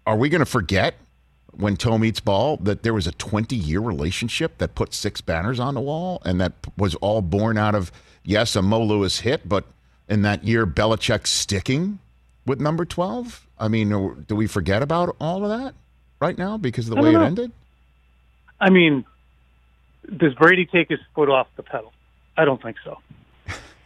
are 0.06 0.18
we 0.18 0.30
going 0.30 0.40
to 0.40 0.46
forget 0.46 0.96
when 1.52 1.78
toe 1.78 1.98
meets 1.98 2.20
ball 2.20 2.58
that 2.58 2.84
there 2.84 2.94
was 2.94 3.08
a 3.08 3.12
20 3.14 3.56
year 3.56 3.80
relationship 3.80 4.58
that 4.58 4.76
put 4.76 4.94
six 4.94 5.22
banners 5.22 5.60
on 5.60 5.76
the 5.76 5.82
wall 5.82 6.22
and 6.26 6.42
that 6.42 6.54
was 6.78 6.96
all 6.96 7.22
born 7.22 7.58
out 7.58 7.76
of 7.76 7.92
yes 8.24 8.56
a 8.56 8.62
Mo 8.62 8.84
Lewis 8.84 9.20
hit, 9.20 9.48
but 9.48 9.66
in 10.10 10.24
that 10.24 10.44
year 10.44 10.66
Belichick 10.66 11.28
sticking 11.28 12.00
with 12.46 12.60
number 12.60 12.86
12? 12.86 13.48
I 13.60 13.68
mean, 13.68 13.90
do 14.28 14.36
we 14.36 14.48
forget 14.48 14.82
about 14.82 15.16
all 15.20 15.44
of 15.44 15.58
that 15.58 15.74
right 16.20 16.38
now 16.38 16.58
because 16.58 16.90
of 16.90 16.96
the 16.96 17.02
way 17.02 17.14
it 17.14 17.22
ended? 17.22 17.52
I 18.60 18.70
mean, 18.70 19.06
does 20.18 20.34
Brady 20.34 20.66
take 20.66 20.90
his 20.90 21.00
foot 21.16 21.30
off 21.30 21.48
the 21.56 21.64
pedal? 21.64 21.94
I 22.36 22.46
don't 22.46 22.62
think 22.62 22.78
so. 22.84 22.98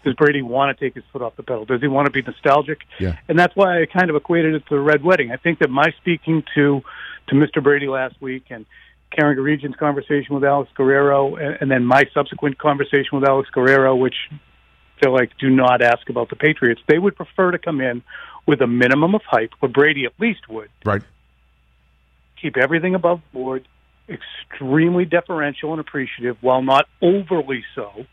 Does 0.03 0.13
Brady 0.13 0.41
want 0.41 0.77
to 0.77 0.85
take 0.85 0.95
his 0.95 1.03
foot 1.11 1.21
off 1.21 1.35
the 1.35 1.43
pedal? 1.43 1.65
Does 1.65 1.81
he 1.81 1.87
want 1.87 2.05
to 2.05 2.11
be 2.11 2.21
nostalgic? 2.21 2.79
Yeah. 2.99 3.17
And 3.27 3.37
that's 3.37 3.55
why 3.55 3.81
I 3.81 3.85
kind 3.85 4.09
of 4.09 4.15
equated 4.15 4.53
it 4.55 4.65
to 4.67 4.75
the 4.75 4.79
Red 4.79 5.03
Wedding. 5.03 5.31
I 5.31 5.37
think 5.37 5.59
that 5.59 5.69
my 5.69 5.91
speaking 5.99 6.43
to 6.55 6.81
to 7.27 7.35
Mr. 7.35 7.61
Brady 7.61 7.87
last 7.87 8.15
week 8.21 8.45
and 8.49 8.65
Karen 9.11 9.35
Guregian's 9.35 9.75
conversation 9.75 10.33
with 10.35 10.43
Alex 10.43 10.69
Guerrero, 10.75 11.35
and, 11.35 11.57
and 11.61 11.71
then 11.71 11.85
my 11.85 12.05
subsequent 12.13 12.57
conversation 12.57 13.19
with 13.19 13.27
Alex 13.27 13.49
Guerrero, 13.49 13.95
which 13.95 14.15
feel 15.01 15.13
like 15.13 15.31
do 15.37 15.49
not 15.49 15.81
ask 15.81 16.09
about 16.09 16.29
the 16.29 16.35
Patriots. 16.35 16.81
They 16.87 16.97
would 16.99 17.15
prefer 17.15 17.51
to 17.51 17.57
come 17.57 17.81
in 17.81 18.01
with 18.45 18.61
a 18.61 18.67
minimum 18.67 19.13
of 19.15 19.21
hype, 19.25 19.51
or 19.61 19.69
Brady 19.69 20.05
at 20.05 20.13
least 20.19 20.47
would 20.49 20.69
Right. 20.85 21.01
keep 22.41 22.57
everything 22.57 22.95
above 22.95 23.21
board, 23.33 23.67
extremely 24.09 25.05
deferential 25.05 25.71
and 25.71 25.81
appreciative, 25.81 26.37
while 26.41 26.61
not 26.61 26.87
overly 27.01 27.63
so, 27.75 28.05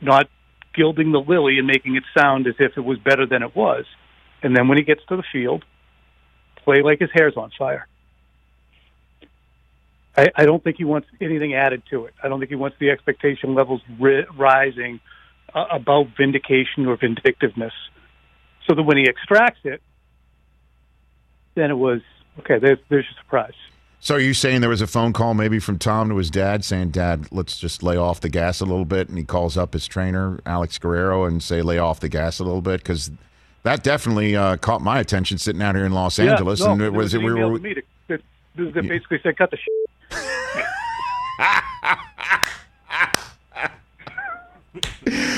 not 0.00 0.28
gilding 0.74 1.12
the 1.12 1.20
lily 1.20 1.58
and 1.58 1.66
making 1.66 1.96
it 1.96 2.04
sound 2.16 2.46
as 2.46 2.54
if 2.58 2.76
it 2.76 2.80
was 2.84 2.98
better 2.98 3.26
than 3.26 3.42
it 3.42 3.54
was. 3.54 3.84
And 4.42 4.56
then 4.56 4.68
when 4.68 4.78
he 4.78 4.84
gets 4.84 5.00
to 5.08 5.16
the 5.16 5.22
field, 5.32 5.64
play 6.64 6.82
like 6.82 7.00
his 7.00 7.10
hair's 7.12 7.36
on 7.36 7.50
fire. 7.58 7.86
I, 10.16 10.30
I 10.36 10.44
don't 10.44 10.62
think 10.62 10.76
he 10.76 10.84
wants 10.84 11.08
anything 11.20 11.54
added 11.54 11.82
to 11.90 12.04
it. 12.06 12.14
I 12.22 12.28
don't 12.28 12.38
think 12.38 12.50
he 12.50 12.56
wants 12.56 12.76
the 12.78 12.90
expectation 12.90 13.54
levels 13.54 13.80
ri- 13.98 14.26
rising 14.36 15.00
uh, 15.52 15.66
about 15.70 16.08
vindication 16.16 16.86
or 16.86 16.96
vindictiveness. 16.96 17.72
So 18.66 18.74
that 18.74 18.82
when 18.82 18.96
he 18.96 19.04
extracts 19.08 19.60
it, 19.64 19.82
then 21.54 21.70
it 21.70 21.78
was 21.78 22.00
okay. 22.40 22.58
There's 22.58 22.78
there's 22.88 23.04
your 23.04 23.22
surprise. 23.22 23.54
So 24.04 24.16
are 24.16 24.20
you 24.20 24.34
saying 24.34 24.60
there 24.60 24.68
was 24.68 24.82
a 24.82 24.86
phone 24.86 25.14
call 25.14 25.32
maybe 25.32 25.58
from 25.58 25.78
Tom 25.78 26.10
to 26.10 26.16
his 26.18 26.28
dad 26.30 26.62
saying, 26.62 26.90
Dad, 26.90 27.26
let's 27.32 27.56
just 27.58 27.82
lay 27.82 27.96
off 27.96 28.20
the 28.20 28.28
gas 28.28 28.60
a 28.60 28.66
little 28.66 28.84
bit? 28.84 29.08
And 29.08 29.16
he 29.16 29.24
calls 29.24 29.56
up 29.56 29.72
his 29.72 29.86
trainer, 29.86 30.38
Alex 30.44 30.76
Guerrero, 30.76 31.24
and 31.24 31.42
say, 31.42 31.62
lay 31.62 31.78
off 31.78 32.00
the 32.00 32.10
gas 32.10 32.38
a 32.38 32.44
little 32.44 32.60
bit? 32.60 32.80
Because 32.82 33.10
that 33.62 33.82
definitely 33.82 34.36
uh, 34.36 34.58
caught 34.58 34.82
my 34.82 35.00
attention 35.00 35.38
sitting 35.38 35.62
out 35.62 35.74
here 35.74 35.86
in 35.86 35.92
Los 35.92 36.18
Yeah, 36.18 36.32
Angeles. 36.32 36.60
no, 36.60 36.72
and 36.72 36.82
it 36.82 36.84
there 36.84 36.92
was, 36.92 37.14
an 37.14 37.24
we 37.24 37.32
were, 37.32 37.58
me 37.58 37.76
that, 38.08 38.20
that, 38.56 38.74
that 38.74 38.86
basically 38.86 39.20
said 39.22 39.38
cut 39.38 39.50
the 39.50 39.56
shit. 39.56 39.72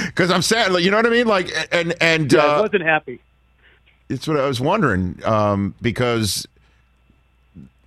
because 0.07 0.31
I'm 0.33 0.43
sad, 0.43 0.73
you 0.83 0.91
know 0.91 0.97
what 0.97 1.07
I 1.07 1.11
mean? 1.11 1.29
Like, 1.29 1.53
and, 1.71 1.95
and, 2.01 2.33
Yeah, 2.33 2.41
uh, 2.41 2.59
I 2.59 2.61
wasn't 2.63 2.83
happy. 2.83 3.21
It's 4.09 4.27
what 4.27 4.41
I 4.41 4.49
was 4.49 4.61
wondering 4.61 5.21
um, 5.25 5.77
because 5.81 6.49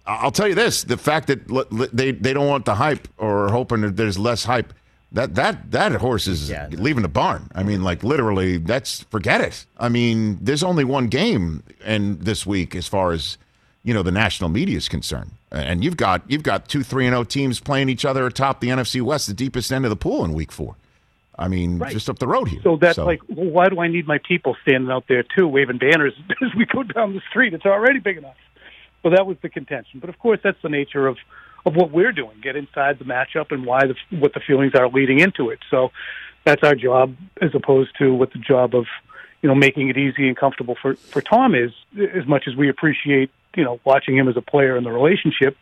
I'll 0.10 0.32
tell 0.32 0.48
you 0.48 0.56
this: 0.56 0.84
the 0.84 0.98
fact 0.98 1.28
that 1.28 1.50
l- 1.50 1.66
l- 1.72 1.88
they 1.94 2.12
they 2.12 2.34
don't 2.34 2.48
want 2.48 2.66
the 2.66 2.76
hype 2.76 3.08
or 3.18 3.50
hoping 3.50 3.82
that 3.82 3.96
there's 3.96 4.18
less 4.18 4.44
hype. 4.44 4.74
That 5.12 5.36
that 5.36 5.72
that 5.72 5.92
horse 5.94 6.28
is 6.28 6.52
leaving 6.72 7.02
the 7.02 7.08
barn. 7.10 7.50
I 7.56 7.64
mean, 7.64 7.82
like 7.84 8.04
literally, 8.04 8.58
that's 8.58 9.04
forget 9.10 9.42
it. 9.42 9.66
I 9.78 9.90
mean, 9.90 10.38
there's 10.40 10.62
only 10.64 10.84
one 10.84 11.08
game 11.08 11.64
and 11.84 12.22
this 12.22 12.46
week 12.46 12.76
as 12.76 12.88
far 12.88 13.12
as 13.12 13.38
you 13.84 13.94
know 13.94 14.04
the 14.04 14.12
national 14.12 14.50
media 14.52 14.78
is 14.78 14.88
concerned, 14.88 15.32
and 15.52 15.84
you've 15.84 15.98
got 15.98 16.22
you've 16.28 16.44
got 16.44 16.68
two 16.68 16.84
three 16.84 17.08
and 17.08 17.14
zero 17.14 17.24
teams 17.24 17.60
playing 17.60 17.90
each 17.90 18.06
other 18.06 18.26
atop 18.28 18.60
the 18.62 18.68
NFC 18.68 19.02
West, 19.02 19.26
the 19.28 19.34
deepest 19.34 19.72
end 19.72 19.84
of 19.84 19.90
the 19.90 19.96
pool 19.96 20.24
in 20.26 20.34
week 20.34 20.52
four. 20.52 20.76
I 21.40 21.48
mean, 21.48 21.80
Right. 21.80 21.92
just 21.94 22.10
up 22.10 22.20
the 22.20 22.28
road 22.28 22.50
here. 22.50 22.60
So 22.64 22.76
that's 22.76 22.98
like, 22.98 23.22
well, 23.30 23.50
why 23.50 23.70
do 23.70 23.80
I 23.80 23.88
need 23.88 24.06
my 24.06 24.18
people 24.28 24.58
standing 24.62 24.92
out 24.92 25.06
there 25.08 25.24
too, 25.24 25.48
waving 25.48 25.78
banners 25.78 26.14
as 26.42 26.54
we 26.56 26.66
go 26.66 26.84
down 26.84 27.14
the 27.16 27.22
street? 27.30 27.54
It's 27.54 27.66
already 27.66 28.00
big 28.00 28.18
enough. 28.18 28.36
So 29.04 29.10
that 29.10 29.26
was 29.26 29.38
the 29.42 29.50
contention. 29.50 30.00
But 30.00 30.10
of 30.10 30.20
course, 30.20 30.40
that's 30.44 30.62
the 30.62 30.70
nature 30.70 31.08
of 31.08 31.18
of 31.66 31.76
what 31.76 31.92
we're 31.92 32.12
doing: 32.12 32.40
get 32.42 32.56
inside 32.56 33.00
the 33.00 33.06
matchup 33.06 33.52
and 33.52 33.66
why 33.66 33.82
the 33.88 33.96
what 34.18 34.34
the 34.34 34.40
feelings 34.40 34.74
are 34.76 34.90
leading 34.90 35.20
into 35.20 35.50
it. 35.50 35.60
So 35.70 35.92
that's 36.46 36.64
our 36.64 36.76
job 36.76 37.16
as 37.42 37.52
opposed 37.54 37.92
to 38.00 38.14
what 38.14 38.34
the 38.34 38.40
job 38.40 38.76
of 38.76 38.86
you 39.42 39.50
know 39.50 39.56
making 39.56 39.90
it 39.90 39.98
easy 39.98 40.28
and 40.28 40.38
comfortable 40.38 40.76
for 40.82 40.96
for 40.96 41.22
Tom 41.22 41.56
is. 41.56 41.72
As 41.98 42.28
much 42.28 42.46
as 42.48 42.56
we 42.56 42.70
appreciate 42.70 43.32
you 43.56 43.64
know 43.64 43.80
watching 43.86 44.18
him 44.18 44.28
as 44.28 44.38
a 44.38 44.42
player 44.42 44.78
in 44.78 44.84
the 44.84 44.92
relationship, 44.92 45.58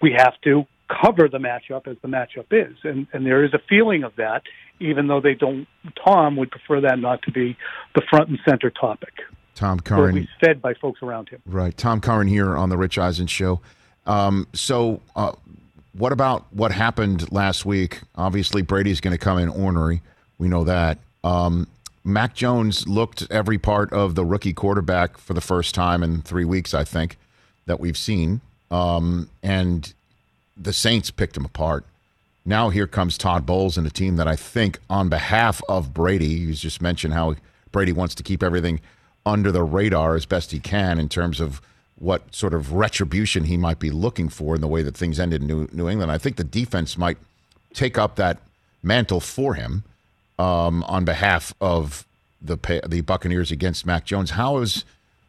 we 0.00 0.12
have 0.16 0.34
to 0.44 0.66
cover 1.02 1.28
the 1.28 1.38
matchup 1.38 1.86
as 1.86 1.96
the 2.02 2.08
matchup 2.08 2.46
is, 2.50 2.76
and 2.84 3.06
and 3.12 3.26
there 3.26 3.44
is 3.44 3.54
a 3.54 3.60
feeling 3.68 4.02
of 4.02 4.16
that, 4.16 4.42
even 4.80 5.06
though 5.06 5.20
they 5.20 5.34
don't. 5.34 5.66
Tom 6.04 6.36
would 6.36 6.50
prefer 6.50 6.80
that 6.80 6.98
not 6.98 7.22
to 7.22 7.30
be 7.30 7.56
the 7.94 8.02
front 8.10 8.28
and 8.28 8.38
center 8.48 8.70
topic. 8.70 9.12
Tom 9.60 9.78
Curran. 9.78 10.26
fed 10.40 10.62
by 10.62 10.72
folks 10.72 11.02
around 11.02 11.28
him. 11.28 11.42
Right. 11.44 11.76
Tom 11.76 12.00
Curran 12.00 12.28
here 12.28 12.56
on 12.56 12.70
the 12.70 12.78
Rich 12.78 12.96
Eisen 12.96 13.26
Show. 13.26 13.60
Um, 14.06 14.46
so, 14.54 15.02
uh, 15.14 15.32
what 15.92 16.12
about 16.12 16.46
what 16.50 16.72
happened 16.72 17.30
last 17.30 17.66
week? 17.66 18.00
Obviously, 18.16 18.62
Brady's 18.62 19.02
going 19.02 19.12
to 19.12 19.18
come 19.22 19.38
in 19.38 19.50
ornery. 19.50 20.00
We 20.38 20.48
know 20.48 20.64
that. 20.64 20.96
Um, 21.22 21.66
Mac 22.04 22.34
Jones 22.34 22.88
looked 22.88 23.26
every 23.30 23.58
part 23.58 23.92
of 23.92 24.14
the 24.14 24.24
rookie 24.24 24.54
quarterback 24.54 25.18
for 25.18 25.34
the 25.34 25.42
first 25.42 25.74
time 25.74 26.02
in 26.02 26.22
three 26.22 26.46
weeks, 26.46 26.72
I 26.72 26.84
think, 26.84 27.18
that 27.66 27.78
we've 27.78 27.98
seen. 27.98 28.40
Um, 28.70 29.28
and 29.42 29.92
the 30.56 30.72
Saints 30.72 31.10
picked 31.10 31.36
him 31.36 31.44
apart. 31.44 31.84
Now 32.46 32.70
here 32.70 32.86
comes 32.86 33.18
Todd 33.18 33.44
Bowles 33.44 33.76
and 33.76 33.86
a 33.86 33.90
team 33.90 34.16
that 34.16 34.26
I 34.26 34.36
think, 34.36 34.78
on 34.88 35.10
behalf 35.10 35.60
of 35.68 35.92
Brady, 35.92 36.46
he's 36.46 36.60
just 36.60 36.80
mentioned 36.80 37.12
how 37.12 37.34
Brady 37.72 37.92
wants 37.92 38.14
to 38.14 38.22
keep 38.22 38.42
everything 38.42 38.80
under 39.26 39.52
the 39.52 39.62
radar 39.62 40.14
as 40.14 40.26
best 40.26 40.50
he 40.50 40.60
can 40.60 40.98
in 40.98 41.08
terms 41.08 41.40
of 41.40 41.60
what 41.96 42.34
sort 42.34 42.54
of 42.54 42.72
retribution 42.72 43.44
he 43.44 43.56
might 43.56 43.78
be 43.78 43.90
looking 43.90 44.28
for 44.28 44.54
in 44.54 44.60
the 44.60 44.66
way 44.66 44.82
that 44.82 44.96
things 44.96 45.20
ended 45.20 45.42
in 45.42 45.46
New, 45.46 45.68
New 45.72 45.88
England. 45.88 46.10
I 46.10 46.18
think 46.18 46.36
the 46.36 46.44
defense 46.44 46.96
might 46.96 47.18
take 47.74 47.98
up 47.98 48.16
that 48.16 48.38
mantle 48.82 49.20
for 49.20 49.54
him 49.54 49.84
um, 50.38 50.82
on 50.84 51.04
behalf 51.04 51.54
of 51.60 52.06
the 52.40 52.56
the 52.86 53.02
Buccaneers 53.02 53.50
against 53.50 53.84
Mac 53.84 54.06
Jones. 54.06 54.30
How 54.30 54.58
is 54.58 54.84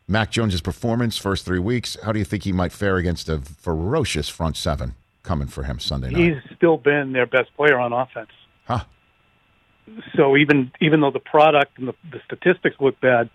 Mac 0.07 0.31
Jones's 0.31 0.61
performance 0.61 1.17
first 1.17 1.45
three 1.45 1.59
weeks? 1.59 1.97
How 2.03 2.13
do 2.13 2.19
you 2.19 2.25
think 2.25 2.43
he 2.43 2.53
might 2.53 2.71
fare 2.71 2.97
against 2.97 3.27
a 3.27 3.39
ferocious 3.39 4.29
front 4.29 4.55
seven 4.55 4.95
coming 5.23 5.47
for 5.47 5.63
him 5.63 5.79
Sunday 5.79 6.09
night? 6.09 6.21
He's 6.21 6.55
still 6.55 6.77
been 6.77 7.11
their 7.11 7.25
best 7.25 7.53
player 7.57 7.77
on 7.77 7.91
offense. 7.91 8.31
Huh. 8.65 8.85
So 10.15 10.37
even 10.37 10.71
even 10.79 11.01
though 11.01 11.11
the 11.11 11.19
product 11.19 11.77
and 11.77 11.89
the, 11.89 11.93
the 12.11 12.21
statistics 12.25 12.77
look 12.79 12.99
bad, 13.01 13.29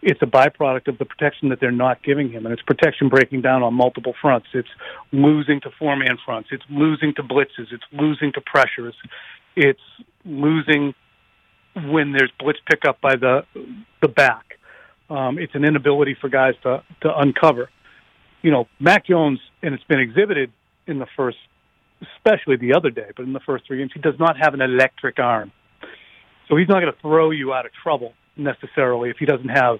it's 0.00 0.22
a 0.22 0.26
byproduct 0.26 0.88
of 0.88 0.98
the 0.98 1.04
protection 1.04 1.48
that 1.48 1.60
they're 1.60 1.72
not 1.72 2.02
giving 2.02 2.30
him, 2.30 2.46
and 2.46 2.52
it's 2.52 2.62
protection 2.62 3.08
breaking 3.08 3.42
down 3.42 3.62
on 3.62 3.74
multiple 3.74 4.14
fronts. 4.20 4.46
It's 4.54 4.68
losing 5.12 5.60
to 5.62 5.70
four 5.78 5.96
man 5.96 6.18
fronts. 6.24 6.50
It's 6.52 6.64
losing 6.70 7.14
to 7.14 7.22
blitzes. 7.22 7.72
It's 7.72 7.84
losing 7.92 8.32
to 8.34 8.40
pressures. 8.40 8.94
It's 9.56 9.80
losing 10.24 10.94
when 11.74 12.12
there's 12.12 12.30
blitz 12.38 12.60
pickup 12.70 13.00
by 13.00 13.16
the 13.16 13.44
the 14.00 14.08
back. 14.08 14.58
Um, 15.10 15.38
it's 15.38 15.54
an 15.54 15.64
inability 15.64 16.16
for 16.20 16.28
guys 16.28 16.54
to 16.62 16.82
to 17.02 17.18
uncover. 17.18 17.70
You 18.42 18.52
know, 18.52 18.68
Mac 18.78 19.06
Jones, 19.06 19.40
and 19.62 19.74
it's 19.74 19.84
been 19.84 20.00
exhibited 20.00 20.52
in 20.86 21.00
the 21.00 21.06
first, 21.16 21.38
especially 22.16 22.56
the 22.56 22.74
other 22.74 22.90
day, 22.90 23.10
but 23.16 23.24
in 23.24 23.32
the 23.32 23.40
first 23.40 23.66
three 23.66 23.78
games, 23.78 23.90
he 23.92 24.00
does 24.00 24.18
not 24.20 24.36
have 24.38 24.54
an 24.54 24.60
electric 24.60 25.18
arm. 25.18 25.50
So 26.48 26.56
he's 26.56 26.68
not 26.68 26.80
going 26.80 26.92
to 26.92 27.00
throw 27.00 27.30
you 27.30 27.52
out 27.52 27.66
of 27.66 27.72
trouble 27.82 28.14
necessarily 28.38 29.10
if 29.10 29.16
he 29.18 29.26
doesn't 29.26 29.48
have 29.48 29.78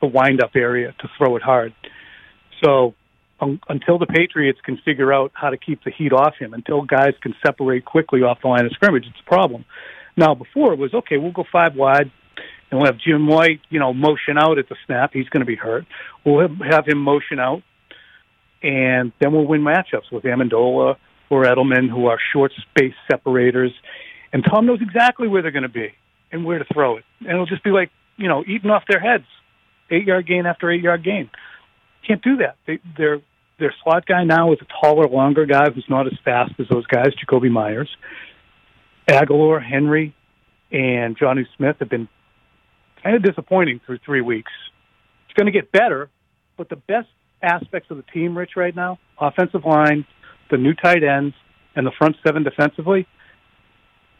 the 0.00 0.06
wind 0.06 0.42
up 0.42 0.50
area 0.54 0.94
to 1.00 1.08
throw 1.16 1.36
it 1.36 1.42
hard. 1.42 1.72
So 2.62 2.94
um, 3.40 3.60
until 3.68 3.98
the 3.98 4.06
Patriots 4.06 4.58
can 4.64 4.78
figure 4.84 5.12
out 5.12 5.32
how 5.34 5.50
to 5.50 5.56
keep 5.56 5.82
the 5.84 5.90
heat 5.90 6.12
off 6.12 6.34
him, 6.38 6.54
until 6.54 6.82
guys 6.82 7.14
can 7.22 7.34
separate 7.44 7.84
quickly 7.84 8.22
off 8.22 8.38
the 8.42 8.48
line 8.48 8.66
of 8.66 8.72
scrimmage, 8.72 9.04
it's 9.06 9.20
a 9.20 9.28
problem. 9.28 9.64
Now 10.16 10.34
before 10.34 10.72
it 10.72 10.78
was 10.78 10.94
okay, 10.94 11.16
we'll 11.16 11.32
go 11.32 11.44
five 11.50 11.74
wide, 11.74 12.10
and 12.70 12.80
we'll 12.80 12.86
have 12.86 12.98
Jim 12.98 13.26
White, 13.26 13.60
you 13.70 13.78
know, 13.78 13.92
motion 13.92 14.38
out 14.38 14.58
at 14.58 14.68
the 14.68 14.76
snap. 14.86 15.10
He's 15.12 15.28
going 15.28 15.40
to 15.40 15.46
be 15.46 15.56
hurt. 15.56 15.84
We'll 16.24 16.48
have 16.70 16.86
him 16.86 16.98
motion 16.98 17.38
out, 17.38 17.62
and 18.62 19.12
then 19.20 19.32
we'll 19.32 19.46
win 19.46 19.62
matchups 19.62 20.10
with 20.10 20.24
Amendola 20.24 20.96
or 21.30 21.44
Edelman, 21.44 21.88
who 21.88 22.06
are 22.06 22.18
short 22.32 22.52
space 22.70 22.94
separators. 23.10 23.72
And 24.32 24.44
Tom 24.44 24.66
knows 24.66 24.80
exactly 24.80 25.28
where 25.28 25.42
they're 25.42 25.50
going 25.50 25.62
to 25.62 25.68
be 25.68 25.94
and 26.34 26.44
where 26.44 26.58
to 26.58 26.64
throw 26.72 26.96
it, 26.96 27.04
and 27.20 27.30
it'll 27.30 27.46
just 27.46 27.64
be 27.64 27.70
like 27.70 27.90
you 28.16 28.28
know 28.28 28.44
eating 28.46 28.70
off 28.70 28.82
their 28.88 29.00
heads, 29.00 29.24
eight 29.90 30.04
yard 30.04 30.26
gain 30.26 30.44
after 30.44 30.70
eight 30.70 30.82
yard 30.82 31.02
gain. 31.02 31.30
Can't 32.06 32.22
do 32.22 32.38
that. 32.38 32.56
They, 32.66 32.80
their 32.98 33.20
their 33.58 33.72
slot 33.82 34.04
guy 34.04 34.24
now 34.24 34.52
is 34.52 34.58
a 34.60 34.66
taller, 34.80 35.08
longer 35.08 35.46
guy 35.46 35.70
who's 35.70 35.86
not 35.88 36.06
as 36.06 36.12
fast 36.24 36.52
as 36.58 36.66
those 36.68 36.86
guys, 36.86 37.12
Jakobi 37.14 37.50
Meyers. 37.50 37.88
Agholor, 39.08 39.64
Henry, 39.64 40.14
and 40.72 41.16
Jonnu 41.16 41.44
Smith 41.56 41.76
have 41.78 41.88
been 41.88 42.08
kind 43.02 43.16
of 43.16 43.22
disappointing 43.22 43.80
through 43.86 43.98
three 44.04 44.22
weeks. 44.22 44.50
It's 45.26 45.34
going 45.34 45.46
to 45.46 45.52
get 45.52 45.70
better, 45.70 46.10
but 46.56 46.68
the 46.68 46.76
best 46.76 47.08
aspects 47.42 47.90
of 47.90 47.98
the 47.98 48.02
team, 48.02 48.36
Rich, 48.36 48.52
right 48.56 48.74
now, 48.74 48.98
offensive 49.20 49.64
line, 49.64 50.06
the 50.50 50.56
new 50.56 50.74
tight 50.74 51.04
ends, 51.04 51.34
and 51.76 51.86
the 51.86 51.92
front 51.96 52.16
seven 52.26 52.42
defensively, 52.42 53.06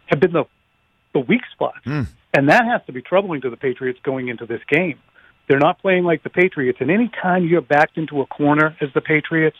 have 0.07 0.21
been 0.21 0.33
the 0.33 0.45
the 1.15 1.21
weak 1.21 1.43
spots, 1.53 1.79
hmm. 1.85 2.03
and 2.35 2.49
that 2.51 2.65
has 2.67 2.83
to 2.87 2.93
be 2.93 3.01
troubling 3.01 3.41
to 3.41 3.51
the 3.51 3.57
Patriots 3.57 3.99
going 4.03 4.29
into 4.29 4.45
this 4.45 4.61
game. 4.69 4.99
They're 5.49 5.59
not 5.59 5.81
playing 5.81 6.05
like 6.05 6.23
the 6.23 6.31
Patriots, 6.31 6.79
and 6.81 6.91
any 6.91 7.11
time 7.23 7.47
you're 7.47 7.63
backed 7.63 7.97
into 7.97 8.21
a 8.21 8.27
corner 8.27 8.77
as 8.81 8.91
the 8.95 9.01
Patriots, 9.01 9.57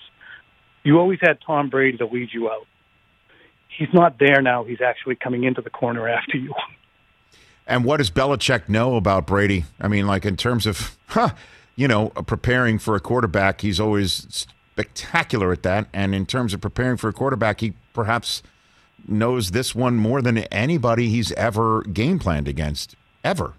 you 0.83 0.99
always 0.99 1.19
had 1.23 1.39
Tom 1.47 1.71
Brady 1.71 1.97
to 1.99 2.07
lead 2.07 2.29
you 2.33 2.51
out. 2.51 2.67
He's 3.69 3.89
not 3.93 4.19
there 4.19 4.43
now. 4.43 4.65
He's 4.65 4.81
actually 4.81 5.17
coming 5.17 5.45
into 5.45 5.63
the 5.63 5.71
corner 5.71 6.09
after 6.09 6.37
you. 6.37 6.55
And 7.67 7.85
what 7.85 7.97
does 7.97 8.11
Belichick 8.11 8.69
know 8.69 8.97
about 8.97 9.27
Brady? 9.27 9.65
I 9.81 9.89
mean, 9.89 10.07
like 10.07 10.25
in 10.25 10.37
terms 10.37 10.67
of, 10.67 10.99
huh, 11.09 11.31
you 11.77 11.89
know, 11.89 12.11
preparing 12.11 12.79
for 12.79 12.95
a 12.95 13.01
quarterback, 13.01 13.63
he's 13.63 13.81
always 13.81 14.47
spectacular 14.75 15.53
at 15.53 15.63
that. 15.63 15.89
And 15.93 16.15
in 16.15 16.27
terms 16.27 16.53
of 16.53 16.61
preparing 16.61 16.97
for 16.97 17.09
a 17.09 17.13
quarterback, 17.13 17.61
he 17.61 17.75
perhaps 17.93 18.43
knows 19.07 19.51
this 19.51 19.75
one 19.75 19.97
more 19.97 20.23
than 20.23 20.39
anybody 20.39 21.09
he's 21.09 21.33
ever 21.33 21.83
game 21.83 22.19
planned 22.19 22.49
against, 22.49 22.97
ever. 23.23 23.55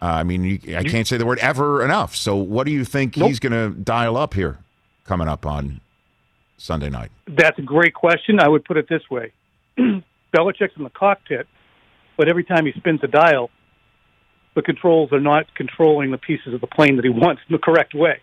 Uh, 0.00 0.06
I 0.06 0.22
mean, 0.24 0.44
you, 0.44 0.76
I 0.76 0.84
can't 0.84 1.06
say 1.06 1.16
the 1.16 1.24
word 1.24 1.38
ever 1.38 1.82
enough. 1.82 2.14
So, 2.14 2.36
what 2.36 2.66
do 2.66 2.72
you 2.72 2.84
think 2.84 3.14
he's 3.14 3.40
going 3.40 3.52
to 3.52 3.70
dial 3.78 4.16
up 4.16 4.34
here 4.34 4.58
coming 5.04 5.28
up 5.28 5.46
on 5.46 5.80
Sunday 6.58 6.90
night? 6.90 7.10
That's 7.26 7.58
a 7.58 7.62
great 7.62 7.94
question. 7.94 8.38
I 8.38 8.48
would 8.48 8.64
put 8.64 8.76
it 8.76 8.88
this 8.88 9.02
way 9.10 9.32
Belichick's 9.78 10.76
in 10.76 10.84
the 10.84 10.90
cockpit, 10.90 11.46
but 12.16 12.28
every 12.28 12.44
time 12.44 12.66
he 12.66 12.72
spins 12.72 13.00
a 13.02 13.08
dial, 13.08 13.50
the 14.54 14.62
controls 14.62 15.12
are 15.12 15.20
not 15.20 15.54
controlling 15.54 16.10
the 16.10 16.18
pieces 16.18 16.52
of 16.52 16.60
the 16.60 16.66
plane 16.66 16.96
that 16.96 17.04
he 17.04 17.10
wants 17.10 17.42
in 17.48 17.54
the 17.54 17.58
correct 17.58 17.94
way. 17.94 18.20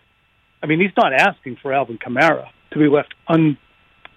I 0.62 0.66
mean, 0.66 0.80
he's 0.80 0.96
not 0.96 1.12
asking 1.12 1.56
for 1.62 1.72
Alvin 1.72 1.98
Kamara 1.98 2.48
to 2.72 2.78
be 2.78 2.88
left 2.88 3.14
un, 3.28 3.58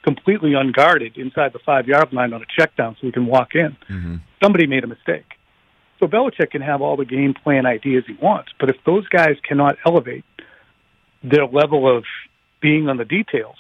completely 0.08 0.54
unguarded 0.54 1.18
inside 1.18 1.52
the 1.52 1.60
five 1.66 1.86
yard 1.86 2.14
line 2.14 2.32
on 2.32 2.42
a 2.42 2.46
check 2.58 2.74
down 2.78 2.96
so 2.96 3.08
he 3.08 3.12
can 3.12 3.26
walk 3.26 3.50
in. 3.56 3.76
Mm-hmm. 3.90 4.16
Somebody 4.42 4.66
made 4.66 4.86
a 4.86 4.88
mistake. 4.88 5.26
So 6.00 6.08
Belichick 6.08 6.52
can 6.52 6.62
have 6.62 6.82
all 6.82 6.96
the 6.96 7.04
game 7.04 7.34
plan 7.34 7.66
ideas 7.66 8.06
he 8.08 8.14
wants, 8.22 8.52
but 8.58 8.70
if 8.70 8.78
those 8.86 9.06
guys 9.10 9.36
cannot 9.46 9.76
elevate 9.86 10.24
their 11.24 11.46
level 11.46 11.98
of 11.98 12.06
being 12.62 12.88
on 12.88 12.96
the 12.96 13.04
details, 13.04 13.58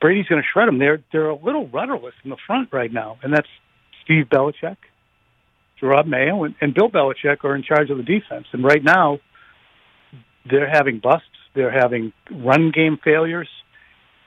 Brady's 0.00 0.26
going 0.26 0.40
to 0.40 0.48
shred 0.50 0.66
them. 0.66 0.78
They're 0.78 1.02
they're 1.12 1.28
a 1.28 1.36
little 1.36 1.68
rudderless 1.68 2.14
in 2.24 2.30
the 2.30 2.38
front 2.46 2.72
right 2.72 2.90
now, 2.90 3.18
and 3.22 3.34
that's 3.34 3.48
Steve 4.02 4.26
Belichick, 4.32 4.78
Jerod 5.82 6.06
Mayo, 6.06 6.44
and, 6.44 6.54
and 6.62 6.72
Bill 6.72 6.88
Belichick 6.88 7.44
are 7.44 7.54
in 7.54 7.62
charge 7.62 7.90
of 7.90 7.98
the 7.98 8.02
defense. 8.02 8.46
And 8.52 8.64
right 8.64 8.82
now, 8.82 9.18
they're 10.48 10.70
having 10.70 11.00
busts. 11.00 11.26
They're 11.54 11.70
having 11.70 12.14
run 12.30 12.70
game 12.70 12.98
failures. 13.04 13.48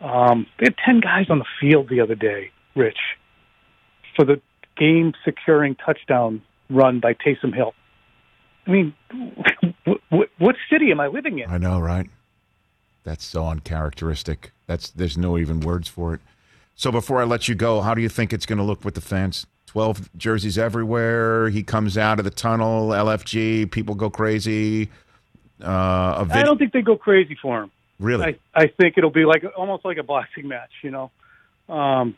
Um, 0.01 0.47
they 0.59 0.65
had 0.65 0.75
ten 0.83 0.99
guys 0.99 1.27
on 1.29 1.39
the 1.39 1.45
field 1.59 1.89
the 1.89 2.01
other 2.01 2.15
day, 2.15 2.51
Rich, 2.75 2.97
for 4.15 4.25
the 4.25 4.41
game 4.77 5.13
securing 5.23 5.75
touchdown 5.75 6.41
run 6.69 6.99
by 6.99 7.13
Taysom 7.13 7.53
Hill. 7.53 7.73
I 8.65 8.71
mean, 8.71 8.93
what, 10.09 10.29
what 10.37 10.55
city 10.69 10.91
am 10.91 10.99
I 10.99 11.07
living 11.07 11.39
in? 11.39 11.49
I 11.49 11.57
know, 11.57 11.79
right? 11.79 12.09
That's 13.03 13.23
so 13.23 13.47
uncharacteristic. 13.47 14.51
That's 14.67 14.89
there's 14.89 15.17
no 15.17 15.37
even 15.37 15.59
words 15.59 15.87
for 15.87 16.13
it. 16.13 16.21
So 16.75 16.91
before 16.91 17.21
I 17.21 17.25
let 17.25 17.47
you 17.47 17.55
go, 17.55 17.81
how 17.81 17.93
do 17.93 18.01
you 18.01 18.09
think 18.09 18.33
it's 18.33 18.45
going 18.45 18.57
to 18.57 18.63
look 18.63 18.83
with 18.85 18.95
the 18.95 19.01
fans? 19.01 19.45
Twelve 19.65 20.09
jerseys 20.17 20.57
everywhere. 20.57 21.49
He 21.49 21.63
comes 21.63 21.97
out 21.97 22.19
of 22.19 22.25
the 22.25 22.31
tunnel. 22.31 22.89
LFG. 22.89 23.71
People 23.71 23.95
go 23.95 24.09
crazy. 24.09 24.89
Uh, 25.63 26.15
a 26.17 26.25
vid- 26.25 26.37
I 26.37 26.43
don't 26.43 26.57
think 26.57 26.73
they 26.73 26.81
go 26.81 26.97
crazy 26.97 27.37
for 27.41 27.63
him. 27.63 27.71
Really. 28.01 28.39
I, 28.53 28.63
I 28.63 28.67
think 28.67 28.97
it'll 28.97 29.11
be 29.11 29.25
like 29.25 29.43
almost 29.55 29.85
like 29.85 29.97
a 29.97 30.03
boxing 30.03 30.47
match, 30.47 30.71
you 30.83 30.91
know. 30.91 31.11
Um, 31.69 32.15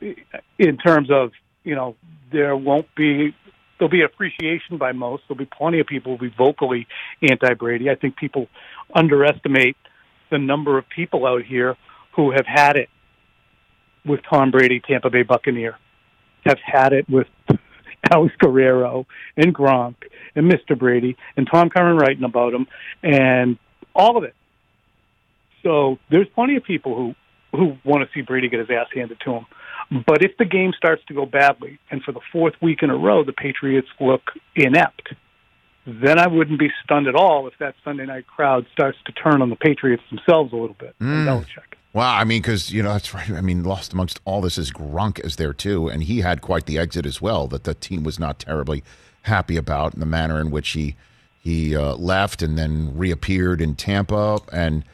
in 0.00 0.76
terms 0.78 1.10
of 1.10 1.32
you 1.64 1.74
know, 1.74 1.96
there 2.32 2.56
won't 2.56 2.94
be 2.94 3.34
there'll 3.78 3.90
be 3.90 4.02
appreciation 4.02 4.78
by 4.78 4.92
most. 4.92 5.24
There'll 5.28 5.38
be 5.38 5.50
plenty 5.50 5.80
of 5.80 5.86
people 5.86 6.16
who'll 6.16 6.30
be 6.30 6.34
vocally 6.34 6.86
anti 7.22 7.54
Brady. 7.54 7.90
I 7.90 7.96
think 7.96 8.16
people 8.16 8.48
underestimate 8.94 9.76
the 10.30 10.38
number 10.38 10.78
of 10.78 10.88
people 10.88 11.26
out 11.26 11.42
here 11.42 11.76
who 12.14 12.30
have 12.30 12.46
had 12.46 12.76
it 12.76 12.88
with 14.04 14.20
Tom 14.28 14.50
Brady, 14.50 14.80
Tampa 14.80 15.10
Bay 15.10 15.22
Buccaneer. 15.22 15.76
have 16.44 16.58
had 16.64 16.92
it 16.92 17.08
with 17.08 17.26
Alex 18.12 18.34
Guerrero 18.38 19.06
and 19.36 19.54
Gronk 19.54 19.96
and 20.36 20.50
Mr. 20.50 20.78
Brady 20.78 21.16
and 21.36 21.48
Tom 21.50 21.68
Curran 21.68 21.96
writing 21.96 22.24
about 22.24 22.54
him 22.54 22.66
and 23.02 23.58
all 23.94 24.16
of 24.16 24.24
it. 24.24 24.34
So 25.66 25.98
there's 26.10 26.28
plenty 26.34 26.56
of 26.56 26.62
people 26.62 26.94
who 26.94 27.14
who 27.56 27.76
want 27.84 28.06
to 28.06 28.08
see 28.14 28.20
Brady 28.20 28.48
get 28.48 28.60
his 28.60 28.68
ass 28.70 28.86
handed 28.94 29.18
to 29.24 29.32
him. 29.32 29.46
But 30.06 30.22
if 30.22 30.36
the 30.36 30.44
game 30.44 30.72
starts 30.76 31.02
to 31.08 31.14
go 31.14 31.26
badly, 31.26 31.78
and 31.90 32.02
for 32.02 32.12
the 32.12 32.20
fourth 32.32 32.54
week 32.60 32.82
in 32.82 32.90
a 32.90 32.96
row 32.96 33.24
the 33.24 33.32
Patriots 33.32 33.88
look 33.98 34.30
inept, 34.54 35.14
then 35.86 36.18
I 36.18 36.26
wouldn't 36.28 36.58
be 36.58 36.70
stunned 36.84 37.08
at 37.08 37.14
all 37.14 37.46
if 37.48 37.54
that 37.58 37.74
Sunday 37.84 38.06
night 38.06 38.26
crowd 38.26 38.66
starts 38.72 38.98
to 39.06 39.12
turn 39.12 39.42
on 39.42 39.50
the 39.50 39.56
Patriots 39.56 40.02
themselves 40.10 40.52
a 40.52 40.56
little 40.56 40.76
bit. 40.78 40.94
Mm. 41.00 41.26
Belichick. 41.26 41.74
Wow, 41.92 42.14
I 42.14 42.24
mean, 42.24 42.42
because 42.42 42.72
you 42.72 42.82
know 42.82 42.92
that's 42.92 43.14
right. 43.14 43.30
I 43.30 43.40
mean, 43.40 43.64
lost 43.64 43.92
amongst 43.92 44.20
all 44.24 44.40
this 44.40 44.58
is 44.58 44.70
Gronk 44.70 45.24
is 45.24 45.36
there 45.36 45.54
too, 45.54 45.88
and 45.88 46.04
he 46.04 46.20
had 46.20 46.42
quite 46.42 46.66
the 46.66 46.78
exit 46.78 47.06
as 47.06 47.20
well. 47.20 47.48
That 47.48 47.64
the 47.64 47.74
team 47.74 48.04
was 48.04 48.18
not 48.18 48.38
terribly 48.38 48.84
happy 49.22 49.56
about, 49.56 49.94
and 49.94 50.02
the 50.02 50.06
manner 50.06 50.40
in 50.40 50.50
which 50.50 50.70
he 50.70 50.94
he 51.40 51.74
uh, 51.74 51.94
left 51.94 52.42
and 52.42 52.58
then 52.58 52.96
reappeared 52.96 53.60
in 53.60 53.76
Tampa, 53.76 54.40
and 54.52 54.84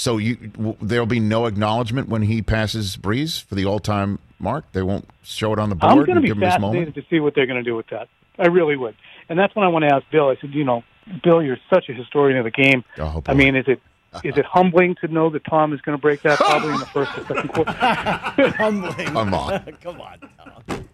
so 0.00 0.16
you 0.16 0.36
w- 0.36 0.76
there'll 0.80 1.04
be 1.04 1.20
no 1.20 1.44
acknowledgement 1.44 2.08
when 2.08 2.22
he 2.22 2.40
passes 2.40 2.96
Brees 2.96 3.42
for 3.44 3.54
the 3.54 3.66
all-time 3.66 4.18
mark. 4.38 4.64
They 4.72 4.80
won't 4.80 5.06
show 5.22 5.52
it 5.52 5.58
on 5.58 5.68
the 5.68 5.74
board. 5.74 5.90
I'm 5.92 5.98
going 5.98 6.14
to 6.14 6.22
be 6.22 6.28
give 6.28 6.38
him 6.38 6.42
his 6.42 6.58
moment. 6.58 6.86
fascinated 6.86 6.94
to 6.94 7.02
see 7.10 7.20
what 7.20 7.34
they're 7.34 7.44
going 7.44 7.62
to 7.62 7.70
do 7.70 7.76
with 7.76 7.88
that. 7.88 8.08
I 8.38 8.46
really 8.46 8.76
would. 8.76 8.96
And 9.28 9.38
that's 9.38 9.54
when 9.54 9.66
I 9.66 9.68
want 9.68 9.84
to 9.84 9.94
ask 9.94 10.06
Bill. 10.10 10.30
I 10.30 10.36
said, 10.40 10.54
you 10.54 10.64
know, 10.64 10.84
Bill, 11.22 11.42
you're 11.42 11.58
such 11.68 11.90
a 11.90 11.92
historian 11.92 12.38
of 12.38 12.44
the 12.44 12.50
game. 12.50 12.82
Oh, 12.96 13.22
I 13.26 13.34
mean, 13.34 13.56
is 13.56 13.66
it 13.68 13.82
is 14.24 14.38
it 14.38 14.46
humbling 14.46 14.96
to 15.02 15.08
know 15.08 15.28
that 15.28 15.44
Tom 15.44 15.74
is 15.74 15.82
going 15.82 15.98
to 15.98 16.00
break 16.00 16.22
that 16.22 16.38
probably 16.38 16.72
in 16.72 16.80
the 16.80 16.86
first 16.86 17.16
or 17.18 17.26
second 17.26 17.52
quarter? 17.52 17.70
humbling. 18.56 19.06
Come 19.06 19.34
on. 19.34 19.60
Come 19.82 20.00
on. 20.00 20.88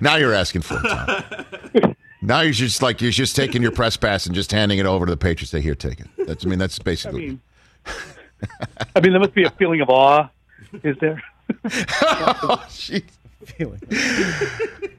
Now 0.00 0.16
you're 0.16 0.32
asking 0.32 0.62
for 0.62 0.78
it, 0.82 1.82
Tom. 1.82 1.96
now 2.22 2.42
you're 2.42 2.52
just 2.52 2.80
like 2.80 3.02
you're 3.02 3.10
just 3.10 3.34
taking 3.34 3.60
your 3.60 3.72
press 3.72 3.96
pass 3.96 4.24
and 4.24 4.36
just 4.36 4.52
handing 4.52 4.78
it 4.78 4.86
over 4.86 5.04
to 5.04 5.10
the 5.10 5.16
Patriots. 5.16 5.50
Say, 5.50 5.60
here, 5.60 5.74
take 5.74 5.98
it. 5.98 6.06
That's 6.16 6.46
I 6.46 6.48
mean, 6.48 6.60
that's 6.60 6.78
I 6.78 6.84
basically. 6.84 7.26
mean, 7.26 7.40
I 8.94 9.00
mean, 9.00 9.12
there 9.12 9.20
must 9.20 9.34
be 9.34 9.44
a 9.44 9.50
feeling 9.50 9.80
of 9.80 9.90
awe, 9.90 10.28
is 10.82 10.96
there? 11.00 11.22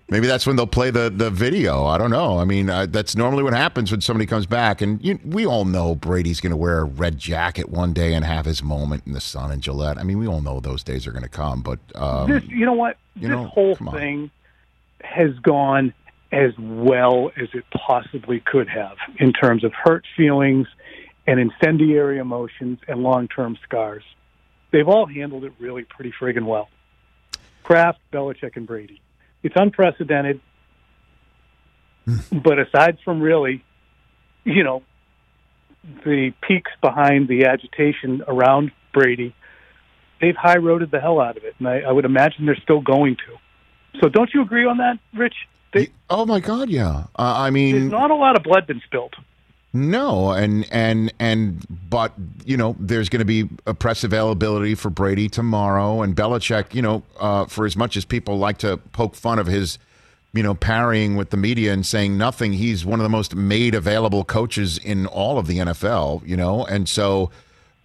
Maybe 0.09 0.25
that's 0.25 0.47
when 0.47 0.55
they'll 0.55 0.65
play 0.65 0.89
the, 0.89 1.09
the 1.13 1.29
video. 1.29 1.85
I 1.85 1.97
don't 1.97 2.11
know. 2.11 2.39
I 2.39 2.45
mean, 2.45 2.69
uh, 2.69 2.85
that's 2.85 3.17
normally 3.17 3.43
what 3.43 3.53
happens 3.53 3.91
when 3.91 3.99
somebody 3.99 4.25
comes 4.25 4.45
back. 4.45 4.81
And 4.81 5.03
you, 5.03 5.19
we 5.25 5.45
all 5.45 5.65
know 5.65 5.95
Brady's 5.95 6.39
going 6.39 6.51
to 6.51 6.57
wear 6.57 6.79
a 6.79 6.85
red 6.85 7.17
jacket 7.17 7.67
one 7.69 7.91
day 7.91 8.13
and 8.13 8.23
have 8.23 8.45
his 8.45 8.63
moment 8.63 9.03
in 9.05 9.11
the 9.11 9.19
sun 9.19 9.51
in 9.51 9.59
Gillette. 9.59 9.97
I 9.97 10.03
mean, 10.03 10.17
we 10.17 10.27
all 10.27 10.39
know 10.39 10.61
those 10.61 10.81
days 10.81 11.05
are 11.07 11.11
going 11.11 11.23
to 11.23 11.29
come. 11.29 11.61
But 11.61 11.79
um, 11.95 12.29
this, 12.29 12.43
you 12.45 12.65
know 12.65 12.73
what? 12.73 12.97
you 13.15 13.27
this 13.27 13.31
know, 13.31 13.43
whole 13.45 13.75
thing 13.75 14.31
has 15.01 15.37
gone 15.39 15.93
as 16.31 16.51
well 16.57 17.31
as 17.37 17.49
it 17.53 17.65
possibly 17.71 18.39
could 18.39 18.69
have 18.69 18.97
in 19.19 19.33
terms 19.33 19.63
of 19.63 19.73
hurt 19.73 20.05
feelings 20.15 20.67
and 21.27 21.39
incendiary 21.39 22.17
emotions 22.17 22.79
and 22.87 23.03
long-term 23.03 23.57
scars. 23.63 24.03
They've 24.71 24.87
all 24.87 25.05
handled 25.05 25.43
it 25.43 25.51
really 25.59 25.83
pretty 25.83 26.13
friggin' 26.19 26.45
well. 26.45 26.69
Kraft, 27.63 27.99
Belichick, 28.13 28.55
and 28.55 28.65
Brady. 28.65 29.01
It's 29.43 29.55
unprecedented, 29.57 30.39
but 32.31 32.59
aside 32.59 32.97
from 33.03 33.21
really, 33.21 33.63
you 34.45 34.63
know, 34.63 34.83
the 36.05 36.33
peaks 36.41 36.71
behind 36.81 37.27
the 37.27 37.45
agitation 37.45 38.23
around 38.27 38.71
Brady, 38.93 39.35
they've 40.21 40.35
high 40.35 40.57
roaded 40.57 40.91
the 40.91 40.99
hell 40.99 41.19
out 41.19 41.37
of 41.37 41.43
it, 41.43 41.55
and 41.59 41.67
I, 41.67 41.81
I 41.81 41.91
would 41.91 42.05
imagine 42.05 42.45
they're 42.45 42.55
still 42.63 42.81
going 42.81 43.17
to. 43.17 43.99
So, 43.99 44.09
don't 44.09 44.29
you 44.33 44.41
agree 44.41 44.65
on 44.65 44.77
that, 44.77 44.99
Rich? 45.13 45.35
They, 45.73 45.89
oh 46.09 46.25
my 46.25 46.39
God, 46.39 46.69
yeah. 46.69 47.05
Uh, 47.17 47.35
I 47.35 47.49
there's 47.49 47.53
mean, 47.73 47.89
not 47.89 48.11
a 48.11 48.15
lot 48.15 48.37
of 48.37 48.43
blood 48.43 48.65
been 48.67 48.81
spilled. 48.85 49.15
No, 49.73 50.31
and 50.31 50.65
and 50.71 51.13
and 51.19 51.65
but 51.89 52.13
you 52.45 52.57
know, 52.57 52.75
there's 52.79 53.09
going 53.09 53.19
to 53.19 53.25
be 53.25 53.49
a 53.65 53.73
press 53.73 54.03
availability 54.03 54.75
for 54.75 54.89
Brady 54.89 55.29
tomorrow, 55.29 56.01
and 56.01 56.15
Belichick. 56.15 56.73
You 56.73 56.81
know, 56.81 57.03
uh, 57.19 57.45
for 57.45 57.65
as 57.65 57.75
much 57.75 57.97
as 57.97 58.05
people 58.05 58.37
like 58.37 58.57
to 58.59 58.77
poke 58.77 59.15
fun 59.15 59.39
of 59.39 59.47
his. 59.47 59.77
You 60.33 60.43
know, 60.43 60.53
parrying 60.53 61.15
with 61.15 61.31
the 61.31 61.37
media 61.37 61.73
and 61.73 61.83
saying 61.83 62.15
nothing. 62.15 62.53
He's 62.53 62.85
one 62.85 62.99
of 62.99 63.03
the 63.03 63.09
most 63.09 63.33
made 63.33 63.73
available 63.73 64.23
coaches 64.23 64.77
in 64.77 65.07
all 65.07 65.39
of 65.39 65.47
the 65.47 65.57
NFL, 65.59 66.27
you 66.27 66.37
know, 66.37 66.63
and 66.65 66.87
so 66.87 67.31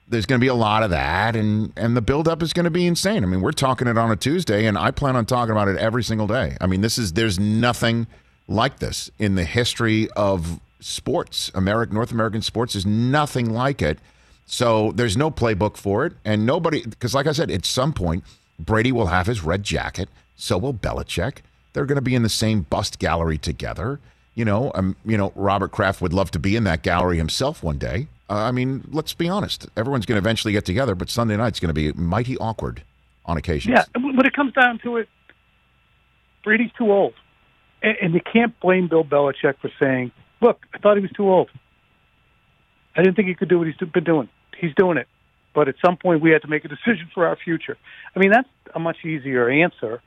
there's 0.08 0.26
going 0.26 0.38
to 0.38 0.44
be 0.44 0.48
a 0.48 0.54
lot 0.54 0.82
of 0.82 0.90
that, 0.90 1.34
and 1.34 1.72
and 1.76 1.96
the 1.96 2.02
buildup 2.02 2.42
is 2.42 2.52
going 2.52 2.64
to 2.64 2.70
be 2.70 2.86
insane. 2.86 3.24
I 3.24 3.26
mean, 3.26 3.40
we're 3.40 3.52
talking 3.52 3.88
it 3.88 3.96
on 3.96 4.10
a 4.12 4.16
Tuesday, 4.16 4.66
and 4.66 4.76
I 4.76 4.90
plan 4.90 5.16
on 5.16 5.24
talking 5.24 5.52
about 5.52 5.68
it 5.68 5.78
every 5.78 6.04
single 6.04 6.26
day. 6.26 6.56
I 6.60 6.66
mean, 6.66 6.82
this 6.82 6.98
is 6.98 7.14
there's 7.14 7.38
nothing 7.38 8.06
like 8.46 8.78
this 8.78 9.10
in 9.18 9.34
the 9.34 9.44
history 9.44 10.08
of 10.10 10.60
sports, 10.82 11.50
American 11.54 11.94
North 11.94 12.12
American 12.12 12.42
sports. 12.42 12.74
is 12.74 12.84
nothing 12.84 13.52
like 13.52 13.80
it. 13.82 13.98
So 14.46 14.92
there's 14.92 15.16
no 15.16 15.30
playbook 15.30 15.76
for 15.76 16.04
it, 16.04 16.12
and 16.24 16.44
nobody 16.44 16.84
because, 16.84 17.14
like 17.14 17.26
I 17.26 17.32
said, 17.32 17.50
at 17.50 17.64
some 17.64 17.92
point 17.92 18.24
Brady 18.58 18.92
will 18.92 19.06
have 19.06 19.26
his 19.26 19.42
red 19.42 19.62
jacket. 19.62 20.08
So 20.36 20.58
will 20.58 20.74
Belichick. 20.74 21.38
They're 21.72 21.86
going 21.86 21.96
to 21.96 22.02
be 22.02 22.14
in 22.14 22.22
the 22.22 22.28
same 22.28 22.62
bust 22.62 22.98
gallery 22.98 23.38
together. 23.38 24.00
You 24.34 24.44
know, 24.44 24.72
um, 24.74 24.96
you 25.04 25.16
know, 25.16 25.32
Robert 25.34 25.72
Kraft 25.72 26.00
would 26.00 26.12
love 26.12 26.30
to 26.32 26.38
be 26.38 26.56
in 26.56 26.64
that 26.64 26.82
gallery 26.82 27.16
himself 27.16 27.62
one 27.62 27.78
day. 27.78 28.08
Uh, 28.28 28.34
I 28.34 28.50
mean, 28.50 28.88
let's 28.90 29.14
be 29.14 29.28
honest. 29.28 29.68
Everyone's 29.76 30.06
going 30.06 30.16
to 30.16 30.22
eventually 30.22 30.52
get 30.52 30.64
together, 30.64 30.94
but 30.94 31.10
Sunday 31.10 31.36
night's 31.36 31.60
going 31.60 31.68
to 31.68 31.74
be 31.74 31.92
mighty 31.92 32.36
awkward 32.38 32.82
on 33.26 33.36
occasion. 33.36 33.72
Yeah, 33.72 33.84
when 33.94 34.24
it 34.26 34.32
comes 34.32 34.52
down 34.54 34.78
to 34.80 34.96
it, 34.96 35.08
Brady's 36.42 36.70
too 36.76 36.90
old, 36.90 37.14
and, 37.82 37.96
and 38.00 38.14
you 38.14 38.20
can't 38.20 38.58
blame 38.60 38.88
Bill 38.88 39.04
Belichick 39.04 39.58
for 39.60 39.70
saying, 39.78 40.12
"Look, 40.42 40.66
I 40.74 40.78
thought 40.78 40.96
he 40.96 41.02
was 41.02 41.12
too 41.12 41.30
old. 41.30 41.50
I 42.94 43.02
didn't 43.02 43.16
think 43.16 43.28
he 43.28 43.34
could 43.34 43.48
do 43.48 43.58
what 43.58 43.66
he's 43.66 43.76
been 43.76 44.04
doing. 44.04 44.28
He's 44.58 44.74
doing 44.74 44.98
it, 44.98 45.08
but 45.54 45.68
at 45.68 45.76
some 45.84 45.96
point 45.96 46.20
we 46.20 46.30
had 46.30 46.42
to 46.42 46.48
make 46.48 46.64
a 46.66 46.68
decision 46.68 47.08
for 47.14 47.26
our 47.26 47.36
future." 47.36 47.78
I 48.14 48.18
mean, 48.18 48.30
that's 48.30 48.48
a 48.74 48.78
much 48.78 49.04
easier 49.04 49.48
answer 49.48 50.02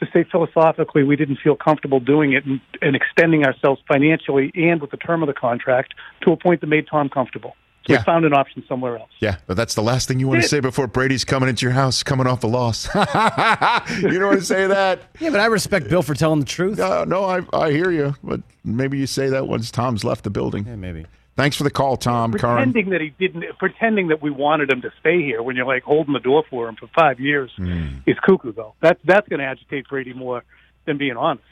to 0.00 0.06
say 0.12 0.24
philosophically 0.24 1.04
we 1.04 1.16
didn't 1.16 1.36
feel 1.36 1.56
comfortable 1.56 2.00
doing 2.00 2.32
it 2.32 2.44
and, 2.44 2.60
and 2.82 2.96
extending 2.96 3.44
ourselves 3.44 3.80
financially 3.86 4.50
and 4.54 4.80
with 4.80 4.90
the 4.90 4.96
term 4.96 5.22
of 5.22 5.26
the 5.26 5.34
contract 5.34 5.94
to 6.22 6.32
a 6.32 6.36
point 6.36 6.60
that 6.62 6.66
made 6.66 6.86
Tom 6.88 7.08
comfortable. 7.08 7.54
So 7.90 7.94
Yeah. 7.94 8.00
we 8.00 8.04
found 8.04 8.24
an 8.24 8.32
option 8.32 8.62
somewhere 8.68 8.98
else. 8.98 9.10
Yeah, 9.20 9.36
but 9.46 9.56
that's 9.56 9.74
the 9.74 9.82
last 9.82 10.06
thing 10.08 10.20
you 10.20 10.28
want 10.28 10.42
to 10.42 10.48
say 10.48 10.60
before 10.60 10.86
Brady's 10.86 11.24
coming 11.24 11.48
into 11.48 11.66
your 11.66 11.72
house, 11.72 12.02
coming 12.02 12.26
off 12.26 12.44
a 12.44 12.46
loss. 12.46 12.86
you 12.94 14.18
don't 14.18 14.26
want 14.28 14.38
to 14.40 14.44
say 14.46 14.66
that. 14.66 15.00
Yeah, 15.20 15.30
but 15.30 15.40
I 15.40 15.46
respect 15.46 15.88
Bill 15.88 16.02
for 16.02 16.14
telling 16.14 16.40
the 16.40 16.46
truth. 16.46 16.78
No, 16.78 17.04
no, 17.04 17.24
I, 17.24 17.40
I 17.52 17.70
hear 17.72 17.90
you, 17.90 18.14
but 18.22 18.40
maybe 18.64 18.98
you 18.98 19.06
say 19.06 19.28
that 19.28 19.46
once 19.48 19.70
Tom's 19.70 20.04
left 20.04 20.24
the 20.24 20.30
building. 20.30 20.66
Yeah, 20.66 20.76
maybe. 20.76 21.06
Thanks 21.36 21.56
for 21.56 21.64
the 21.64 21.70
call, 21.70 21.96
Tom. 21.96 22.32
Curran. 22.34 22.56
pretending 22.72 22.90
that 22.90 23.00
he 23.00 23.10
didn't, 23.18 23.44
pretending 23.58 24.08
that 24.08 24.20
we 24.20 24.30
wanted 24.30 24.70
him 24.70 24.82
to 24.82 24.92
stay 25.00 25.22
here 25.22 25.42
when 25.42 25.56
you're 25.56 25.66
like 25.66 25.82
holding 25.82 26.12
the 26.12 26.20
door 26.20 26.44
for 26.50 26.68
him 26.68 26.76
for 26.76 26.86
five 26.94 27.18
years 27.18 27.50
Hmm. 27.56 27.98
is 28.06 28.16
cuckoo 28.22 28.52
though. 28.52 28.74
That's 28.80 29.00
that's 29.04 29.26
going 29.28 29.40
to 29.40 29.46
agitate 29.46 29.88
Brady 29.88 30.12
more 30.12 30.44
than 30.86 30.98
being 30.98 31.16
honest. 31.16 31.44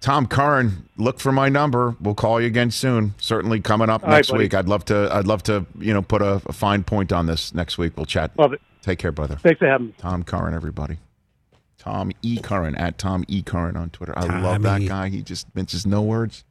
Tom 0.00 0.26
Curran, 0.28 0.88
look 0.96 1.18
for 1.18 1.32
my 1.32 1.48
number. 1.48 1.96
We'll 2.00 2.14
call 2.14 2.40
you 2.40 2.46
again 2.46 2.70
soon. 2.70 3.14
Certainly 3.18 3.60
coming 3.62 3.90
up 3.90 4.04
All 4.04 4.10
right, 4.10 4.16
next 4.16 4.30
buddy. 4.30 4.44
week. 4.44 4.54
I'd 4.54 4.68
love 4.68 4.84
to. 4.86 5.08
I'd 5.12 5.26
love 5.26 5.42
to. 5.44 5.66
You 5.78 5.92
know, 5.92 6.02
put 6.02 6.22
a, 6.22 6.40
a 6.46 6.52
fine 6.52 6.84
point 6.84 7.12
on 7.12 7.26
this 7.26 7.52
next 7.52 7.78
week. 7.78 7.96
We'll 7.96 8.06
chat. 8.06 8.30
Love 8.38 8.52
it. 8.52 8.60
Take 8.82 9.00
care, 9.00 9.10
brother. 9.12 9.36
Thanks 9.36 9.58
for 9.58 9.66
having 9.66 9.88
me. 9.88 9.94
Tom 9.98 10.22
Curran, 10.22 10.54
everybody. 10.54 10.98
Tom 11.78 12.12
E. 12.22 12.38
Curran 12.40 12.74
at 12.76 12.96
Tom 12.98 13.24
E. 13.28 13.42
Curran 13.42 13.76
on 13.76 13.90
Twitter. 13.90 14.16
I 14.16 14.40
love 14.40 14.62
that 14.62 14.86
guy. 14.86 15.08
He 15.08 15.22
just 15.22 15.52
minces 15.54 15.84
no 15.86 16.02
words. 16.02 16.44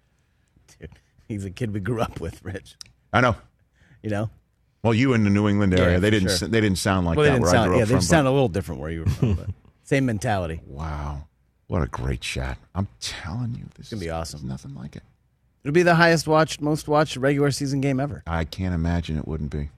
Dude, 0.79 0.89
He's 1.27 1.45
a 1.45 1.49
kid 1.49 1.73
we 1.73 1.79
grew 1.79 2.01
up 2.01 2.19
with, 2.19 2.43
Rich. 2.43 2.75
I 3.13 3.21
know. 3.21 3.35
You 4.03 4.09
know? 4.09 4.29
Well, 4.83 4.93
you 4.93 5.13
in 5.13 5.23
the 5.23 5.29
New 5.29 5.47
England 5.47 5.73
area, 5.73 5.93
Yeah, 5.93 5.99
they 5.99 6.09
didn't. 6.09 6.37
sure. 6.37 6.47
They 6.47 6.61
didn't 6.61 6.77
sound 6.77 7.05
like 7.05 7.17
well, 7.17 7.25
they 7.25 7.31
that 7.31 7.35
didn't 7.37 7.49
I 7.49 7.51
sound, 7.51 7.67
grew 7.69 7.77
yeah, 7.77 7.83
up 7.83 7.89
they 7.89 7.95
from. 7.95 8.01
sound 8.01 8.25
but- 8.25 8.31
a 8.31 8.33
little 8.33 8.47
different 8.49 8.81
where 8.81 8.89
you 8.91 8.99
were 9.01 9.09
from. 9.09 9.33
But 9.35 9.49
same 9.83 10.05
mentality. 10.05 10.61
Wow. 10.65 11.26
What 11.67 11.83
a 11.83 11.87
great 11.87 12.21
chat. 12.21 12.57
I'm 12.73 12.87
telling 12.99 13.53
you, 13.55 13.65
this 13.75 13.79
It's 13.79 13.89
gonna 13.89 13.99
be 13.99 14.05
is 14.07 14.11
awesome. 14.13 14.47
nothing 14.47 14.73
like 14.73 14.95
it. 14.95 15.03
It'll 15.63 15.73
be 15.73 15.83
the 15.83 15.95
highest 15.95 16.27
watched, 16.27 16.61
most 16.61 16.87
watched 16.87 17.17
regular 17.17 17.51
season 17.51 17.81
game 17.81 17.99
ever. 17.99 18.23
I 18.25 18.45
can't 18.45 18.73
imagine 18.73 19.17
it 19.17 19.27
wouldn't 19.27 19.51
be. 19.51 19.69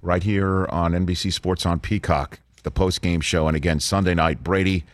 Right 0.00 0.22
here 0.22 0.66
on 0.66 0.92
NBC 0.92 1.32
Sports 1.32 1.66
on 1.66 1.80
Peacock, 1.80 2.40
the 2.62 2.70
post 2.70 3.02
game 3.02 3.20
show. 3.20 3.48
And 3.48 3.56
again, 3.56 3.80
Sunday 3.80 4.14
night, 4.14 4.42
Brady 4.42 4.84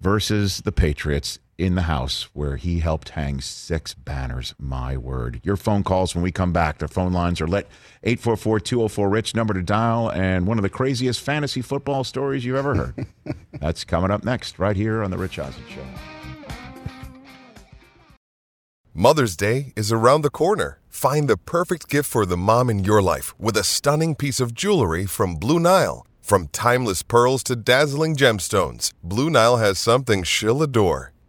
versus 0.00 0.60
the 0.60 0.72
Patriots 0.72 1.38
in 1.58 1.74
the 1.74 1.82
house 1.82 2.28
where 2.32 2.56
he 2.56 2.78
helped 2.78 3.10
hang 3.10 3.40
six 3.40 3.92
banners. 3.92 4.54
My 4.58 4.96
word. 4.96 5.40
Your 5.42 5.56
phone 5.56 5.82
calls 5.82 6.14
when 6.14 6.22
we 6.22 6.30
come 6.30 6.52
back. 6.52 6.78
The 6.78 6.86
phone 6.86 7.12
lines 7.12 7.40
are 7.40 7.48
lit 7.48 7.66
844 8.04 8.60
204 8.60 9.08
Rich, 9.08 9.34
number 9.34 9.52
to 9.54 9.62
dial, 9.62 10.10
and 10.10 10.46
one 10.46 10.58
of 10.58 10.62
the 10.62 10.70
craziest 10.70 11.20
fantasy 11.20 11.60
football 11.60 12.04
stories 12.04 12.44
you've 12.44 12.56
ever 12.56 12.74
heard. 12.76 13.06
That's 13.52 13.84
coming 13.84 14.12
up 14.12 14.24
next, 14.24 14.58
right 14.58 14.76
here 14.76 15.02
on 15.02 15.10
The 15.10 15.18
Rich 15.18 15.40
Eisen 15.40 15.64
Show. 15.68 15.84
Mother's 18.94 19.36
Day 19.36 19.72
is 19.76 19.92
around 19.92 20.22
the 20.22 20.30
corner. 20.30 20.80
Find 20.88 21.28
the 21.28 21.36
perfect 21.36 21.88
gift 21.88 22.08
for 22.08 22.24
the 22.24 22.36
mom 22.36 22.70
in 22.70 22.84
your 22.84 23.02
life 23.02 23.38
with 23.38 23.56
a 23.56 23.64
stunning 23.64 24.14
piece 24.14 24.40
of 24.40 24.54
jewelry 24.54 25.06
from 25.06 25.36
Blue 25.36 25.60
Nile. 25.60 26.06
From 26.20 26.48
timeless 26.48 27.02
pearls 27.02 27.42
to 27.44 27.56
dazzling 27.56 28.14
gemstones, 28.16 28.92
Blue 29.02 29.30
Nile 29.30 29.56
has 29.56 29.78
something 29.78 30.22
she'll 30.24 30.62
adore. 30.62 31.12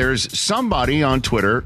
There's 0.00 0.32
somebody 0.32 1.02
on 1.02 1.20
Twitter, 1.20 1.62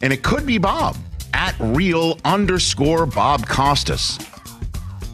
and 0.00 0.10
it 0.10 0.22
could 0.22 0.46
be 0.46 0.56
Bob, 0.56 0.96
at 1.34 1.54
real 1.60 2.18
underscore 2.24 3.04
Bob 3.04 3.46
Costas. 3.46 4.18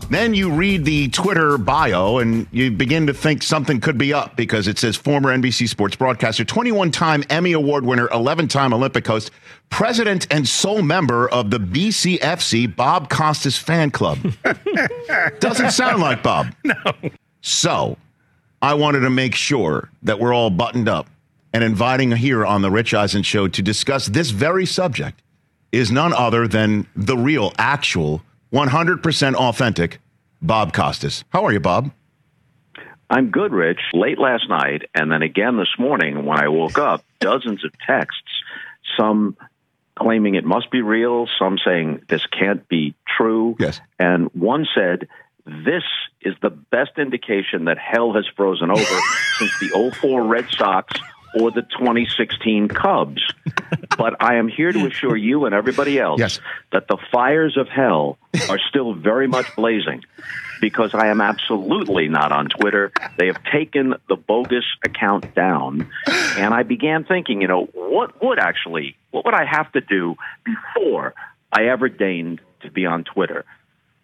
Then 0.08 0.32
you 0.32 0.48
read 0.52 0.84
the 0.84 1.08
Twitter 1.08 1.58
bio 1.58 2.18
and 2.18 2.46
you 2.52 2.70
begin 2.70 3.08
to 3.08 3.12
think 3.12 3.42
something 3.42 3.80
could 3.80 3.98
be 3.98 4.14
up 4.14 4.36
because 4.36 4.68
it 4.68 4.78
says 4.78 4.94
former 4.94 5.36
NBC 5.36 5.68
sports 5.68 5.96
broadcaster, 5.96 6.44
21 6.44 6.92
time 6.92 7.24
Emmy 7.28 7.54
Award 7.54 7.84
winner, 7.84 8.08
11 8.12 8.46
time 8.46 8.72
Olympic 8.72 9.04
host, 9.04 9.32
president 9.68 10.28
and 10.30 10.46
sole 10.46 10.82
member 10.82 11.28
of 11.28 11.50
the 11.50 11.58
BCFC 11.58 12.76
Bob 12.76 13.10
Costas 13.10 13.58
fan 13.58 13.90
club. 13.90 14.18
Doesn't 15.40 15.72
sound 15.72 16.00
like 16.00 16.22
Bob. 16.22 16.54
No. 16.62 16.74
So 17.40 17.98
I 18.62 18.74
wanted 18.74 19.00
to 19.00 19.10
make 19.10 19.34
sure 19.34 19.90
that 20.04 20.20
we're 20.20 20.32
all 20.32 20.50
buttoned 20.50 20.88
up 20.88 21.08
and 21.52 21.62
inviting 21.62 22.12
here 22.12 22.44
on 22.44 22.62
the 22.62 22.70
Rich 22.70 22.94
Eisen 22.94 23.22
show 23.22 23.48
to 23.48 23.62
discuss 23.62 24.06
this 24.06 24.30
very 24.30 24.66
subject 24.66 25.22
is 25.70 25.90
none 25.90 26.12
other 26.12 26.46
than 26.46 26.86
the 26.94 27.16
real, 27.16 27.52
actual, 27.58 28.22
100% 28.52 29.34
authentic 29.34 30.00
Bob 30.40 30.72
Costas. 30.72 31.24
How 31.30 31.44
are 31.44 31.52
you, 31.52 31.60
Bob? 31.60 31.90
I'm 33.08 33.30
good, 33.30 33.52
Rich. 33.52 33.80
Late 33.92 34.18
last 34.18 34.48
night, 34.48 34.82
and 34.94 35.10
then 35.10 35.22
again 35.22 35.56
this 35.56 35.74
morning 35.78 36.24
when 36.24 36.38
I 36.38 36.48
woke 36.48 36.78
up, 36.78 37.04
dozens 37.20 37.64
of 37.64 37.72
texts, 37.86 38.30
some 38.98 39.36
claiming 39.98 40.34
it 40.34 40.44
must 40.44 40.70
be 40.70 40.80
real, 40.80 41.28
some 41.38 41.58
saying 41.64 42.02
this 42.08 42.24
can't 42.26 42.66
be 42.68 42.94
true. 43.06 43.56
Yes. 43.58 43.80
And 43.98 44.30
one 44.34 44.66
said, 44.74 45.08
this 45.44 45.82
is 46.22 46.34
the 46.40 46.50
best 46.50 46.92
indication 46.98 47.66
that 47.66 47.76
hell 47.78 48.12
has 48.14 48.26
frozen 48.36 48.70
over 48.70 48.82
since 49.38 49.52
the 49.60 49.92
04 50.00 50.24
Red 50.24 50.48
Sox 50.50 50.98
or 51.38 51.50
the 51.50 51.62
2016 51.62 52.68
Cubs. 52.68 53.22
but 53.98 54.22
I 54.22 54.36
am 54.36 54.48
here 54.48 54.72
to 54.72 54.86
assure 54.86 55.16
you 55.16 55.44
and 55.46 55.54
everybody 55.54 55.98
else 55.98 56.20
Yes. 56.20 56.40
that 56.72 56.88
the 56.88 56.98
fires 57.12 57.56
of 57.56 57.68
hell 57.68 58.18
are 58.48 58.58
still 58.68 58.94
very 58.94 59.26
much 59.28 59.46
blazing 59.56 60.02
because 60.60 60.94
I 60.94 61.08
am 61.08 61.20
absolutely 61.20 62.08
not 62.08 62.30
on 62.32 62.48
Twitter. 62.48 62.92
They 63.18 63.26
have 63.26 63.42
taken 63.52 63.94
the 64.08 64.16
bogus 64.16 64.64
account 64.84 65.34
down. 65.34 65.90
And 66.06 66.54
I 66.54 66.62
began 66.62 67.04
thinking, 67.04 67.42
you 67.42 67.48
know, 67.48 67.64
what 67.74 68.22
would 68.22 68.38
actually, 68.38 68.96
what 69.10 69.24
would 69.24 69.34
I 69.34 69.44
have 69.44 69.70
to 69.72 69.80
do 69.80 70.14
before 70.44 71.14
I 71.52 71.64
ever 71.66 71.88
deigned 71.88 72.40
to 72.62 72.70
be 72.70 72.86
on 72.86 73.04
Twitter? 73.04 73.44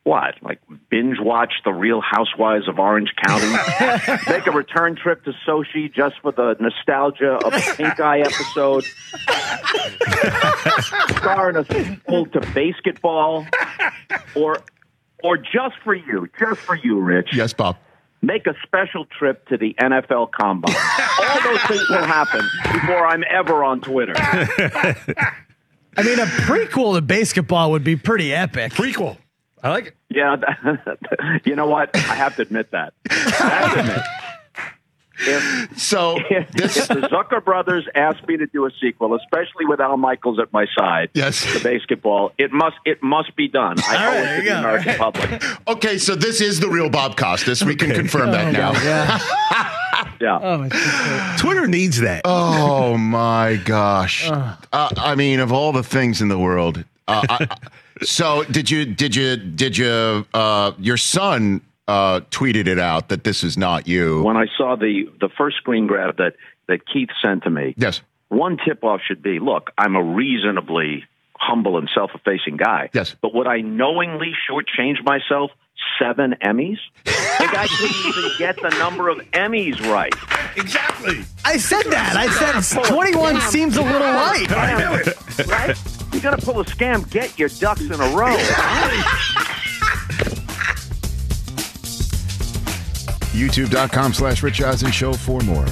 What? 0.09 0.43
Like 0.43 0.59
binge 0.89 1.19
watch 1.21 1.53
the 1.67 1.71
Real 1.71 2.01
Housewives 2.01 2.67
of 2.67 2.79
Orange 2.79 3.11
County? 3.27 3.47
Make 4.31 4.47
a 4.47 4.53
return 4.53 4.97
trip 4.97 5.23
to 5.25 5.33
Sochi 5.47 5.93
just 5.95 6.15
for 6.23 6.33
the 6.33 6.57
nostalgia 6.59 7.33
of 7.33 7.53
the 7.53 7.75
Pink 7.77 8.01
Eye 8.01 8.21
episode? 8.21 8.85
Star 11.19 11.51
in 11.51 11.57
a 11.57 11.65
sequel 11.67 12.25
to 12.25 12.41
basketball? 12.41 13.47
Or, 14.35 14.63
or 15.23 15.37
just 15.37 15.77
for 15.85 15.95
you, 15.95 16.27
just 16.41 16.61
for 16.61 16.77
you, 16.77 17.01
Rich? 17.01 17.29
Yes, 17.35 17.53
Bob. 17.53 17.77
Make 18.23 18.47
a 18.47 18.55
special 18.65 19.05
trip 19.19 19.47
to 19.49 19.59
the 19.59 19.75
NFL 19.79 20.31
Combine. 20.33 20.75
All 21.21 21.43
those 21.43 21.63
things 21.65 21.87
will 21.91 22.07
happen 22.07 22.41
before 22.73 23.07
I'm 23.07 23.25
ever 23.31 23.63
on 23.63 23.83
Twitter. 23.83 24.15
I 24.17 26.03
mean, 26.03 26.19
a 26.19 26.25
prequel 26.25 26.95
to 26.95 27.03
basketball 27.03 27.73
would 27.73 27.85
be 27.85 27.97
pretty 27.97 28.33
epic. 28.33 28.73
Prequel. 28.73 29.19
I 29.63 29.71
like 29.71 29.87
it. 29.87 29.97
Yeah, 30.09 30.37
you 31.45 31.57
know 31.57 31.67
what? 31.67 31.95
I 31.97 32.15
have 32.15 32.37
to 32.37 32.43
admit 32.43 32.71
that. 32.73 32.93
I 33.11 33.15
have 33.15 33.75
to 33.75 33.81
admit. 33.81 34.01
If, 35.21 35.77
so 35.81 36.17
if, 36.31 36.49
if 36.55 36.87
the 36.89 37.09
Zucker 37.09 37.45
brothers 37.45 37.85
asked 37.97 38.27
me 38.29 38.37
to 38.37 38.47
do 38.47 38.67
a 38.67 38.71
sequel, 38.81 39.17
especially 39.17 39.67
with 39.67 39.81
Al 39.81 39.97
Michaels 39.97 40.39
at 40.39 40.53
my 40.53 40.65
side, 40.79 41.11
yes, 41.13 41.43
the 41.55 41.59
basketball, 41.59 42.31
it 42.39 42.53
must 42.53 42.77
it 42.85 43.03
must 43.03 43.35
be 43.35 43.49
done. 43.49 43.79
I 43.81 44.07
owe 44.07 44.23
it 44.23 44.37
to 44.37 44.43
the 44.49 44.59
American 44.59 44.95
public. 44.97 45.43
Okay, 45.69 45.99
so 45.99 46.15
this 46.15 46.41
is 46.41 46.61
the 46.61 46.69
real 46.69 46.89
Bob 46.89 47.17
Costas. 47.17 47.65
We 47.65 47.75
can 47.75 47.91
confirm 47.95 48.31
that 48.33 48.53
now. 48.53 48.73
Yeah. 50.21 50.39
Oh, 50.43 50.59
my 50.59 51.37
Twitter 51.39 51.67
needs 51.69 52.01
that. 52.01 52.23
Oh 52.25 52.97
my 52.97 53.61
gosh! 53.65 54.29
Uh, 54.31 54.57
I 54.73 55.15
mean, 55.17 55.39
of 55.41 55.53
all 55.53 55.73
the 55.73 55.83
things 55.85 56.21
in 56.23 56.29
the 56.29 56.39
world, 56.39 56.83
uh, 57.07 57.23
I, 57.29 57.47
I- 57.51 57.57
so 58.03 58.45
did 58.45 58.71
you? 58.71 58.85
Did 58.85 59.15
you? 59.15 59.37
Did 59.37 59.77
you? 59.77 60.27
Uh, 60.35 60.73
your 60.79 60.97
son 60.97 61.61
uh, 61.87 62.21
tweeted 62.31 62.67
it 62.67 62.79
out 62.79 63.09
that 63.09 63.25
this 63.25 63.43
is 63.43 63.57
not 63.57 63.89
you. 63.89 64.23
When 64.23 64.37
I 64.37 64.47
saw 64.57 64.77
the 64.77 65.11
the 65.21 65.29
first 65.37 65.57
screen 65.57 65.87
grab 65.87 66.19
that 66.19 66.35
that 66.69 66.87
Keith 66.87 67.09
sent 67.23 67.45
to 67.45 67.51
me, 67.51 67.75
yes, 67.77 68.01
one 68.29 68.59
tip 68.65 68.85
off 68.85 69.01
should 69.07 69.23
be: 69.23 69.39
look, 69.39 69.71
I'm 69.79 69.97
a 69.97 70.03
reasonably 70.03 71.05
humble 71.39 71.79
and 71.79 71.89
self 71.95 72.11
effacing 72.15 72.57
guy. 72.57 72.91
Yes, 72.93 73.17
but 73.21 73.35
would 73.35 73.47
I 73.47 73.61
knowingly 73.61 74.33
shortchange 74.49 75.03
myself 75.03 75.51
seven 75.99 76.35
Emmys? 76.43 76.79
the 77.05 77.49
guy 77.53 77.67
couldn't 77.67 78.07
even 78.07 78.31
get 78.39 78.57
the 78.57 78.71
number 78.79 79.09
of 79.09 79.19
Emmys 79.33 79.81
right. 79.91 80.15
Exactly. 80.57 81.25
I 81.45 81.57
said 81.57 81.85
that. 81.85 82.17
I 82.17 82.63
said 82.63 82.85
21 82.91 83.41
seems 83.43 83.77
a 83.77 83.83
little 83.83 84.01
light. 84.01 84.51
I 84.51 84.77
knew 84.79 85.03
it. 85.03 85.47
Right? 85.47 85.98
You 86.13 86.21
got 86.21 86.39
to 86.39 86.45
pull 86.45 86.61
a 86.61 86.65
scam. 86.65 87.09
Get 87.11 87.39
your 87.39 87.49
ducks 87.49 87.83
in 87.83 87.93
a 87.95 88.17
row. 88.17 88.37
YouTube.com 93.33 94.13
slash 94.15 94.43
Rich 94.43 94.61
Eisen 94.63 94.91
Show 94.91 95.13
for 95.13 95.41
more. 95.43 95.67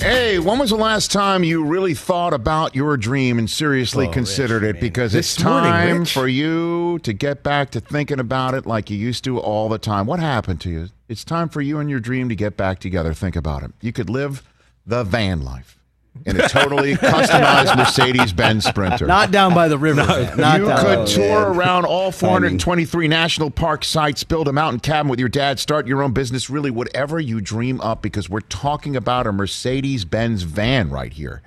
Hey, 0.00 0.38
when 0.38 0.58
was 0.60 0.70
the 0.70 0.76
last 0.76 1.10
time 1.10 1.42
you 1.42 1.64
really 1.64 1.92
thought 1.92 2.32
about 2.32 2.74
your 2.76 2.96
dream 2.96 3.38
and 3.38 3.50
seriously 3.50 4.06
Oh, 4.06 4.10
considered 4.12 4.62
it? 4.62 4.80
Because 4.80 5.12
This 5.12 5.34
it's 5.34 5.42
time 5.42 5.98
Rich. 6.00 6.12
for 6.12 6.28
you 6.28 7.00
to 7.02 7.12
get 7.12 7.42
back 7.42 7.70
to 7.70 7.80
thinking 7.80 8.20
about 8.20 8.54
it 8.54 8.64
like 8.64 8.90
you 8.90 8.96
used 8.96 9.24
to 9.24 9.38
all 9.40 9.68
the 9.68 9.78
time. 9.78 10.06
What 10.06 10.20
happened 10.20 10.60
to 10.62 10.70
you? 10.70 10.88
It's 11.08 11.24
time 11.24 11.48
for 11.48 11.60
you 11.60 11.80
and 11.80 11.90
your 11.90 12.00
dream 12.00 12.28
to 12.28 12.36
get 12.36 12.56
back 12.56 12.78
together. 12.78 13.12
Think 13.12 13.34
about 13.34 13.64
it. 13.64 13.72
You 13.80 13.92
could 13.92 14.08
live 14.08 14.42
the 14.86 15.02
van 15.04 15.42
life 15.42 15.77
in 16.26 16.40
a 16.40 16.48
totally 16.48 16.94
customized 16.94 17.76
Mercedes 17.78 18.32
Benz 18.32 18.64
Sprinter. 18.64 19.06
Not 19.06 19.30
down 19.30 19.54
by 19.54 19.68
the 19.68 19.78
river. 19.78 20.04
man. 20.06 20.36
Not 20.36 20.60
you 20.60 20.66
down 20.66 20.84
could 20.84 21.06
tour 21.08 21.48
river. 21.48 21.60
around 21.60 21.84
all 21.84 22.10
423 22.12 23.08
national 23.08 23.50
park 23.50 23.84
sites, 23.84 24.24
build 24.24 24.48
a 24.48 24.52
mountain 24.52 24.80
cabin 24.80 25.08
with 25.08 25.20
your 25.20 25.28
dad, 25.28 25.58
start 25.58 25.86
your 25.86 26.02
own 26.02 26.12
business, 26.12 26.50
really 26.50 26.70
whatever 26.70 27.18
you 27.18 27.40
dream 27.40 27.80
up, 27.80 28.02
because 28.02 28.28
we're 28.28 28.40
talking 28.40 28.96
about 28.96 29.26
a 29.26 29.32
Mercedes 29.32 30.04
Benz 30.04 30.42
van 30.42 30.90
right 30.90 31.12
here, 31.12 31.42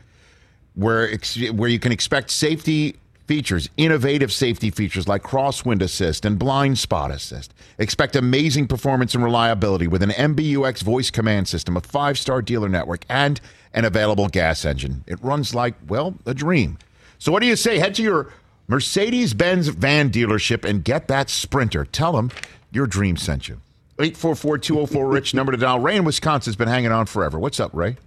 where 0.76 1.12
ex- 1.12 1.50
where 1.52 1.70
you 1.70 1.80
can 1.80 1.92
expect 1.92 2.32
safety 2.32 2.96
features, 3.28 3.70
innovative 3.78 4.30
safety 4.34 4.70
features 4.70 5.08
like 5.08 5.24
crosswind 5.24 5.82
assist 5.82 6.26
and 6.26 6.38
blind 6.38 6.78
spot 6.78 7.12
assist. 7.12 7.54
Expect 7.78 8.16
amazing 8.18 8.68
performance 8.68 9.16
and 9.16 9.24
reliability 9.24 9.88
with 9.88 10.04
an 10.04 10.10
MBUX 10.10 10.84
voice 10.84 11.10
command 11.10 11.48
system, 11.48 11.78
a 11.78 11.82
five 11.82 12.18
star 12.18 12.42
dealer 12.42 12.68
network, 12.68 13.06
and 13.08 13.40
an 13.74 13.86
available 13.86 14.28
gas 14.28 14.66
engine. 14.66 15.04
It 15.08 15.22
runs 15.24 15.56
like, 15.56 15.76
well, 15.88 16.16
a 16.26 16.34
dream. 16.34 16.78
So, 17.20 17.32
what 17.32 17.42
do 17.42 17.48
you 17.48 17.56
say? 17.56 17.80
Head 17.80 17.96
to 17.96 18.04
your 18.04 18.34
Mercedes 18.68 19.34
Benz 19.34 19.68
van 19.70 20.10
dealership 20.10 20.68
and 20.68 20.84
get 20.84 21.08
that 21.08 21.30
sprinter. 21.30 21.86
Tell 21.86 22.12
them 22.14 22.32
your 22.72 22.88
dream 22.88 23.18
sent 23.18 23.48
you. 23.48 23.62
844 24.00 24.58
204 24.58 25.08
Rich, 25.08 25.34
number 25.36 25.52
to 25.52 25.58
dial. 25.58 25.80
Ray 25.80 25.96
in 25.98 26.04
Wisconsin's 26.04 26.56
been 26.56 26.68
hanging 26.68 26.92
on 26.92 27.06
forever. 27.06 27.38
What's 27.38 27.60
up, 27.60 27.72
Ray? 27.74 27.98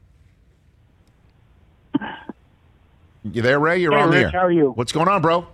You 3.23 3.41
there, 3.41 3.59
Ray? 3.59 3.79
You're 3.79 3.93
Hey, 3.93 4.01
on 4.03 4.11
Rich, 4.11 4.23
there. 4.23 4.31
how 4.41 4.47
are 4.47 4.53
you? 4.53 4.71
What's 4.73 4.93
going 4.93 5.09
on, 5.09 5.23
bro? 5.23 5.47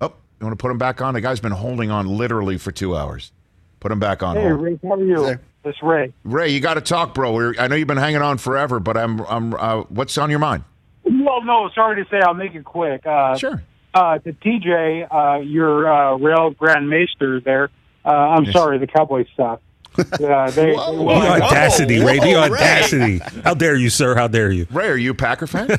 Oh, 0.00 0.06
you 0.40 0.46
want 0.46 0.52
to 0.52 0.56
put 0.60 0.70
him 0.70 0.78
back 0.78 1.00
on? 1.00 1.14
The 1.14 1.20
guy's 1.20 1.38
been 1.40 1.52
holding 1.52 1.90
on 1.92 2.08
literally 2.08 2.58
for 2.58 2.72
two 2.72 2.96
hours. 2.96 3.30
Put 3.78 3.92
him 3.92 4.00
back 4.00 4.22
on. 4.22 4.36
Hey, 4.36 4.48
hold. 4.48 4.60
Ray, 4.60 4.78
how 4.82 4.94
are 4.94 5.04
you? 5.04 5.38
It's 5.64 5.82
Ray. 5.82 6.12
Ray, 6.24 6.48
you 6.48 6.60
got 6.60 6.74
to 6.74 6.80
talk, 6.80 7.12
bro. 7.14 7.32
We're, 7.32 7.54
I 7.58 7.68
know 7.68 7.76
you've 7.76 7.88
been 7.88 7.96
hanging 7.98 8.22
on 8.22 8.38
forever, 8.38 8.80
but 8.80 8.96
I'm, 8.96 9.20
I'm. 9.20 9.54
Uh, 9.54 9.82
what's 9.90 10.16
on 10.16 10.30
your 10.30 10.38
mind? 10.38 10.64
Well, 11.04 11.42
no, 11.44 11.68
sorry 11.74 12.02
to 12.02 12.10
say, 12.10 12.20
I'll 12.20 12.34
make 12.34 12.54
it 12.54 12.64
quick. 12.64 13.04
Uh, 13.06 13.36
sure. 13.36 13.62
Uh, 13.92 14.18
to 14.18 14.32
TJ, 14.32 15.06
uh, 15.12 15.40
your 15.40 15.90
uh, 15.92 16.16
rail 16.16 16.50
Grand 16.50 16.88
Maester 16.88 17.40
there. 17.40 17.70
Uh, 18.04 18.08
I'm 18.10 18.44
Yes. 18.44 18.54
sorry, 18.54 18.78
the 18.78 18.86
Cowboys 18.86 19.26
suck. 19.36 19.60
Uh, 19.98 20.02
they, 20.52 20.72
The 20.72 20.78
audacity, 20.78 22.02
Ray. 22.02 22.20
The 22.20 22.36
audacity. 22.36 23.18
How 23.44 23.54
dare 23.54 23.74
you, 23.76 23.90
sir? 23.90 24.14
How 24.14 24.28
dare 24.28 24.50
you? 24.50 24.66
Ray, 24.70 24.88
are 24.88 24.96
you 24.96 25.10
a 25.10 25.14
Packer 25.14 25.46
fan? 25.46 25.68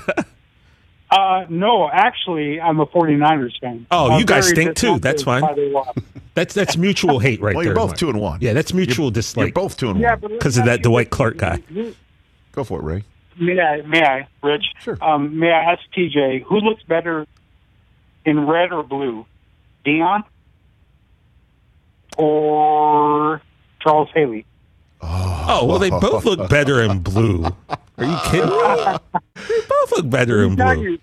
Uh, 1.12 1.46
no, 1.50 1.90
actually, 1.90 2.62
I'm 2.62 2.80
a 2.80 2.86
49ers 2.86 3.60
fan. 3.60 3.86
Oh, 3.92 4.12
I'm 4.12 4.20
you 4.20 4.26
guys 4.26 4.48
stink 4.48 4.76
too. 4.76 4.98
That's 5.00 5.24
fine. 5.24 5.42
by 5.42 5.54
the 5.54 5.70
loss. 5.70 5.94
That's 6.34 6.54
that's 6.54 6.78
mutual 6.78 7.20
hate 7.20 7.42
right 7.42 7.54
Well, 7.54 7.66
there. 7.66 7.74
you're 7.74 7.76
both 7.76 7.90
Mike. 7.90 7.98
two 7.98 8.10
and 8.10 8.22
one. 8.22 8.40
Yeah, 8.40 8.54
that's 8.54 8.74
mutual 8.74 9.08
You're- 9.08 9.12
dislike. 9.16 9.48
You're 9.48 9.52
both 9.54 9.76
two 9.76 9.90
and 9.90 10.00
Yeah, 10.00 10.16
one. 10.16 10.32
because 10.32 10.58
of 10.58 10.64
that 10.64 10.82
Dwight 10.82 11.10
Clark 11.10 11.36
guy. 11.36 11.62
Go 12.54 12.64
for 12.64 12.80
it, 12.80 12.84
Ray. 12.84 13.04
May 13.38 13.60
I, 13.60 13.82
may 13.82 14.02
I, 14.02 14.28
Rich? 14.42 14.64
Sure. 14.80 14.98
Um, 15.02 15.38
may 15.40 15.52
I 15.52 15.74
ask 15.74 15.82
TJ 15.94 16.44
who 16.44 16.60
looks 16.62 16.84
better 16.84 17.28
in 18.24 18.48
red 18.48 18.72
or 18.72 18.82
blue, 18.84 19.26
Deion 19.86 20.24
or 22.18 23.42
Charles 23.82 24.08
Haley? 24.14 24.46
Oh 25.04 25.66
well, 25.68 25.80
they 25.80 25.90
both 25.90 26.26
look 26.26 26.50
better 26.50 26.82
in 26.82 27.00
blue. 27.00 27.46
Are 27.46 28.06
you 28.06 28.18
kidding 28.26 28.50
me? 28.50 28.98
They 29.36 29.62
both 29.68 29.92
look 29.98 30.10
better 30.10 30.44
in 30.44 30.56
blue. 30.56 30.98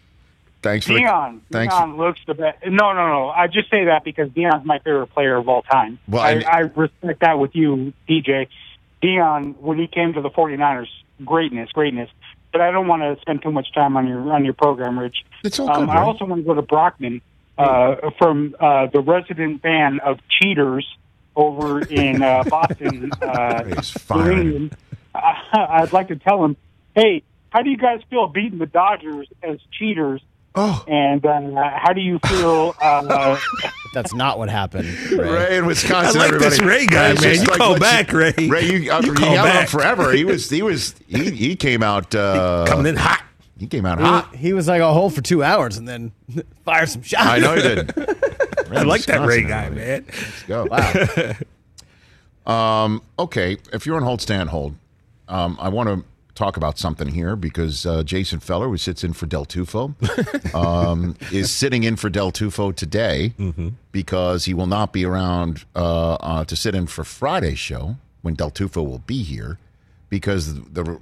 Thanks 0.62 0.86
for 0.86 0.94
the- 0.94 1.01
Deion. 1.01 1.40
thanks. 1.53 1.72
Deion 1.74 1.96
looks 1.96 2.20
the 2.26 2.34
best. 2.34 2.64
No, 2.66 2.92
no, 2.92 3.07
no. 3.09 3.28
I 3.30 3.46
just 3.46 3.70
say 3.70 3.84
that 3.86 4.03
because 4.05 4.28
Deion's 4.30 4.64
my 4.64 4.78
favorite 4.80 5.07
player 5.09 5.36
of 5.36 5.49
all 5.49 5.62
time. 5.62 5.99
Well, 6.09 6.22
I, 6.22 6.30
and- 6.32 6.44
I 6.44 6.59
respect 6.61 7.20
that 7.20 7.38
with 7.38 7.55
you, 7.55 7.92
DJ. 8.09 8.49
Deion, 9.03 9.57
when 9.59 9.78
he 9.78 9.86
came 9.86 10.14
to 10.14 10.20
the 10.20 10.30
49ers, 10.30 10.88
greatness, 11.24 11.70
greatness. 11.70 12.11
But 12.51 12.61
I 12.62 12.70
don't 12.72 12.88
want 12.88 13.03
to 13.03 13.20
spend 13.20 13.42
too 13.42 13.53
much 13.53 13.72
time 13.72 13.96
on 13.96 14.09
your 14.09 14.32
on 14.32 14.44
your 14.44 14.55
program, 14.55 14.99
Rich. 14.99 15.24
It's 15.44 15.61
all 15.61 15.70
um, 15.70 15.86
good, 15.86 15.90
I 15.90 16.01
Ray. 16.01 16.07
also 16.07 16.24
want 16.24 16.40
to 16.42 16.46
go 16.46 16.55
to 16.55 16.62
Brockman 16.62 17.20
uh, 17.59 18.11
from 18.18 18.57
uh, 18.59 18.86
the 18.86 19.01
resident 19.01 19.62
fan 19.62 20.01
of 20.01 20.18
cheaters 20.28 20.86
over 21.39 21.80
in 21.86 22.20
uh, 22.22 22.43
Boston, 22.49 23.11
uh, 23.22 23.62
New 24.16 24.30
England. 24.30 24.76
Uh, 25.14 25.20
I'd 25.53 25.93
like 25.93 26.09
to 26.09 26.16
tell 26.16 26.45
him, 26.45 26.57
hey, 26.95 27.22
how 27.51 27.62
do 27.62 27.70
you 27.70 27.78
guys 27.78 28.01
feel 28.11 28.26
beating 28.26 28.59
the 28.59 28.66
Dodgers 28.66 29.28
as 29.43 29.59
cheaters? 29.70 30.20
Oh. 30.55 30.84
And 30.89 31.24
uh, 31.24 31.70
how 31.76 31.93
do 31.93 32.01
you 32.01 32.18
feel? 32.26 32.74
Uh, 32.80 33.39
That's 33.95 34.12
not 34.12 34.39
what 34.39 34.49
happened. 34.51 34.89
Ray 35.12 35.59
in 35.59 35.66
Wisconsin. 35.66 36.20
I 36.20 36.24
like 36.28 36.39
this 36.41 36.59
everybody. 36.59 36.78
Ray 36.80 36.86
guy, 36.86 37.11
Ray's 37.11 37.20
man. 37.22 37.34
just 37.36 37.47
You 37.47 37.53
call 37.57 37.70
let's- 37.72 37.80
back, 37.80 38.12
Ray. 38.12 38.32
Ray, 38.49 38.64
you, 38.66 38.91
uh, 38.93 39.01
You 39.01 39.09
you 39.09 39.14
call 39.14 39.32
yelled 39.32 39.47
at 39.49 39.55
back. 39.55 39.68
forever. 39.68 40.12
He 40.12 40.24
was, 40.24 40.51
he 40.51 40.62
was, 40.62 40.95
he, 41.07 41.30
he 41.30 41.57
came 41.57 41.82
out 41.82 42.12
uh, 42.14 42.64
Coming 42.68 42.86
in 42.86 42.97
hot. 42.97 43.22
He 43.59 43.67
came 43.67 43.85
out 43.85 43.99
He, 43.99 44.05
hot. 44.05 44.35
he 44.37 44.53
was 44.53 44.69
like 44.69 44.81
a 44.81 44.93
hole 44.93 45.11
for 45.11 45.21
two 45.21 45.43
hours 45.43 45.77
and 45.79 45.87
then 45.89 46.13
fired 46.65 46.89
some 46.89 47.03
shots. 47.03 47.27
I 47.27 47.39
know 47.41 47.55
he 47.57 47.63
did. 47.63 47.93
I 48.71 48.83
like 48.83 49.03
that 49.07 49.27
Ray 49.27 49.43
guy, 49.43 49.69
man. 49.71 50.05
Let's 50.07 50.43
go. 50.45 50.67
Wow. 50.71 51.35
um, 52.85 53.03
okay, 53.19 53.57
if 53.73 53.87
you're 53.87 53.97
on 53.97 54.03
hold, 54.03 54.21
stand 54.23 54.51
hold. 54.51 54.75
Um, 55.29 55.57
I 55.61 55.69
want 55.69 55.89
to 55.89 56.05
talk 56.35 56.57
about 56.57 56.79
something 56.79 57.09
here 57.09 57.35
because 57.35 57.85
uh, 57.85 58.03
Jason 58.05 58.39
Feller, 58.39 58.69
who 58.69 58.77
sits 58.77 59.03
in 59.03 59.13
for 59.13 59.27
Del 59.27 59.45
Tufo, 59.45 59.93
um, 60.55 61.17
is 61.33 61.51
sitting 61.51 61.83
in 61.83 61.97
for 61.97 62.09
Del 62.09 62.31
Tufo 62.31 62.75
today 62.75 63.33
because 63.93 64.45
he 64.45 64.55
will 64.55 64.69
not 64.69 64.93
be 64.93 65.05
around 65.05 65.65
uh, 65.75 66.15
uh, 66.15 66.45
to 66.45 66.55
sit 66.57 66.75
in 66.75 66.87
for 66.87 67.03
Friday's 67.05 67.59
show 67.59 67.97
when 68.23 68.35
Del 68.35 68.51
Tufo 68.51 68.87
will 68.89 69.01
be 69.07 69.23
here 69.23 69.59
because 70.09 70.55
the. 70.55 70.85
You- 70.85 71.01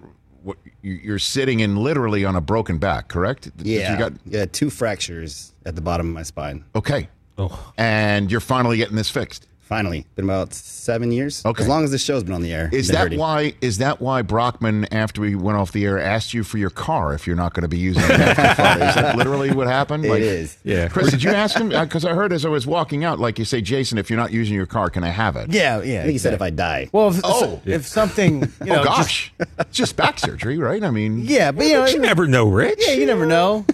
you're 0.83 1.19
sitting 1.19 1.61
in 1.61 1.77
literally 1.77 2.25
on 2.25 2.37
a 2.37 2.41
broken 2.41 2.79
back, 2.79 3.09
correct? 3.09 3.51
Yeah, 3.59 3.93
You 3.93 3.99
got, 3.99 4.13
yeah, 4.27 4.47
two 4.47 4.71
fractures 4.71 5.53
at 5.65 5.75
the 5.75 5.81
bottom 5.81 6.09
of 6.09 6.15
my 6.15 6.23
spine. 6.23 6.65
okay. 6.75 7.09
Oh. 7.39 7.73
And 7.77 8.31
you're 8.31 8.41
finally 8.41 8.79
getting 8.79 8.97
this 8.97 9.11
fixed. 9.11 9.47
Finally, 9.67 10.07
been 10.15 10.25
about 10.27 10.55
seven 10.55 11.11
years. 11.11 11.45
Okay. 11.45 11.61
as 11.61 11.69
long 11.69 11.83
as 11.83 11.91
this 11.91 12.01
show's 12.01 12.23
been 12.23 12.33
on 12.35 12.41
the 12.41 12.53
air. 12.53 12.71
Is 12.73 12.87
that 12.89 12.99
hurting. 12.99 13.19
why? 13.19 13.55
Is 13.61 13.79
that 13.79 14.01
why 14.01 14.23
Brockman, 14.23 14.85
after 14.93 15.21
we 15.21 15.35
went 15.35 15.59
off 15.59 15.73
the 15.73 15.85
air, 15.85 15.99
asked 15.99 16.33
you 16.33 16.45
for 16.45 16.57
your 16.59 16.71
car 16.71 17.13
if 17.15 17.27
you're 17.27 17.35
not 17.35 17.53
going 17.53 17.63
to 17.63 17.69
be 17.69 17.77
using 17.77 18.05
it 18.05 18.11
after 18.13 18.55
Friday? 18.63 18.89
Is 18.89 18.95
that 18.95 19.17
literally 19.17 19.51
what 19.51 19.67
happened? 19.67 20.05
It 20.07 20.23
is. 20.23 20.57
Yeah. 20.63 20.87
Chris, 20.89 21.11
did 21.11 21.25
you 21.25 21.31
ask 21.31 21.57
him? 21.59 21.73
Uh, 21.73 21.85
because 21.85 22.05
I 22.05 22.15
heard 22.15 22.33
as 22.33 22.45
I 22.47 22.49
was 22.49 22.65
walking 22.65 23.03
out, 23.05 23.19
like 23.19 23.41
you 23.41 23.45
say, 23.45 23.61
Jason, 23.61 23.99
if 23.99 24.09
you're 24.09 24.21
not 24.21 24.31
using 24.33 24.55
your 24.55 24.67
car, 24.67 24.89
can 24.89 25.03
I 25.03 25.09
have 25.09 25.35
it? 25.35 25.51
Yeah, 25.53 25.83
yeah. 25.83 25.99
I 25.99 26.03
think 26.03 26.13
he 26.13 26.19
said 26.19 26.33
if 26.33 26.43
I 26.43 26.51
die. 26.51 26.89
Well, 26.93 27.09
if, 27.09 27.21
Oh. 27.25 27.61
if 27.65 27.89
something, 27.89 28.43
you 28.43 28.49
oh, 28.61 28.65
know, 28.67 28.81
oh 28.83 28.85
just- 28.85 28.97
gosh, 28.97 29.33
it's 29.59 29.77
just 29.77 29.97
back 29.97 30.21
surgery, 30.21 30.59
right? 30.59 30.85
I 30.85 30.93
mean, 30.93 31.23
yeah, 31.25 31.51
but 31.51 31.67
you 31.67 31.73
know, 31.75 31.87
you 31.87 31.99
never 31.99 32.29
know, 32.29 32.47
Rich. 32.49 32.79
yeah, 32.87 32.93
you 32.95 33.05
never 33.07 33.27
know. 33.27 33.67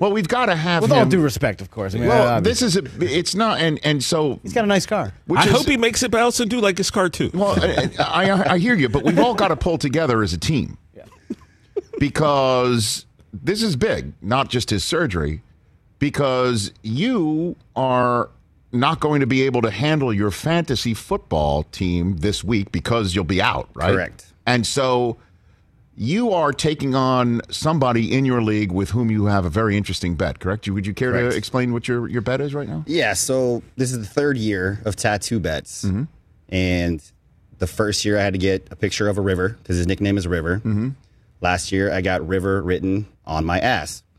well, 0.00 0.10
we've 0.10 0.26
got 0.28 0.46
to 0.46 0.56
have 0.56 0.82
With 0.82 0.90
him. 0.90 0.98
all 0.98 1.06
due 1.06 1.20
respect, 1.20 1.60
of 1.60 1.70
course. 1.70 1.94
I 1.94 1.98
mean, 1.98 2.08
well, 2.08 2.28
I- 2.28 2.40
this 2.40 2.60
is 2.60 2.76
a. 2.76 2.82
It's 3.00 3.36
not, 3.36 3.60
and 3.60 3.78
and 3.84 4.02
so 4.02 4.40
he's 4.42 4.52
got 4.52 4.64
a 4.64 4.66
nice 4.66 4.79
car. 4.86 5.12
which 5.26 5.40
I 5.40 5.46
is, 5.46 5.52
hope 5.52 5.66
he 5.66 5.76
makes 5.76 6.02
it, 6.02 6.10
but 6.10 6.20
I 6.20 6.24
also 6.24 6.44
do 6.44 6.60
like 6.60 6.78
his 6.78 6.90
car 6.90 7.08
too. 7.08 7.30
Well, 7.32 7.56
I, 7.60 7.90
I, 7.98 8.52
I 8.54 8.58
hear 8.58 8.74
you, 8.74 8.88
but 8.88 9.04
we've 9.04 9.18
all 9.18 9.34
got 9.34 9.48
to 9.48 9.56
pull 9.56 9.78
together 9.78 10.22
as 10.22 10.32
a 10.32 10.38
team 10.38 10.78
because 11.98 13.06
this 13.32 13.62
is 13.62 13.76
big, 13.76 14.12
not 14.22 14.48
just 14.48 14.70
his 14.70 14.82
surgery, 14.82 15.42
because 15.98 16.72
you 16.82 17.56
are 17.76 18.30
not 18.72 19.00
going 19.00 19.20
to 19.20 19.26
be 19.26 19.42
able 19.42 19.62
to 19.62 19.70
handle 19.70 20.12
your 20.12 20.30
fantasy 20.30 20.94
football 20.94 21.64
team 21.64 22.16
this 22.18 22.42
week 22.44 22.72
because 22.72 23.14
you'll 23.14 23.24
be 23.24 23.42
out, 23.42 23.68
right? 23.74 23.92
Correct. 23.92 24.32
And 24.46 24.66
so 24.66 25.18
you 26.02 26.32
are 26.32 26.50
taking 26.50 26.94
on 26.94 27.42
somebody 27.50 28.10
in 28.16 28.24
your 28.24 28.40
league 28.40 28.72
with 28.72 28.88
whom 28.90 29.10
you 29.10 29.26
have 29.26 29.44
a 29.44 29.50
very 29.50 29.76
interesting 29.76 30.14
bet, 30.14 30.38
correct? 30.40 30.66
Would 30.66 30.86
you 30.86 30.94
care 30.94 31.12
Correct. 31.12 31.32
to 31.32 31.36
explain 31.36 31.74
what 31.74 31.86
your, 31.88 32.08
your 32.08 32.22
bet 32.22 32.40
is 32.40 32.54
right 32.54 32.66
now? 32.66 32.84
Yeah, 32.86 33.12
so 33.12 33.62
this 33.76 33.92
is 33.92 33.98
the 33.98 34.06
third 34.06 34.38
year 34.38 34.80
of 34.86 34.96
tattoo 34.96 35.38
bets, 35.40 35.84
Mm-hmm. 35.84 36.04
and 36.48 37.02
the 37.58 37.66
first 37.66 38.06
year 38.06 38.16
I 38.18 38.22
had 38.22 38.32
to 38.32 38.38
get 38.38 38.66
a 38.70 38.76
picture 38.76 39.08
of 39.10 39.18
a 39.18 39.20
river 39.20 39.50
because 39.50 39.76
his 39.76 39.86
nickname 39.86 40.16
is 40.16 40.26
River. 40.26 40.56
Mm-hmm. 40.60 40.88
Last 41.42 41.70
year 41.70 41.92
I 41.92 42.00
got 42.00 42.26
River 42.26 42.62
written 42.62 43.06
on 43.26 43.44
my 43.44 43.58
ass. 43.60 44.02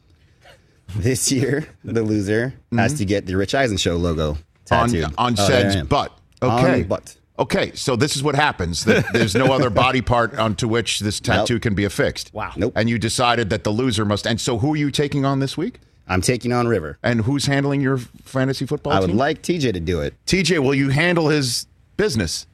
This 0.95 1.31
year, 1.31 1.65
the 1.85 2.03
loser 2.03 2.53
has 2.75 2.95
to 2.95 3.05
get 3.05 3.25
the 3.25 3.37
Rich 3.37 3.55
Eisen 3.55 3.77
Show 3.77 3.95
logo 3.95 4.37
tattooed 4.65 5.05
Mm-hmm. 5.05 5.13
on 5.17 5.35
Oh, 5.39 5.47
there 5.47 5.57
I 5.57 5.61
Sed's 5.63 5.75
am. 5.77 5.87
butt. 5.87 6.15
On 6.41 6.63
Okay. 6.65 6.83
butt. 6.83 7.15
Okay, 7.41 7.71
so 7.73 7.95
this 7.95 8.15
is 8.15 8.21
what 8.21 8.35
happens. 8.35 8.85
That 8.85 9.03
There's 9.13 9.33
no 9.35 9.51
other 9.51 9.69
body 9.71 10.01
part 10.01 10.37
onto 10.37 10.67
which 10.67 10.99
this 10.99 11.19
tattoo 11.19 11.59
can 11.59 11.73
be 11.73 11.83
affixed. 11.85 12.31
Wow. 12.33 12.51
Nope. 12.55 12.73
And 12.75 12.87
you 12.89 12.99
decided 12.99 13.49
that 13.49 13.63
the 13.63 13.71
loser 13.71 14.05
must. 14.05 14.27
And 14.27 14.39
so, 14.39 14.59
who 14.59 14.73
are 14.73 14.77
you 14.77 14.91
taking 14.91 15.25
on 15.25 15.39
this 15.39 15.57
week? 15.57 15.79
I'm 16.07 16.21
taking 16.21 16.53
on 16.53 16.67
River. 16.67 16.97
And 17.01 17.21
who's 17.21 17.47
handling 17.47 17.81
your 17.81 17.97
fantasy 17.97 18.65
football 18.65 18.93
I 18.93 18.99
would 18.99 19.07
team? 19.07 19.17
like 19.17 19.41
TJ 19.41 19.73
to 19.73 19.79
do 19.79 20.01
it. 20.01 20.13
TJ, 20.27 20.59
will 20.59 20.75
you 20.75 20.89
handle 20.89 21.29
his 21.29 21.65
business? 21.97 22.45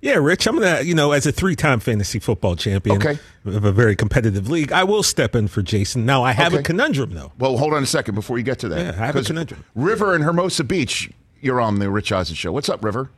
Yeah, 0.00 0.14
Rich, 0.16 0.46
I'm 0.46 0.54
gonna, 0.60 0.82
you 0.82 0.94
know, 0.94 1.10
as 1.10 1.26
a 1.26 1.32
three-time 1.32 1.80
fantasy 1.80 2.20
football 2.20 2.54
champion 2.54 2.98
Okay. 2.98 3.18
of 3.44 3.64
a 3.64 3.72
very 3.72 3.96
competitive 3.96 4.48
league, 4.48 4.70
I 4.70 4.84
will 4.84 5.02
step 5.02 5.34
in 5.34 5.48
for 5.48 5.60
Jason. 5.62 6.06
Now, 6.06 6.22
I 6.22 6.30
have 6.30 6.52
Okay. 6.52 6.60
a 6.60 6.62
conundrum 6.62 7.14
though. 7.14 7.32
Well, 7.38 7.56
hold 7.56 7.74
on 7.74 7.82
a 7.82 7.86
second 7.86 8.14
before 8.14 8.38
you 8.38 8.44
get 8.44 8.60
to 8.60 8.68
that. 8.68 8.78
Yeah, 8.94 9.02
I 9.02 9.06
have 9.06 9.16
a 9.16 9.18
'Cause 9.18 9.26
conundrum. 9.26 9.64
River 9.74 10.14
and 10.14 10.22
Hermosa 10.22 10.62
Beach, 10.62 11.10
you're 11.40 11.60
on 11.60 11.80
the 11.80 11.90
Rich 11.90 12.12
Eisen 12.12 12.36
show. 12.36 12.52
What's 12.52 12.68
up, 12.68 12.84
River? 12.84 13.10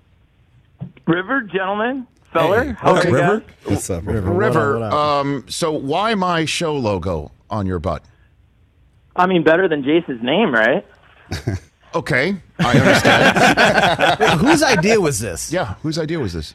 River, 1.06 1.40
gentlemen, 1.42 2.06
feller. 2.32 2.64
Hey, 2.64 2.72
how 2.72 2.92
what's 2.94 3.06
are 3.06 3.08
you 3.10 3.16
up, 3.16 3.20
guys? 3.20 3.30
River? 3.30 3.44
What's 3.64 3.90
up, 3.90 4.06
River? 4.06 4.30
River, 4.32 4.78
what 4.78 4.82
up? 4.82 4.92
um, 4.92 5.44
so 5.48 5.72
why 5.72 6.14
my 6.14 6.44
show 6.44 6.76
logo 6.76 7.32
on 7.48 7.66
your 7.66 7.78
butt? 7.78 8.04
I 9.16 9.26
mean, 9.26 9.42
better 9.42 9.68
than 9.68 9.82
Jason's 9.82 10.22
name, 10.22 10.52
right? 10.54 10.86
Okay, 11.92 12.36
I 12.60 12.78
understand. 12.78 14.20
Wait, 14.20 14.30
whose 14.38 14.62
idea 14.62 15.00
was 15.00 15.18
this? 15.18 15.52
yeah, 15.52 15.74
whose 15.82 15.98
idea 15.98 16.20
was 16.20 16.32
this? 16.32 16.54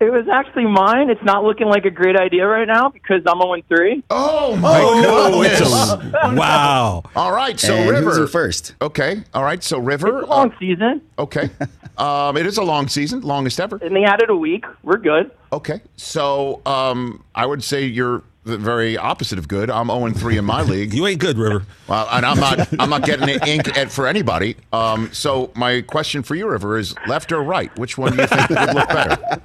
It 0.00 0.12
was 0.12 0.28
actually 0.28 0.66
mine. 0.66 1.10
It's 1.10 1.22
not 1.24 1.42
looking 1.42 1.66
like 1.66 1.84
a 1.84 1.90
great 1.90 2.14
idea 2.16 2.46
right 2.46 2.68
now 2.68 2.88
because 2.88 3.22
I'm 3.26 3.40
0 3.40 3.62
3. 3.68 4.04
Oh 4.10 4.56
my 4.56 4.80
Oh, 4.80 5.42
goodness! 5.42 6.12
wow. 6.38 7.02
All 7.16 7.32
right, 7.32 7.58
so 7.58 7.74
and 7.74 7.90
River 7.90 8.26
first? 8.28 8.74
Okay, 8.80 9.24
all 9.34 9.42
right. 9.42 9.62
So 9.62 9.78
River. 9.78 10.18
It's 10.20 10.26
a 10.28 10.30
long 10.30 10.54
season, 10.60 11.02
uh, 11.18 11.22
okay, 11.22 11.50
um, 11.98 12.36
it 12.36 12.46
is 12.46 12.58
a 12.58 12.62
long 12.62 12.86
season, 12.86 13.22
longest 13.22 13.58
ever. 13.58 13.76
and 13.82 13.94
they 13.96 14.04
added 14.04 14.30
a 14.30 14.36
week. 14.36 14.64
We're 14.84 14.98
good. 14.98 15.32
Okay, 15.52 15.80
so 15.96 16.62
um, 16.64 17.24
I 17.34 17.44
would 17.46 17.64
say 17.64 17.84
you're 17.84 18.22
the 18.44 18.56
very 18.56 18.96
opposite 18.96 19.38
of 19.38 19.48
good. 19.48 19.68
I'm 19.68 19.88
0 19.88 20.10
3 20.12 20.38
in 20.38 20.44
my 20.44 20.62
league. 20.72 20.94
You 20.94 21.08
ain't 21.08 21.20
good, 21.20 21.38
River. 21.38 21.64
Well, 21.88 22.06
and 22.12 22.24
I'm 22.24 22.38
not. 22.38 22.68
I'm 22.80 22.88
not 22.90 23.02
getting 23.04 23.28
an 23.28 23.40
ink 23.48 23.76
at, 23.76 23.90
for 23.90 24.06
anybody. 24.06 24.54
Um, 24.72 25.10
so 25.12 25.50
my 25.56 25.80
question 25.80 26.22
for 26.22 26.36
you, 26.36 26.48
River, 26.48 26.78
is 26.78 26.94
left 27.08 27.32
or 27.32 27.42
right? 27.42 27.76
Which 27.76 27.98
one 27.98 28.12
do 28.14 28.20
you 28.22 28.26
think 28.28 28.48
would 28.50 28.74
look 28.74 28.88
better? 28.88 29.40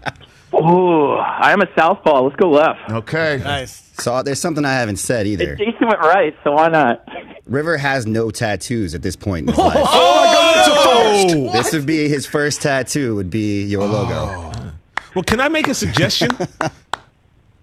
Oh, 0.53 1.17
I'm 1.17 1.61
a 1.61 1.67
southpaw. 1.75 2.21
Let's 2.21 2.35
go 2.35 2.51
left. 2.51 2.89
Okay. 2.89 3.41
Nice. 3.43 3.91
So 3.97 4.21
there's 4.23 4.39
something 4.39 4.63
I 4.65 4.73
haven't 4.73 4.97
said 4.97 5.27
either. 5.27 5.55
Jason 5.55 5.87
went 5.87 5.99
right, 5.99 6.35
so 6.43 6.53
why 6.53 6.67
not? 6.69 7.07
River 7.45 7.77
has 7.77 8.05
no 8.05 8.31
tattoos 8.31 8.95
at 8.95 9.01
this 9.01 9.15
point 9.15 9.47
in 9.47 9.53
his 9.53 9.57
life. 9.57 9.77
Oh, 9.77 10.25
my 10.25 10.33
God, 10.33 10.55
that's 10.55 10.67
a 10.67 11.43
first. 11.43 11.53
This 11.53 11.73
would 11.73 11.85
be 11.85 12.07
his 12.07 12.25
first 12.25 12.61
tattoo. 12.61 13.15
Would 13.15 13.29
be 13.29 13.63
your 13.63 13.83
oh. 13.83 13.87
logo. 13.87 14.51
Well, 15.15 15.23
can 15.23 15.39
I 15.39 15.47
make 15.49 15.67
a 15.67 15.73
suggestion? 15.75 16.29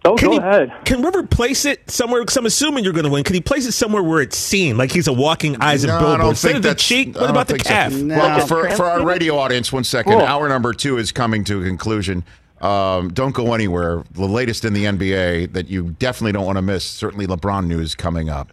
Oh, 0.03 0.16
can 0.16 0.28
go 0.28 0.32
he, 0.32 0.38
ahead. 0.38 0.72
Can 0.86 1.03
River 1.03 1.24
place 1.24 1.66
it 1.66 1.91
somewhere? 1.91 2.22
Because 2.22 2.36
I'm 2.38 2.47
assuming 2.47 2.84
you're 2.84 2.95
going 2.95 3.05
to 3.05 3.11
win. 3.11 3.22
Can 3.22 3.34
he 3.34 3.43
place 3.43 3.66
it 3.66 3.72
somewhere 3.72 4.03
where 4.03 4.22
it's 4.22 4.36
seen, 4.36 4.78
like 4.78 4.91
he's 4.91 5.09
a 5.09 5.12
walking 5.12 5.61
eyes 5.61 5.84
and 5.84 5.91
No, 5.91 5.97
I 5.97 6.01
billboard? 6.01 6.20
don't 6.20 6.28
Instead 6.30 6.49
think 6.49 6.57
of 6.57 6.62
the 6.62 6.68
that's. 6.70 6.86
cheek, 6.86 7.14
what 7.14 7.28
about 7.28 7.49
the 7.49 7.55
think 7.55 7.64
so. 7.64 7.70
calf? 7.70 7.93
Well, 7.93 8.47
for, 8.47 8.70
for 8.70 8.86
our 8.86 9.05
radio 9.05 9.36
audience, 9.36 9.70
one 9.70 9.84
second. 9.84 10.12
Cool. 10.12 10.22
Hour 10.22 10.49
number 10.49 10.72
two 10.72 10.97
is 10.97 11.12
coming 11.12 11.45
to 11.45 11.61
a 11.61 11.64
conclusion. 11.64 12.24
Um, 12.61 13.12
don't 13.12 13.34
go 13.34 13.54
anywhere. 13.54 14.04
The 14.12 14.26
latest 14.26 14.64
in 14.64 14.72
the 14.72 14.84
NBA 14.84 15.52
that 15.54 15.68
you 15.68 15.94
definitely 15.98 16.32
don't 16.32 16.44
want 16.44 16.56
to 16.56 16.62
miss. 16.62 16.84
Certainly, 16.84 17.26
LeBron 17.26 17.66
news 17.66 17.94
coming 17.94 18.28
up. 18.28 18.52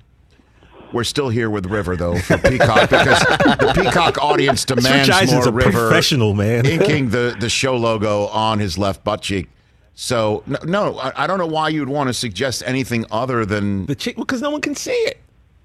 We're 0.94 1.04
still 1.04 1.30
here 1.30 1.50
with 1.50 1.66
River 1.66 1.96
though 1.96 2.18
for 2.20 2.38
Peacock 2.50 2.90
because 2.90 3.20
the 3.20 3.74
Peacock 3.76 4.24
audience 4.24 4.64
demands 4.64 5.32
more 5.32 5.48
a 5.48 5.52
River 5.52 5.72
professional, 5.72 6.34
man. 6.34 6.66
inking 6.66 7.10
the 7.12 7.36
the 7.40 7.50
show 7.50 7.76
logo 7.76 8.28
on 8.28 8.60
his 8.60 8.78
left 8.78 9.04
butt 9.04 9.22
cheek. 9.22 9.50
So 9.96 10.44
no, 10.46 10.60
no 10.64 10.98
I, 10.98 11.24
I 11.24 11.28
don't 11.28 11.40
know 11.40 11.48
why 11.48 11.70
you'd 11.70 11.90
want 11.90 12.08
to 12.08 12.14
suggest 12.14 12.64
anything 12.66 13.06
other 13.12 13.46
than 13.46 13.86
the 13.88 13.96
cheek 13.96 14.16
because 14.16 14.42
no 14.42 14.50
one 14.50 14.62
can 14.62 14.76
see 14.76 14.92
it. 14.92 15.20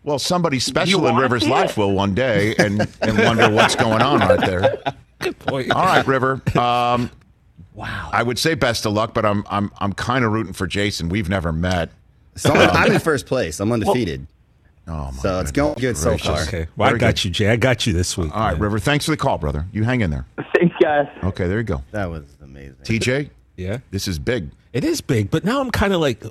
Well, 0.05 0.19
somebody 0.19 0.59
special 0.59 1.07
in 1.07 1.15
River's 1.15 1.47
life 1.47 1.71
it? 1.71 1.77
will 1.77 1.93
one 1.93 2.15
day 2.15 2.57
and 2.59 2.89
and 3.01 3.19
wonder 3.19 3.49
what's 3.49 3.77
going 3.77 4.03
on 4.03 4.21
right 4.21 4.41
there. 4.41 4.83
Good 5.21 5.39
point. 5.39 5.71
All 5.71 5.85
right, 5.85 6.05
River. 6.05 6.43
Um, 6.59 7.09
wow. 7.75 8.11
I 8.13 8.23
would 8.23 8.39
say 8.39 8.55
best 8.55 8.87
of 8.87 8.93
luck, 8.93 9.15
but 9.15 9.25
I'm 9.25 9.45
I'm 9.49 9.71
I'm 9.79 9.93
kind 9.93 10.25
of 10.25 10.33
rooting 10.33 10.53
for 10.53 10.67
Jason. 10.67 11.09
We've 11.09 11.29
never 11.29 11.53
met. 11.53 11.91
So 12.37 12.51
I'm, 12.51 12.71
I'm 12.71 12.87
in 12.89 12.95
um, 12.95 13.01
first 13.01 13.27
place. 13.27 13.61
I'm 13.61 13.71
undefeated. 13.71 14.27
Oh, 14.89 14.93
my 14.93 15.11
god. 15.11 15.15
so 15.15 15.41
it's 15.41 15.53
going 15.53 15.75
good 15.75 15.97
so 15.97 16.19
far. 16.19 16.43
Okay. 16.43 16.67
Well, 16.77 16.89
I 16.89 16.99
got 16.99 17.15
good. 17.15 17.25
you, 17.25 17.31
Jay. 17.31 17.49
I 17.51 17.57
got 17.57 17.87
you 17.87 17.93
this 17.93 18.17
week. 18.17 18.35
All 18.35 18.41
right, 18.41 18.59
River. 18.59 18.79
Thanks 18.79 19.05
for 19.05 19.13
the 19.13 19.17
call, 19.17 19.39
brother. 19.39 19.67
You 19.73 19.85
hang 19.85 20.01
in 20.01 20.11
there. 20.11 20.27
Thanks, 20.57 20.75
guys. 20.81 21.07
Okay, 21.23 21.47
there 21.47 21.59
you 21.59 21.65
go. 21.65 21.83
That 21.93 22.11
was 22.11 22.25
amazing. 22.43 22.77
TJ. 22.83 23.31
Yeah. 23.57 23.79
This 23.91 24.09
is 24.09 24.19
big. 24.19 24.51
It 24.73 24.85
is 24.85 25.01
big, 25.01 25.31
but 25.31 25.45
now 25.45 25.61
I'm 25.61 25.71
kind 25.71 25.93
of 25.93 26.01
like. 26.01 26.23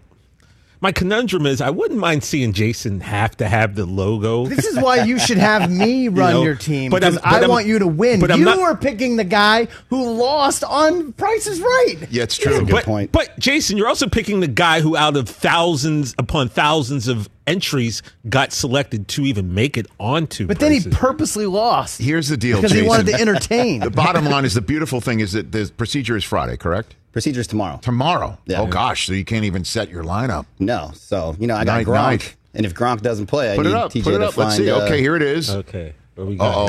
My 0.84 0.92
conundrum 0.92 1.46
is 1.46 1.62
I 1.62 1.70
wouldn't 1.70 2.00
mind 2.00 2.24
seeing 2.24 2.54
Jason 2.54 3.02
have 3.02 3.38
to 3.38 3.48
have 3.48 3.76
the 3.76 3.86
logo. 3.86 4.48
This 4.48 4.66
is 4.66 4.78
why 4.80 5.04
you 5.04 5.20
should 5.20 5.38
have 5.38 5.70
me 5.70 6.08
run 6.10 6.34
know, 6.34 6.44
your 6.44 6.56
team 6.56 6.90
because 6.90 7.18
I'm- 7.18 7.36
I 7.36 7.40
I'm- 7.42 7.50
want 7.52 7.68
you 7.68 7.78
to 7.78 7.86
win. 7.86 8.20
but 8.20 8.36
you 8.36 8.44
not- 8.44 8.58
are 8.58 8.76
picking 8.76 9.16
the 9.16 9.24
guy 9.24 9.68
who 9.90 10.12
lost 10.14 10.64
on 10.64 11.14
Price 11.14 11.46
is 11.46 11.62
Right. 11.62 11.98
Yeah, 12.10 12.24
it's 12.24 12.36
true. 12.36 12.66
Good 12.66 12.84
but, 12.88 13.12
But 13.12 13.38
Jason, 13.38 13.78
you're 13.78 13.88
also 13.88 14.08
picking 14.08 14.40
the 14.40 14.48
guy 14.48 14.82
who, 14.82 14.98
out 14.98 15.16
of 15.16 15.30
thousands 15.30 16.16
upon 16.18 16.50
thousands 16.50 17.08
of 17.08 17.30
entries, 17.46 18.02
got 18.28 18.52
selected 18.52 19.08
to 19.10 19.22
even 19.24 19.54
make 19.54 19.78
it 19.78 19.86
onto. 20.00 20.48
But 20.48 20.60
then 20.60 20.72
he 20.72 20.80
Prices. 20.80 20.98
purposely 20.98 21.46
lost. 21.46 22.02
Here's 22.02 22.28
the 22.30 22.38
deal, 22.38 22.58
because 22.58 22.72
he 22.72 22.82
wanted 22.82 23.06
to 23.08 23.14
entertain. 23.14 23.82
The 23.82 23.92
bottom 23.92 24.26
line 24.26 24.46
is 24.46 24.56
the 24.56 24.62
beautiful 24.62 25.00
thing 25.00 25.20
is 25.20 25.34
that 25.34 25.52
the 25.52 25.72
procedure 25.78 26.18
is 26.18 26.24
Friday, 26.24 26.58
correct? 26.58 26.96
Procedure's 27.12 27.48
tomorrow. 27.48 27.78
Tomorrow. 27.82 28.38
Yeah. 28.46 28.62
Oh 28.62 28.68
gosh, 28.68 29.06
so 29.08 29.14
you 29.14 29.26
can't 29.26 29.44
even 29.46 29.66
set 29.66 29.90
your 29.90 30.04
lineup. 30.04 30.46
No. 30.60 30.92
So 30.94 31.36
you 31.40 31.48
know 31.48 31.56
I 31.56 31.66
got 31.66 31.74
Night, 31.78 31.88
Gronk, 31.88 31.94
night. 31.94 32.36
and 32.54 32.66
if 32.66 32.74
Gronk 32.74 33.02
doesn't 33.02 33.28
play, 33.28 33.52
I 33.54 33.56
Put 33.58 33.66
need 33.66 33.72
it 33.74 33.76
up. 33.76 33.92
TJ 33.92 34.04
Put 34.04 34.14
it 34.14 34.18
to 34.20 34.28
up. 34.28 34.38
Let's 34.38 34.56
see. 34.56 34.70
uh, 34.72 34.82
Okay, 34.86 35.00
here 35.02 35.16
it 35.16 35.22
is. 35.22 35.50
Okay. 35.50 35.94
We 36.16 36.38
Uh 36.40 36.44
oh, 36.44 36.68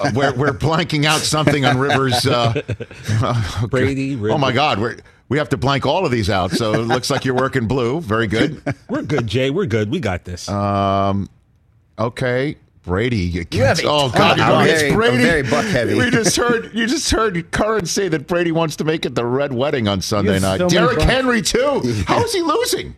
uh, 0.00 0.10
we're 0.14 0.32
we're 0.34 0.52
blanking 0.52 1.04
out 1.04 1.20
something 1.20 1.64
on 1.64 1.78
Rivers. 1.78 2.26
Uh, 2.26 2.54
okay. 3.22 3.66
Brady, 3.66 4.16
Oh 4.30 4.38
my 4.38 4.52
God, 4.52 4.78
we 4.78 4.94
we 5.28 5.38
have 5.38 5.48
to 5.50 5.56
blank 5.56 5.84
all 5.84 6.04
of 6.06 6.12
these 6.12 6.30
out. 6.30 6.52
So 6.52 6.74
it 6.74 6.78
looks 6.86 7.10
like 7.10 7.24
you're 7.24 7.34
working 7.34 7.66
blue. 7.66 8.00
Very 8.00 8.26
good. 8.26 8.62
We're 8.88 9.02
good, 9.02 9.26
Jay. 9.26 9.50
We're 9.50 9.66
good. 9.66 9.90
We 9.90 9.98
got 10.00 10.24
this. 10.24 10.48
Um, 10.48 11.28
okay. 11.98 12.56
Brady, 12.84 13.16
you 13.16 13.44
You 13.50 13.62
have 13.64 13.78
can't. 13.78 13.88
a 13.88 13.90
Oh 13.90 14.10
God, 14.10 14.32
of 14.32 14.38
you 14.38 14.44
I'm 14.44 14.66
it's 14.68 14.80
very- 14.82 14.90
I'm 14.92 14.96
Brady. 14.96 15.22
very 15.24 15.42
buck 15.42 15.64
heavy. 15.64 15.94
We 15.94 16.10
just 16.10 16.36
heard 16.36 16.70
you 16.74 16.86
just 16.86 17.10
heard 17.10 17.50
Curran 17.50 17.86
say 17.86 18.08
that 18.08 18.26
Brady 18.26 18.52
wants 18.52 18.76
to 18.76 18.84
make 18.84 19.06
it 19.06 19.14
the 19.14 19.24
red 19.24 19.52
wedding 19.52 19.88
on 19.88 20.00
Sunday 20.02 20.38
night. 20.38 20.58
so 20.58 20.68
Derrick. 20.68 21.00
Henry 21.00 21.40
too. 21.42 21.80
How 22.06 22.22
is 22.22 22.32
he 22.34 22.42
losing? 22.42 22.94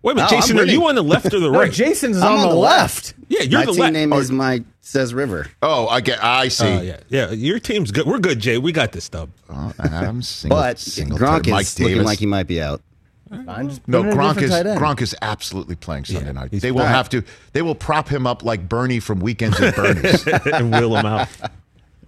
Wait 0.00 0.12
a 0.12 0.14
minute, 0.14 0.30
No, 0.30 0.36
I'm 0.36 0.42
Jason. 0.42 0.58
Are 0.60 0.64
you 0.64 0.86
on 0.88 0.94
the 0.94 1.02
left 1.02 1.26
or 1.34 1.40
the 1.40 1.50
No, 1.50 1.58
right? 1.58 1.72
Jason's 1.72 2.18
I'm 2.22 2.38
on, 2.38 2.48
the 2.48 2.54
left. 2.54 3.14
yeah, 3.28 3.42
you're 3.42 3.60
my 3.60 3.66
the 3.66 3.72
team 3.72 3.80
left. 3.80 3.92
name 3.94 4.12
is 4.12 4.30
my 4.30 4.64
says 4.80 5.12
River. 5.12 5.48
Oh, 5.60 5.88
I 5.88 6.00
get. 6.00 6.22
I 6.24 6.46
uh, 6.46 6.50
see. 6.50 6.66
Oh, 6.66 6.80
yeah, 6.80 7.00
yeah. 7.08 7.30
Your 7.32 7.58
team's 7.58 7.90
good. 7.90 8.06
We're 8.06 8.20
good, 8.20 8.38
Jay. 8.38 8.58
We 8.58 8.70
got 8.72 8.92
this 8.92 9.04
stuff. 9.04 9.28
Oh, 9.50 9.72
Adam 9.80 10.22
Single, 10.22 10.56
But 10.56 10.78
Singletary, 10.78 11.28
Gronk 11.40 11.46
is 11.46 11.52
Mike 11.52 11.66
looking 11.80 11.86
Davis. 11.96 12.06
like 12.06 12.18
he 12.20 12.26
might 12.26 12.46
be 12.46 12.62
out. 12.62 12.80
Fine, 13.28 13.68
just 13.68 13.86
No, 13.88 14.02
put 14.02 14.12
in 14.12 14.18
a 14.18 14.22
Gronk 14.22 14.42
is. 14.42 14.50
Gronk 14.50 15.00
is 15.02 15.14
absolutely 15.22 15.76
playing 15.76 16.04
Sunday 16.04 16.32
night. 16.32 16.50
They 16.50 16.72
will 16.72 16.80
fine. 16.80 16.88
have 16.88 17.08
to. 17.10 17.22
They 17.52 17.62
will 17.62 17.74
prop 17.74 18.08
him 18.08 18.26
up 18.26 18.42
like 18.42 18.68
Bernie 18.68 19.00
from 19.00 19.20
Weekends 19.20 19.60
at 19.60 19.76
Bernie's. 19.76 20.26
and 20.52 20.72
wheel 20.72 20.96
him 20.96 21.06
out. 21.06 21.28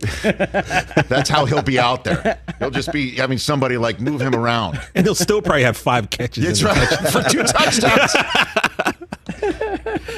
That's 0.23 1.29
how 1.29 1.45
he'll 1.45 1.61
be 1.63 1.79
out 1.79 2.05
there. 2.05 2.41
He'll 2.59 2.71
just 2.71 2.91
be 2.91 3.11
having 3.17 3.37
somebody 3.37 3.77
like 3.77 4.01
move 4.01 4.21
him 4.23 4.35
around. 4.35 4.81
And 4.95 5.07
he'll 5.07 5.15
still 5.15 5.43
probably 5.43 5.63
have 5.65 5.77
five 5.77 6.09
catches. 6.11 6.45
That's 6.45 6.61
in 6.63 6.69
the 6.69 6.73
right 6.73 7.13
for 7.13 7.23
two 7.29 7.43
touchdowns. 7.45 8.15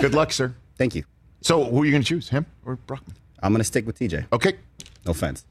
Good 0.01 0.15
luck, 0.15 0.33
sir. 0.33 0.55
Thank 0.79 0.95
you. 0.95 1.05
So, 1.41 1.65
who 1.65 1.83
are 1.83 1.85
you 1.85 1.91
going 1.91 2.03
to 2.03 2.09
choose, 2.09 2.29
him 2.29 2.47
or 2.65 2.77
Brockman? 2.77 3.17
I'm 3.43 3.53
going 3.53 3.59
to 3.61 3.65
stick 3.65 3.85
with 3.87 3.99
TJ. 3.99 4.27
Okay, 4.33 4.55
No 5.05 5.11
offense. 5.11 5.45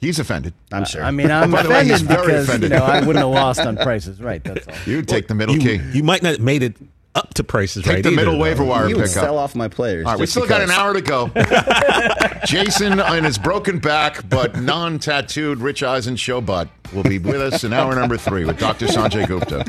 He's 0.00 0.18
offended. 0.18 0.54
I'm 0.72 0.84
sure. 0.84 1.02
I 1.04 1.10
mean, 1.10 1.30
I'm 1.30 1.50
By 1.50 1.62
the 1.62 1.68
way, 1.70 1.84
he's 1.84 2.02
offended 2.02 2.08
very 2.16 2.26
because 2.26 2.48
offended. 2.48 2.70
you 2.72 2.78
know 2.78 2.84
I 2.84 3.00
wouldn't 3.00 3.16
have 3.18 3.28
lost 3.28 3.60
on 3.60 3.76
prices 3.88 4.20
Right. 4.20 4.42
That's 4.42 4.66
all. 4.66 4.74
You 4.86 4.96
would 4.96 5.08
take 5.08 5.28
the 5.28 5.34
middle 5.34 5.56
You, 5.56 5.78
key. 5.78 5.84
you 5.96 6.02
might 6.02 6.22
not 6.22 6.32
have 6.32 6.40
made 6.40 6.62
it 6.62 6.74
up 7.14 7.34
to 7.34 7.42
prices 7.42 7.82
Take 7.82 7.92
right. 7.94 8.02
the 8.04 8.08
either, 8.10 8.16
middle 8.16 8.34
though. 8.34 8.38
waiver 8.40 8.64
wire 8.64 8.88
you 8.88 8.94
would 8.96 9.06
pickup. 9.06 9.24
sell 9.24 9.36
off 9.38 9.56
my 9.56 9.66
players. 9.66 10.06
All 10.06 10.12
right, 10.12 10.18
we 10.20 10.26
just 10.26 10.32
still 10.34 10.46
got 10.46 10.60
an 10.60 10.70
hour 10.70 10.94
to 10.94 11.00
go. 11.00 11.28
Jason 12.46 13.00
and 13.00 13.26
his 13.26 13.36
broken 13.36 13.78
back 13.80 14.28
but 14.28 14.60
non-tattooed 14.60 15.58
Rich 15.58 15.82
Eisen 15.82 16.14
show 16.16 16.40
butt 16.40 16.68
will 16.94 17.02
be 17.02 17.18
with 17.18 17.40
us 17.40 17.64
in 17.64 17.72
hour 17.72 17.94
number 17.94 18.16
three 18.16 18.44
with 18.44 18.58
Dr. 18.58 18.86
Sanjay 18.86 19.26
Gupta. 19.26 19.64